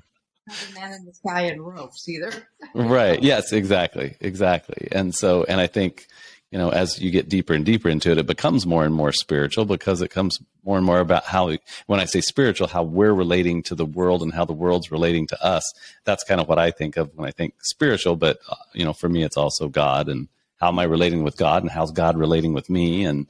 Man 0.76 0.94
in 0.94 1.06
the 1.06 1.14
sky 1.14 1.44
in 1.44 1.62
ropes 1.62 2.08
either. 2.08 2.32
right. 2.74 3.22
Yes, 3.22 3.52
exactly. 3.52 4.16
Exactly. 4.20 4.88
And 4.92 5.14
so, 5.14 5.44
and 5.44 5.60
I 5.60 5.68
think, 5.68 6.08
you 6.52 6.58
know, 6.58 6.70
as 6.70 7.00
you 7.00 7.12
get 7.12 7.30
deeper 7.30 7.54
and 7.54 7.64
deeper 7.64 7.90
into 7.90 8.12
it, 8.12 8.18
it 8.18 8.26
becomes 8.26 8.66
more 8.66 8.84
and 8.84 8.94
more 8.94 9.12
spiritual 9.12 9.66
because 9.66 10.02
it 10.02 10.10
comes 10.10 10.40
more 10.64 10.78
and 10.78 10.86
more 10.86 11.00
about 11.00 11.26
how, 11.26 11.56
when 11.86 12.00
I 12.00 12.06
say 12.06 12.22
spiritual, 12.22 12.68
how 12.68 12.84
we're 12.84 13.14
relating 13.14 13.62
to 13.64 13.76
the 13.76 13.86
world 13.86 14.24
and 14.24 14.34
how 14.34 14.46
the 14.46 14.54
world's 14.54 14.92
relating 14.92 15.28
to 15.28 15.44
us. 15.44 15.64
That's 16.06 16.24
kind 16.24 16.42
of 16.42 16.48
what 16.48 16.58
I 16.60 16.72
think 16.72 16.98
of 16.98 17.16
when 17.16 17.28
I 17.28 17.32
think 17.32 17.54
spiritual. 17.62 18.16
But, 18.16 18.40
uh, 18.50 18.56
you 18.74 18.84
know, 18.84 18.94
for 18.94 19.10
me, 19.10 19.24
it's 19.24 19.38
also 19.38 19.68
God 19.68 20.10
and 20.10 20.28
how 20.58 20.70
am 20.70 20.80
I 20.80 20.84
relating 20.84 21.24
with 21.24 21.38
God 21.38 21.62
and 21.64 21.72
how's 21.72 21.92
God 21.92 22.18
relating 22.18 22.54
with 22.54 22.70
me 22.70 23.06
and 23.06 23.28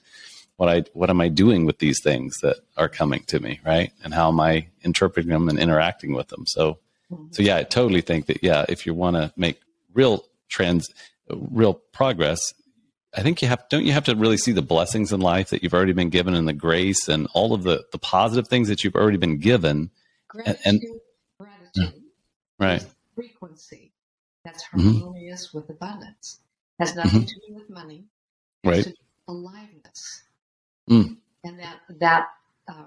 what 0.56 0.70
I, 0.70 0.84
what 0.94 1.10
am 1.10 1.22
I 1.22 1.28
doing 1.28 1.66
with 1.66 1.80
these 1.80 2.02
things 2.02 2.38
that 2.42 2.58
are 2.78 2.90
coming 2.90 3.24
to 3.28 3.40
me? 3.40 3.60
Right. 3.66 3.92
And 4.04 4.14
how 4.14 4.30
am 4.30 4.40
I 4.40 4.68
interpreting 4.82 5.32
them 5.32 5.50
and 5.50 5.60
interacting 5.60 6.14
with 6.14 6.30
them? 6.30 6.46
So, 6.48 6.80
so 7.32 7.42
yeah, 7.42 7.58
I 7.58 7.64
totally 7.64 8.02
think 8.02 8.28
that 8.28 8.44
yeah, 8.44 8.66
if 8.70 8.86
you 8.86 8.94
want 8.94 9.16
to 9.16 9.32
make 9.36 9.60
real 9.94 10.24
trans, 10.50 10.88
real 11.30 11.74
progress, 11.94 12.54
I 13.16 13.24
think 13.24 13.42
you 13.42 13.48
have 13.48 13.64
don't 13.70 13.84
you 13.86 13.94
have 13.94 14.06
to 14.06 14.16
really 14.16 14.38
see 14.38 14.52
the 14.52 14.62
blessings 14.62 15.12
in 15.12 15.20
life 15.20 15.50
that 15.50 15.64
you've 15.64 15.74
already 15.74 15.94
been 15.94 16.10
given 16.10 16.34
and 16.36 16.48
the 16.48 16.54
grace 16.54 17.08
and 17.08 17.28
all 17.34 17.54
of 17.54 17.64
the 17.64 17.84
the 17.92 17.98
positive 17.98 18.48
things 18.48 18.68
that 18.68 18.84
you've 18.84 18.96
already 18.96 19.18
been 19.18 19.40
given, 19.40 19.90
Gratitude, 20.28 20.62
and- 20.66 20.82
gratitude 21.40 22.02
right? 22.60 22.86
frequency 23.16 23.94
that's 24.46 24.64
Mhm. 24.74 25.00
harmonious 25.02 25.54
with 25.54 25.70
abundance. 25.70 26.40
Has 26.80 26.96
nothing 26.96 27.26
to 27.26 27.36
do 27.48 27.56
with 27.56 27.70
money. 27.70 28.06
Right. 28.64 28.84
to 28.86 28.94
aliveness. 29.28 30.24
Mm. 30.90 31.18
And 31.44 31.60
that 31.60 31.80
that 32.00 32.28
uh, 32.68 32.86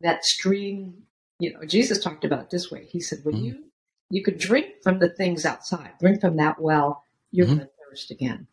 that 0.00 0.24
stream, 0.24 1.05
you 1.38 1.52
know, 1.52 1.64
Jesus 1.64 2.02
talked 2.02 2.24
about 2.24 2.42
it 2.44 2.50
this 2.50 2.70
way. 2.70 2.84
He 2.86 3.00
said, 3.00 3.20
when 3.24 3.36
Mhm. 3.36 3.44
you 3.44 3.62
you 4.08 4.22
could 4.22 4.38
drink 4.38 4.68
from 4.84 5.00
the 5.00 5.08
things 5.08 5.44
outside, 5.44 5.90
drink 5.98 6.20
from 6.20 6.36
that 6.36 6.60
well, 6.60 7.02
you're 7.32 7.44
Mhm. 7.46 7.56
going 7.56 7.58
to 7.60 7.70
thirst 7.90 8.12
again. 8.12 8.46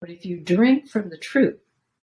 But 0.00 0.08
if 0.08 0.24
you 0.24 0.40
drink 0.40 0.88
from 0.88 1.10
the 1.10 1.18
truth, 1.18 1.60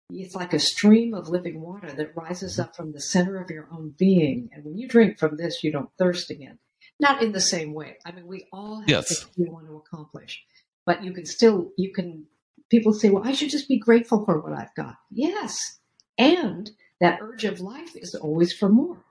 it's 0.09 0.33
like 0.33 0.53
a 0.53 0.59
stream 0.59 1.13
of 1.13 1.27
living 1.27 1.59
water 1.59 1.91
that 1.91 2.15
rises 2.15 2.53
Mm-hmm. 2.53 2.61
up 2.61 2.75
from 2.77 2.93
the 2.93 3.01
center 3.01 3.35
of 3.37 3.49
your 3.51 3.67
own 3.69 3.89
being. 3.97 4.49
And 4.53 4.63
when 4.63 4.77
you 4.77 4.87
drink 4.87 5.19
from 5.19 5.35
this, 5.35 5.61
you 5.61 5.73
don't 5.73 5.91
thirst 5.97 6.29
again. 6.29 6.57
Not 7.01 7.21
in 7.21 7.33
the 7.33 7.41
same 7.41 7.73
way. 7.73 7.97
I 8.05 8.13
mean, 8.13 8.27
we 8.27 8.47
all 8.53 8.79
have 8.79 8.87
Yes. 8.89 9.23
things 9.23 9.37
we 9.37 9.49
want 9.49 9.67
to 9.67 9.75
accomplish, 9.75 10.41
but 10.85 11.03
you 11.03 11.11
can 11.11 11.25
still, 11.25 11.73
you 11.77 11.91
can, 11.91 12.27
people 12.69 12.93
say, 12.93 13.09
well, 13.09 13.27
I 13.27 13.33
should 13.33 13.49
just 13.49 13.67
be 13.67 13.77
grateful 13.77 14.23
for 14.23 14.39
what 14.39 14.53
I've 14.53 14.73
got. 14.75 14.95
Yes. 15.11 15.79
And 16.17 16.71
that 17.01 17.19
urge 17.21 17.43
of 17.43 17.59
life 17.59 17.93
is 17.97 18.15
always 18.15 18.53
for 18.53 18.69
more. 18.69 19.03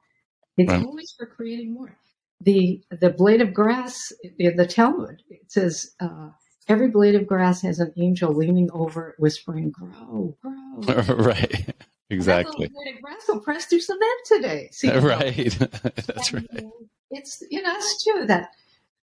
It's 0.59 0.71
Right. 0.71 0.85
always 0.85 1.13
for 1.17 1.27
creating 1.27 1.73
more. 1.73 1.97
The, 2.41 2.83
the 3.01 3.11
blade 3.11 3.41
of 3.41 3.53
grass 3.55 4.13
in 4.39 4.57
the 4.57 4.67
Talmud, 4.67 5.23
it 5.31 5.51
says, 5.51 5.95
uh, 6.01 6.31
every 6.69 6.89
blade 6.89 7.15
of 7.15 7.27
grass 7.27 7.63
has 7.63 7.79
an 7.81 7.93
angel 7.97 8.33
leaning 8.33 8.71
over 8.73 9.11
it, 9.11 9.15
whispering, 9.19 9.71
grow, 9.71 10.37
grow. 10.43 11.05
right. 11.17 11.75
Exactly. 12.11 12.69
Blade 12.69 12.97
of 12.97 13.03
grass 13.03 13.25
will 13.29 13.41
press 13.41 13.67
through 13.67 13.81
cement 13.81 14.21
today. 14.25 14.69
See, 14.73 14.91
Right. 14.91 15.57
That's 15.59 16.33
and, 16.33 16.49
right. 16.53 16.65
uh, 16.65 16.85
It's 17.11 17.43
you 17.51 17.63
know 17.63 17.75
it's 17.77 18.03
true 18.05 18.27
that 18.27 18.51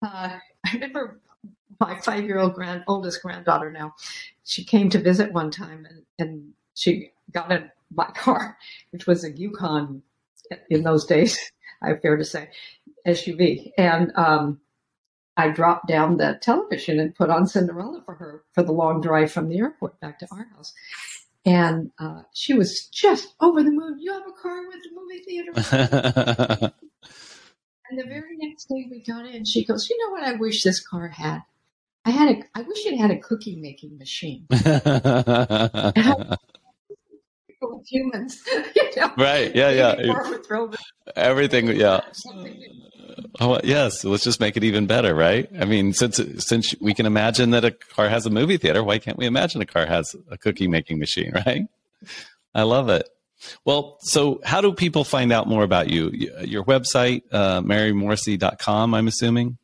uh, 0.03 0.37
I 0.67 0.73
remember 0.75 1.21
my 1.81 1.99
five 2.01 2.25
year 2.25 2.39
old 2.39 2.55
grand 2.55 2.83
oldest 2.89 3.23
granddaughter 3.23 3.71
now. 3.71 3.95
She 4.45 4.65
came 4.65 4.89
to 4.91 4.99
visit 4.99 5.33
one 5.33 5.51
time 5.51 5.87
and, 5.89 6.03
and 6.19 6.53
she 6.75 7.13
got 7.33 7.53
in 7.53 7.71
my 7.95 8.07
car, 8.17 8.57
which 8.91 9.07
was 9.07 9.23
a 9.25 9.31
Yukon 9.31 10.03
in 10.71 10.83
those 10.83 11.05
days. 11.07 11.39
I 11.83 11.95
fair 11.95 12.17
to 12.17 12.25
say, 12.25 12.49
SUV, 13.07 13.71
and 13.79 14.11
um, 14.17 14.61
I 15.37 15.49
dropped 15.51 15.87
down 15.87 16.17
the 16.17 16.39
television 16.43 16.99
and 16.99 17.15
put 17.15 17.31
on 17.31 17.47
Cinderella 17.47 18.03
for 18.05 18.15
her 18.17 18.43
for 18.53 18.65
the 18.65 18.73
long 18.73 19.01
drive 19.01 19.31
from 19.31 19.49
the 19.49 19.59
airport 19.59 20.01
back 20.01 20.19
to 20.19 20.27
our 20.33 20.49
house. 20.57 20.75
And 21.45 21.93
uh, 22.01 22.23
she 22.35 22.55
was 22.55 22.89
just 22.93 23.35
over 23.41 23.63
the 23.63 23.71
moon. 23.71 23.99
You 24.01 24.13
have 24.13 24.27
a 24.27 24.33
car 24.33 24.61
with 24.67 24.77
a 24.77 24.91
movie 24.95 25.23
theater. 25.25 26.73
And 27.91 27.99
the 27.99 28.05
very 28.05 28.37
next 28.37 28.67
day 28.67 28.87
we 28.91 29.01
got 29.03 29.27
in, 29.27 29.45
she 29.47 29.65
goes, 29.65 29.89
"You 29.89 29.97
know 29.99 30.13
what? 30.13 30.23
I 30.23 30.33
wish 30.35 30.63
this 30.63 30.87
car 30.87 31.09
had. 31.09 31.43
I 32.05 32.11
had 32.11 32.29
a. 32.29 32.43
I 32.55 32.61
wish 32.63 32.85
it 32.87 32.99
had 32.99 33.11
a 33.11 33.19
cookie 33.19 33.57
making 33.57 33.97
machine. 33.99 34.47
With 37.61 37.87
humans, 37.89 38.41
you 38.77 38.91
know. 38.97 39.13
right. 39.17 39.55
Yeah. 39.55 39.71
Yeah. 39.71 39.95
Maybe 39.97 40.09
car 40.13 40.29
would 40.31 40.47
throw 40.47 40.69
the- 40.69 40.79
Everything. 41.17 41.69
Yeah. 41.69 42.01
Oh, 43.41 43.59
yes. 43.65 44.05
Let's 44.05 44.25
just 44.25 44.41
make 44.41 44.57
it 44.57 44.65
even 44.65 44.87
better, 44.87 45.15
right? 45.15 45.49
I 45.61 45.65
mean, 45.65 45.93
since 45.93 46.21
since 46.39 46.75
we 46.81 46.95
can 46.95 47.07
imagine 47.07 47.51
that 47.51 47.65
a 47.65 47.73
car 47.73 48.09
has 48.09 48.27
a 48.27 48.31
movie 48.31 48.57
theater, 48.59 48.83
why 48.85 48.99
can't 48.99 49.17
we 49.19 49.27
imagine 49.27 49.61
a 49.61 49.67
car 49.67 49.87
has 49.87 50.15
a 50.31 50.39
cookie 50.39 50.69
making 50.69 50.99
machine, 50.99 51.33
right? 51.47 51.67
I 52.55 52.63
love 52.63 52.89
it. 52.89 53.09
Well, 53.65 53.99
so 54.01 54.41
how 54.45 54.61
do 54.61 54.73
people 54.73 55.05
find 55.05 55.33
out 55.33 55.47
more 55.49 55.63
about 55.63 55.89
you? 55.89 56.11
Your 56.43 56.65
website, 56.65 57.23
uh, 57.31 57.61
marymorrissey.com, 57.63 58.95
I'm 58.95 59.07
assuming? 59.07 59.59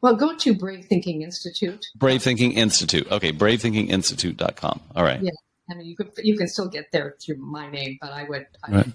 Well, 0.00 0.14
go 0.16 0.34
to 0.36 0.54
Brave 0.54 0.86
Thinking 0.86 1.20
Institute. 1.22 1.84
Brave 1.96 2.22
Thinking 2.22 2.52
Institute. 2.52 3.10
Okay, 3.10 3.32
bravethinkinginstitute.com. 3.32 4.80
All 4.96 5.04
right. 5.04 5.20
Yeah. 5.22 5.30
I 5.70 5.74
mean, 5.74 5.86
you 5.86 5.96
could 5.96 6.10
you 6.18 6.36
can 6.36 6.48
still 6.48 6.68
get 6.68 6.90
there 6.92 7.16
through 7.20 7.36
my 7.36 7.70
name, 7.70 7.98
but 8.00 8.12
I 8.12 8.24
would, 8.24 8.46
I 8.64 8.72
right. 8.72 8.86
would 8.86 8.94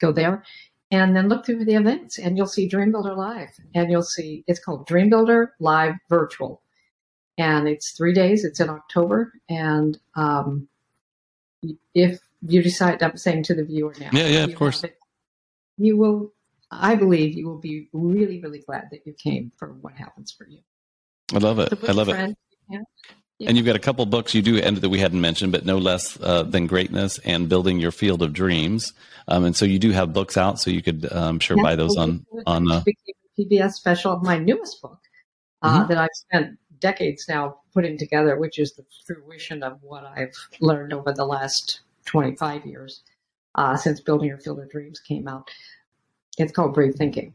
go 0.00 0.12
there 0.12 0.44
and 0.90 1.14
then 1.14 1.28
look 1.28 1.46
through 1.46 1.64
the 1.64 1.74
events, 1.74 2.18
and 2.18 2.36
you'll 2.36 2.46
see 2.46 2.68
Dream 2.68 2.90
Builder 2.90 3.14
Live, 3.14 3.50
and 3.74 3.90
you'll 3.90 4.02
see 4.02 4.44
it's 4.46 4.58
called 4.58 4.86
Dream 4.86 5.08
Builder 5.08 5.54
Live 5.60 5.94
Virtual, 6.08 6.62
and 7.38 7.68
it's 7.68 7.92
three 7.92 8.12
days. 8.12 8.44
It's 8.44 8.60
in 8.60 8.68
October, 8.68 9.32
and 9.48 9.98
um, 10.16 10.68
if 11.94 12.18
you 12.42 12.62
decide, 12.62 13.02
I'm 13.02 13.16
saying 13.16 13.44
to 13.44 13.54
the 13.54 13.64
viewer 13.64 13.94
now, 14.00 14.10
yeah, 14.12 14.26
yeah, 14.26 14.44
of 14.44 14.54
course, 14.56 14.82
it, 14.82 14.96
you 15.78 15.96
will. 15.96 16.32
I 16.72 16.94
believe 16.94 17.34
you 17.34 17.48
will 17.48 17.58
be 17.58 17.88
really, 17.92 18.40
really 18.40 18.60
glad 18.60 18.88
that 18.92 19.04
you 19.04 19.12
came 19.12 19.50
for 19.56 19.72
what 19.80 19.94
happens 19.94 20.30
for 20.30 20.46
you. 20.48 20.60
I 21.34 21.38
love 21.38 21.58
it. 21.58 21.72
I 21.88 21.92
love 21.92 22.08
it. 22.08 22.36
Yeah. 22.68 22.82
And 23.46 23.56
you've 23.56 23.66
got 23.66 23.76
a 23.76 23.80
couple 23.80 24.04
books 24.06 24.34
you 24.34 24.42
do 24.42 24.58
end 24.58 24.78
that 24.78 24.88
we 24.88 24.98
hadn't 24.98 25.20
mentioned, 25.20 25.52
but 25.52 25.64
no 25.64 25.78
less 25.78 26.18
uh, 26.20 26.42
than 26.42 26.66
greatness 26.66 27.18
and 27.24 27.48
building 27.48 27.80
your 27.80 27.90
field 27.90 28.22
of 28.22 28.32
dreams. 28.32 28.92
Um, 29.28 29.44
and 29.44 29.56
so 29.56 29.64
you 29.64 29.78
do 29.78 29.92
have 29.92 30.12
books 30.12 30.36
out, 30.36 30.60
so 30.60 30.70
you 30.70 30.82
could, 30.82 31.06
I'm 31.10 31.18
um, 31.18 31.38
sure, 31.38 31.56
yeah, 31.56 31.62
buy 31.62 31.76
those 31.76 31.96
on 31.96 32.26
on 32.46 32.70
uh, 32.70 32.82
PBS 33.38 33.72
special. 33.72 34.18
My 34.18 34.38
newest 34.38 34.82
book 34.82 34.98
uh, 35.62 35.80
mm-hmm. 35.80 35.88
that 35.88 35.98
I've 35.98 36.08
spent 36.12 36.58
decades 36.80 37.26
now 37.28 37.60
putting 37.72 37.96
together, 37.96 38.36
which 38.36 38.58
is 38.58 38.72
the 38.72 38.84
fruition 39.06 39.62
of 39.62 39.78
what 39.82 40.04
I've 40.04 40.34
learned 40.60 40.92
over 40.92 41.12
the 41.12 41.24
last 41.24 41.80
25 42.06 42.66
years 42.66 43.02
uh, 43.54 43.76
since 43.76 44.00
Building 44.00 44.28
Your 44.28 44.38
Field 44.38 44.60
of 44.60 44.70
Dreams 44.70 45.00
came 45.00 45.28
out. 45.28 45.48
It's 46.38 46.52
called 46.52 46.74
Brave 46.74 46.94
Thinking, 46.94 47.34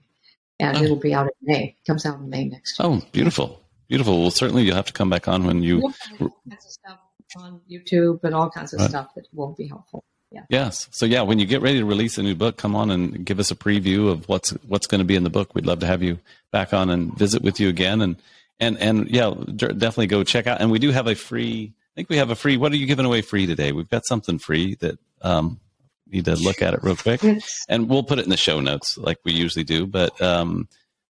and 0.59 0.77
oh. 0.77 0.83
it'll 0.83 0.95
be 0.95 1.13
out 1.13 1.27
in 1.27 1.33
May. 1.41 1.63
It 1.79 1.87
comes 1.87 2.05
out 2.05 2.19
in 2.19 2.29
May 2.29 2.45
next 2.45 2.79
year. 2.79 2.89
Oh, 2.89 3.01
beautiful. 3.11 3.61
Beautiful. 3.87 4.21
Well, 4.21 4.31
certainly 4.31 4.63
you'll 4.63 4.75
have 4.75 4.87
to 4.87 4.93
come 4.93 5.09
back 5.09 5.27
on 5.27 5.45
when 5.45 5.63
you. 5.63 5.81
All 5.81 5.93
kinds 6.19 6.65
of 6.65 6.71
stuff 6.71 6.99
on 7.37 7.61
YouTube 7.69 8.23
and 8.23 8.33
all 8.33 8.49
kinds 8.49 8.73
of 8.73 8.79
right. 8.79 8.89
stuff 8.89 9.13
that 9.15 9.27
will 9.33 9.53
be 9.53 9.67
helpful. 9.67 10.03
Yeah. 10.31 10.43
Yes. 10.49 10.87
So 10.91 11.05
yeah, 11.05 11.21
when 11.21 11.39
you 11.39 11.45
get 11.45 11.61
ready 11.61 11.79
to 11.79 11.85
release 11.85 12.17
a 12.17 12.23
new 12.23 12.35
book, 12.35 12.57
come 12.57 12.75
on 12.75 12.91
and 12.91 13.25
give 13.25 13.39
us 13.39 13.51
a 13.51 13.55
preview 13.55 14.09
of 14.09 14.27
what's 14.27 14.51
what's 14.67 14.87
going 14.87 14.99
to 14.99 15.05
be 15.05 15.15
in 15.15 15.23
the 15.23 15.29
book. 15.29 15.55
We'd 15.55 15.65
love 15.65 15.79
to 15.79 15.85
have 15.85 16.03
you 16.03 16.19
back 16.51 16.73
on 16.73 16.89
and 16.89 17.17
visit 17.17 17.41
with 17.41 17.59
you 17.59 17.69
again. 17.69 18.01
And 18.01 18.15
and 18.59 18.77
and 18.79 19.09
yeah, 19.09 19.33
definitely 19.55 20.07
go 20.07 20.23
check 20.23 20.47
out. 20.47 20.61
And 20.61 20.71
we 20.71 20.79
do 20.79 20.91
have 20.91 21.07
a 21.07 21.15
free. 21.15 21.73
I 21.75 21.93
think 21.95 22.09
we 22.09 22.17
have 22.17 22.31
a 22.31 22.35
free. 22.35 22.57
What 22.57 22.71
are 22.71 22.77
you 22.77 22.87
giving 22.87 23.05
away 23.05 23.21
free 23.21 23.45
today? 23.45 23.71
We've 23.71 23.89
got 23.89 24.05
something 24.05 24.39
free 24.39 24.75
that 24.75 24.99
um, 25.21 25.59
need 26.07 26.25
to 26.25 26.35
look 26.35 26.61
at 26.61 26.73
it 26.73 26.83
real 26.83 26.97
quick, 26.97 27.21
and 27.69 27.87
we'll 27.87 28.03
put 28.03 28.19
it 28.19 28.25
in 28.25 28.29
the 28.31 28.37
show 28.37 28.59
notes 28.59 28.97
like 28.97 29.19
we 29.23 29.31
usually 29.31 29.63
do. 29.63 29.85
But 29.85 30.21
um, 30.21 30.67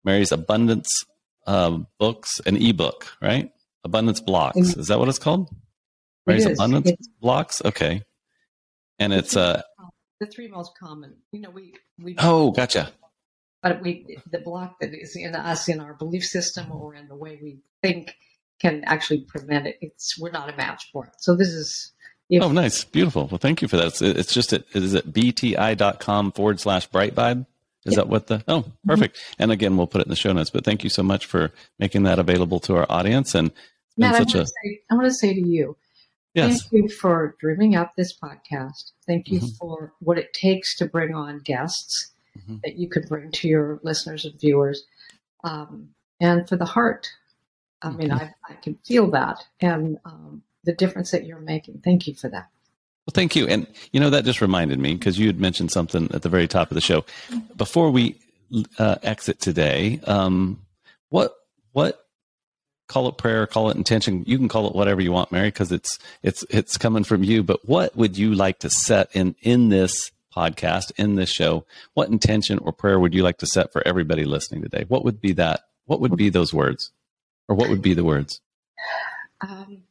Mary's 0.03 0.31
abundance 0.31 0.87
uh, 1.47 1.79
books, 1.97 2.39
an 2.45 2.57
ebook, 2.57 3.17
right? 3.21 3.51
Abundance 3.83 4.19
blocks. 4.19 4.57
Is 4.57 4.87
that 4.87 4.99
what 4.99 5.07
it's 5.07 5.19
called? 5.19 5.49
Right? 6.25 6.39
It 6.39 6.53
abundance 6.53 6.91
it's, 6.91 7.07
blocks. 7.21 7.61
Okay. 7.63 8.03
And 8.99 9.13
it's 9.13 9.35
uh 9.35 9.61
the 10.19 10.27
three 10.27 10.47
most 10.47 10.77
common. 10.77 11.15
You 11.31 11.41
know, 11.41 11.49
we 11.49 11.75
we. 12.01 12.15
Oh, 12.17 12.51
gotcha. 12.51 12.91
But 13.63 13.81
we 13.81 14.17
the 14.29 14.39
block 14.39 14.79
that 14.81 14.93
is 14.93 15.15
in 15.15 15.35
us 15.35 15.69
in 15.69 15.79
our 15.79 15.93
belief 15.93 16.23
system 16.23 16.71
or 16.71 16.95
in 16.95 17.07
the 17.07 17.15
way 17.15 17.39
we 17.41 17.59
think 17.81 18.15
can 18.59 18.83
actually 18.85 19.21
prevent 19.21 19.67
it. 19.67 19.77
It's 19.81 20.19
we're 20.19 20.31
not 20.31 20.53
a 20.53 20.57
match 20.57 20.89
for 20.91 21.05
it. 21.05 21.13
So 21.19 21.35
this 21.35 21.49
is. 21.49 21.93
If, 22.29 22.43
oh, 22.43 22.51
nice, 22.51 22.83
beautiful. 22.83 23.27
Well, 23.27 23.37
thank 23.37 23.61
you 23.61 23.69
for 23.69 23.77
that. 23.77 23.87
It's, 23.87 24.01
it's 24.01 24.33
just 24.33 24.51
at 24.51 24.65
is 24.73 24.93
it 24.93 25.13
bti.com 25.13 26.33
forward 26.33 26.59
slash 26.59 26.85
bright 26.87 27.15
vibe. 27.15 27.45
Is 27.87 27.95
that 27.95 28.09
what 28.09 28.27
the? 28.27 28.43
Oh, 28.47 28.65
perfect. 28.85 29.15
Mm-hmm. 29.15 29.43
And 29.43 29.51
again, 29.51 29.77
we'll 29.77 29.87
put 29.87 30.01
it 30.01 30.07
in 30.07 30.09
the 30.09 30.15
show 30.15 30.33
notes. 30.33 30.49
But 30.49 30.65
thank 30.65 30.83
you 30.83 30.89
so 30.89 31.03
much 31.03 31.25
for 31.25 31.51
making 31.79 32.03
that 32.03 32.19
available 32.19 32.59
to 32.61 32.75
our 32.75 32.85
audience. 32.89 33.35
And 33.35 33.51
Matt, 33.97 34.15
I 34.15 34.19
want, 34.19 34.35
a, 34.35 34.45
say, 34.45 34.79
I 34.89 34.95
want 34.95 35.07
to 35.07 35.13
say 35.13 35.33
to 35.33 35.41
you, 35.41 35.75
yes. 36.33 36.61
thank 36.61 36.73
you 36.73 36.89
for 36.89 37.35
dreaming 37.39 37.75
up 37.75 37.95
this 37.95 38.17
podcast. 38.17 38.91
Thank 39.05 39.29
you 39.29 39.39
mm-hmm. 39.39 39.55
for 39.59 39.93
what 39.99 40.17
it 40.17 40.33
takes 40.33 40.75
to 40.77 40.85
bring 40.85 41.15
on 41.15 41.39
guests 41.39 42.11
mm-hmm. 42.37 42.57
that 42.63 42.77
you 42.77 42.89
could 42.89 43.07
bring 43.07 43.31
to 43.31 43.47
your 43.47 43.79
listeners 43.83 44.25
and 44.25 44.39
viewers, 44.39 44.83
um, 45.43 45.89
and 46.19 46.47
for 46.47 46.55
the 46.55 46.65
heart. 46.65 47.09
I 47.81 47.91
mean, 47.91 48.11
I, 48.11 48.33
I 48.49 48.53
can 48.55 48.75
feel 48.85 49.11
that, 49.11 49.45
and 49.59 49.99
um, 50.03 50.41
the 50.63 50.73
difference 50.73 51.11
that 51.11 51.25
you're 51.25 51.39
making. 51.39 51.81
Thank 51.83 52.07
you 52.07 52.15
for 52.15 52.27
that. 52.29 52.49
Well, 53.07 53.13
thank 53.13 53.37
you. 53.37 53.47
And, 53.47 53.65
you 53.93 54.01
know, 54.01 54.09
that 54.09 54.25
just 54.25 54.41
reminded 54.41 54.79
me 54.79 54.93
because 54.93 55.17
you 55.17 55.27
had 55.27 55.39
mentioned 55.39 55.71
something 55.71 56.09
at 56.13 56.23
the 56.23 56.29
very 56.29 56.47
top 56.47 56.69
of 56.69 56.75
the 56.75 56.81
show. 56.81 57.05
Before 57.55 57.89
we 57.89 58.19
uh, 58.77 58.97
exit 59.01 59.39
today, 59.39 60.01
um, 60.03 60.59
what, 61.07 61.33
what, 61.71 62.05
call 62.89 63.07
it 63.07 63.17
prayer, 63.17 63.47
call 63.47 63.69
it 63.69 63.77
intention. 63.77 64.25
You 64.27 64.37
can 64.37 64.49
call 64.49 64.67
it 64.67 64.75
whatever 64.75 64.99
you 64.99 65.13
want, 65.13 65.31
Mary, 65.31 65.47
because 65.47 65.71
it's, 65.71 65.97
it's, 66.21 66.43
it's 66.49 66.77
coming 66.77 67.05
from 67.05 67.23
you. 67.23 67.43
But 67.43 67.65
what 67.67 67.95
would 67.95 68.17
you 68.17 68.35
like 68.35 68.59
to 68.59 68.69
set 68.69 69.09
in, 69.13 69.35
in 69.41 69.69
this 69.69 70.11
podcast, 70.35 70.91
in 70.97 71.15
this 71.15 71.29
show? 71.29 71.65
What 71.93 72.09
intention 72.09 72.59
or 72.59 72.73
prayer 72.73 72.99
would 72.99 73.13
you 73.13 73.23
like 73.23 73.37
to 73.37 73.47
set 73.47 73.71
for 73.71 73.87
everybody 73.87 74.25
listening 74.25 74.63
today? 74.63 74.83
What 74.85 75.05
would 75.05 75.21
be 75.21 75.31
that? 75.33 75.61
What 75.85 76.01
would 76.01 76.17
be 76.17 76.29
those 76.29 76.53
words? 76.53 76.91
Or 77.47 77.55
what 77.55 77.69
would 77.69 77.81
be 77.81 77.93
the 77.93 78.03
words? 78.03 78.41
Um, 79.39 79.83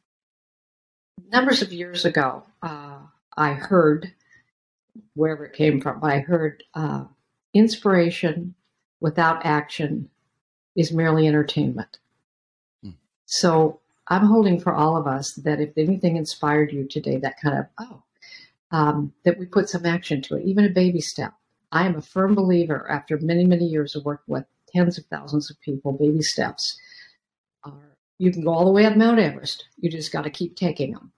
numbers 1.31 1.61
of 1.61 1.73
years 1.73 2.05
ago, 2.05 2.43
uh, 2.61 2.99
I 3.35 3.53
heard, 3.53 4.13
wherever 5.13 5.45
it 5.45 5.53
came 5.53 5.81
from, 5.81 6.03
I 6.03 6.19
heard 6.19 6.63
uh, 6.73 7.05
inspiration 7.53 8.55
without 8.99 9.45
action 9.45 10.09
is 10.75 10.91
merely 10.91 11.27
entertainment. 11.27 11.99
Hmm. 12.83 12.91
So 13.25 13.79
I'm 14.07 14.25
holding 14.25 14.59
for 14.59 14.73
all 14.73 14.97
of 14.97 15.07
us 15.07 15.33
that 15.43 15.59
if 15.59 15.77
anything 15.77 16.17
inspired 16.17 16.71
you 16.71 16.87
today, 16.87 17.17
that 17.17 17.39
kind 17.41 17.59
of, 17.59 17.65
oh, 17.79 18.03
um, 18.71 19.13
that 19.23 19.37
we 19.37 19.45
put 19.45 19.69
some 19.69 19.85
action 19.85 20.21
to 20.23 20.35
it, 20.35 20.45
even 20.45 20.65
a 20.65 20.69
baby 20.69 21.01
step. 21.01 21.33
I 21.71 21.85
am 21.85 21.95
a 21.95 22.01
firm 22.01 22.35
believer 22.35 22.89
after 22.89 23.17
many, 23.19 23.45
many 23.45 23.65
years 23.65 23.95
of 23.95 24.05
work 24.05 24.23
with 24.27 24.45
tens 24.73 24.97
of 24.97 25.05
thousands 25.05 25.49
of 25.49 25.59
people, 25.61 25.91
baby 25.93 26.21
steps 26.21 26.77
are, 27.63 27.97
you 28.17 28.31
can 28.31 28.43
go 28.43 28.51
all 28.53 28.65
the 28.65 28.71
way 28.71 28.85
up 28.85 28.95
Mount 28.95 29.19
Everest. 29.19 29.65
You 29.77 29.89
just 29.89 30.11
got 30.11 30.23
to 30.23 30.29
keep 30.29 30.55
taking 30.55 30.93
them. 30.93 31.11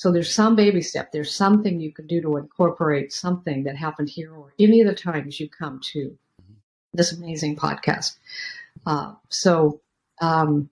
So 0.00 0.10
there's 0.10 0.32
some 0.32 0.56
baby 0.56 0.80
step. 0.80 1.12
There's 1.12 1.34
something 1.34 1.78
you 1.78 1.92
can 1.92 2.06
do 2.06 2.22
to 2.22 2.38
incorporate 2.38 3.12
something 3.12 3.64
that 3.64 3.76
happened 3.76 4.08
here 4.08 4.32
or 4.32 4.54
any 4.58 4.80
of 4.80 4.86
the 4.86 4.94
times 4.94 5.38
you 5.38 5.46
come 5.46 5.78
to 5.92 6.16
this 6.94 7.12
amazing 7.12 7.56
podcast. 7.56 8.16
Uh, 8.86 9.12
so 9.28 9.82
um, 10.22 10.70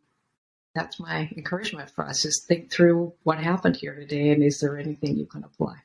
that's 0.75 0.99
my 0.99 1.31
encouragement 1.37 1.91
for 1.91 2.07
us: 2.07 2.25
is 2.25 2.43
think 2.49 2.71
through 2.71 3.13
what 3.25 3.39
happened 3.39 3.77
here 3.77 3.95
today, 3.95 4.31
and 4.31 4.43
is 4.43 4.61
there 4.61 4.79
anything 4.79 5.19
you 5.19 5.27
can 5.27 5.45
apply? 5.45 5.77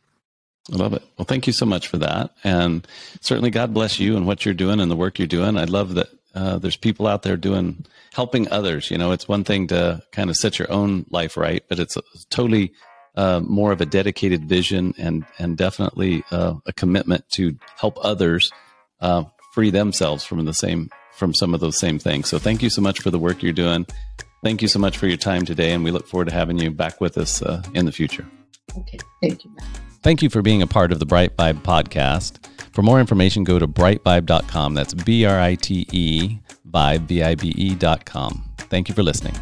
I 0.72 0.78
love 0.78 0.94
it. 0.94 1.04
Well, 1.18 1.26
thank 1.26 1.46
you 1.46 1.52
so 1.52 1.66
much 1.66 1.89
for 1.89 1.98
that, 1.98 2.34
and 2.46 2.88
certainly 3.20 3.50
God 3.50 3.74
bless 3.74 4.00
you 4.00 4.16
and 4.16 4.26
what 4.26 4.46
you're 4.46 4.54
doing 4.54 4.80
and 4.80 4.89
the 4.89 4.96
work 4.96 5.20
you're 5.20 5.28
doing. 5.28 5.58
I 5.58 5.66
love 5.66 5.96
that 5.96 6.08
uh, 6.34 6.60
there's 6.60 6.78
people 6.78 7.08
out 7.08 7.24
there 7.24 7.36
doing 7.36 7.84
helping 8.14 8.50
others. 8.54 8.89
You 8.89 8.98
know, 8.98 9.12
it's 9.12 9.28
one 9.28 9.44
thing 9.44 9.68
to 9.68 10.02
kind 10.14 10.30
of 10.30 10.38
set 10.38 10.60
your 10.60 10.72
own 10.72 11.06
life 11.10 11.36
right, 11.36 11.62
but 11.68 11.80
it's 11.80 11.98
totally 12.30 12.72
uh, 13.16 13.39
more 13.41 13.72
of 13.72 13.82
a 13.82 13.86
dedicated 13.86 14.45
vision 14.45 14.93
and 14.97 15.26
and 15.38 15.57
definitely 15.57 16.24
uh, 16.32 16.55
a 16.66 16.74
commitment 16.74 17.28
to 17.32 17.57
help 17.78 17.97
others 18.01 18.51
uh, 19.01 19.24
free 19.53 19.70
themselves 19.70 20.24
from 20.24 20.43
the 20.45 20.53
same 20.53 20.89
from 21.14 21.34
some 21.34 21.53
of 21.53 21.59
those 21.59 21.78
same 21.78 21.99
things. 21.99 22.28
So 22.28 22.39
thank 22.39 22.64
you 22.64 22.70
so 22.70 22.82
much 22.82 23.01
for 23.01 23.11
the 23.11 23.20
work 23.20 23.43
you're 23.43 23.53
doing. 23.53 23.86
Thank 24.43 24.61
you 24.61 24.68
so 24.68 24.80
much 24.80 24.97
for 24.97 25.07
your 25.07 25.18
time 25.18 25.45
today, 25.45 25.72
and 25.72 25.84
we 25.84 25.91
look 25.91 26.07
forward 26.07 26.28
to 26.28 26.34
having 26.34 26.59
you 26.59 26.72
back 26.72 26.99
with 26.99 27.18
us 27.18 27.41
uh, 27.41 27.61
in 27.74 27.86
the 27.86 27.91
future. 27.91 28.26
Okay, 28.78 28.97
thank 29.22 29.45
you. 29.45 29.55
Thank 30.01 30.22
you 30.22 30.30
for 30.30 30.41
being 30.41 30.61
a 30.61 30.68
part 30.68 30.91
of 30.91 30.99
the 30.99 31.05
Brite 31.05 31.38
Vibe 31.38 31.61
podcast. 31.61 32.45
For 32.74 32.82
more 32.82 32.99
information, 32.99 33.43
go 33.45 33.57
to 33.59 33.68
britevibe.com. 33.68 34.74
That's 34.74 34.93
B 34.93 35.26
R 35.26 35.39
I 35.39 35.55
T 35.55 35.88
E 35.91 36.39
vibe, 36.74 37.07
V 37.07 37.24
I 37.24 37.36
B 37.36 37.53
E.com. 37.55 38.43
Thank 38.57 38.89
you 38.89 38.95
for 38.95 39.03
listening. 39.03 39.36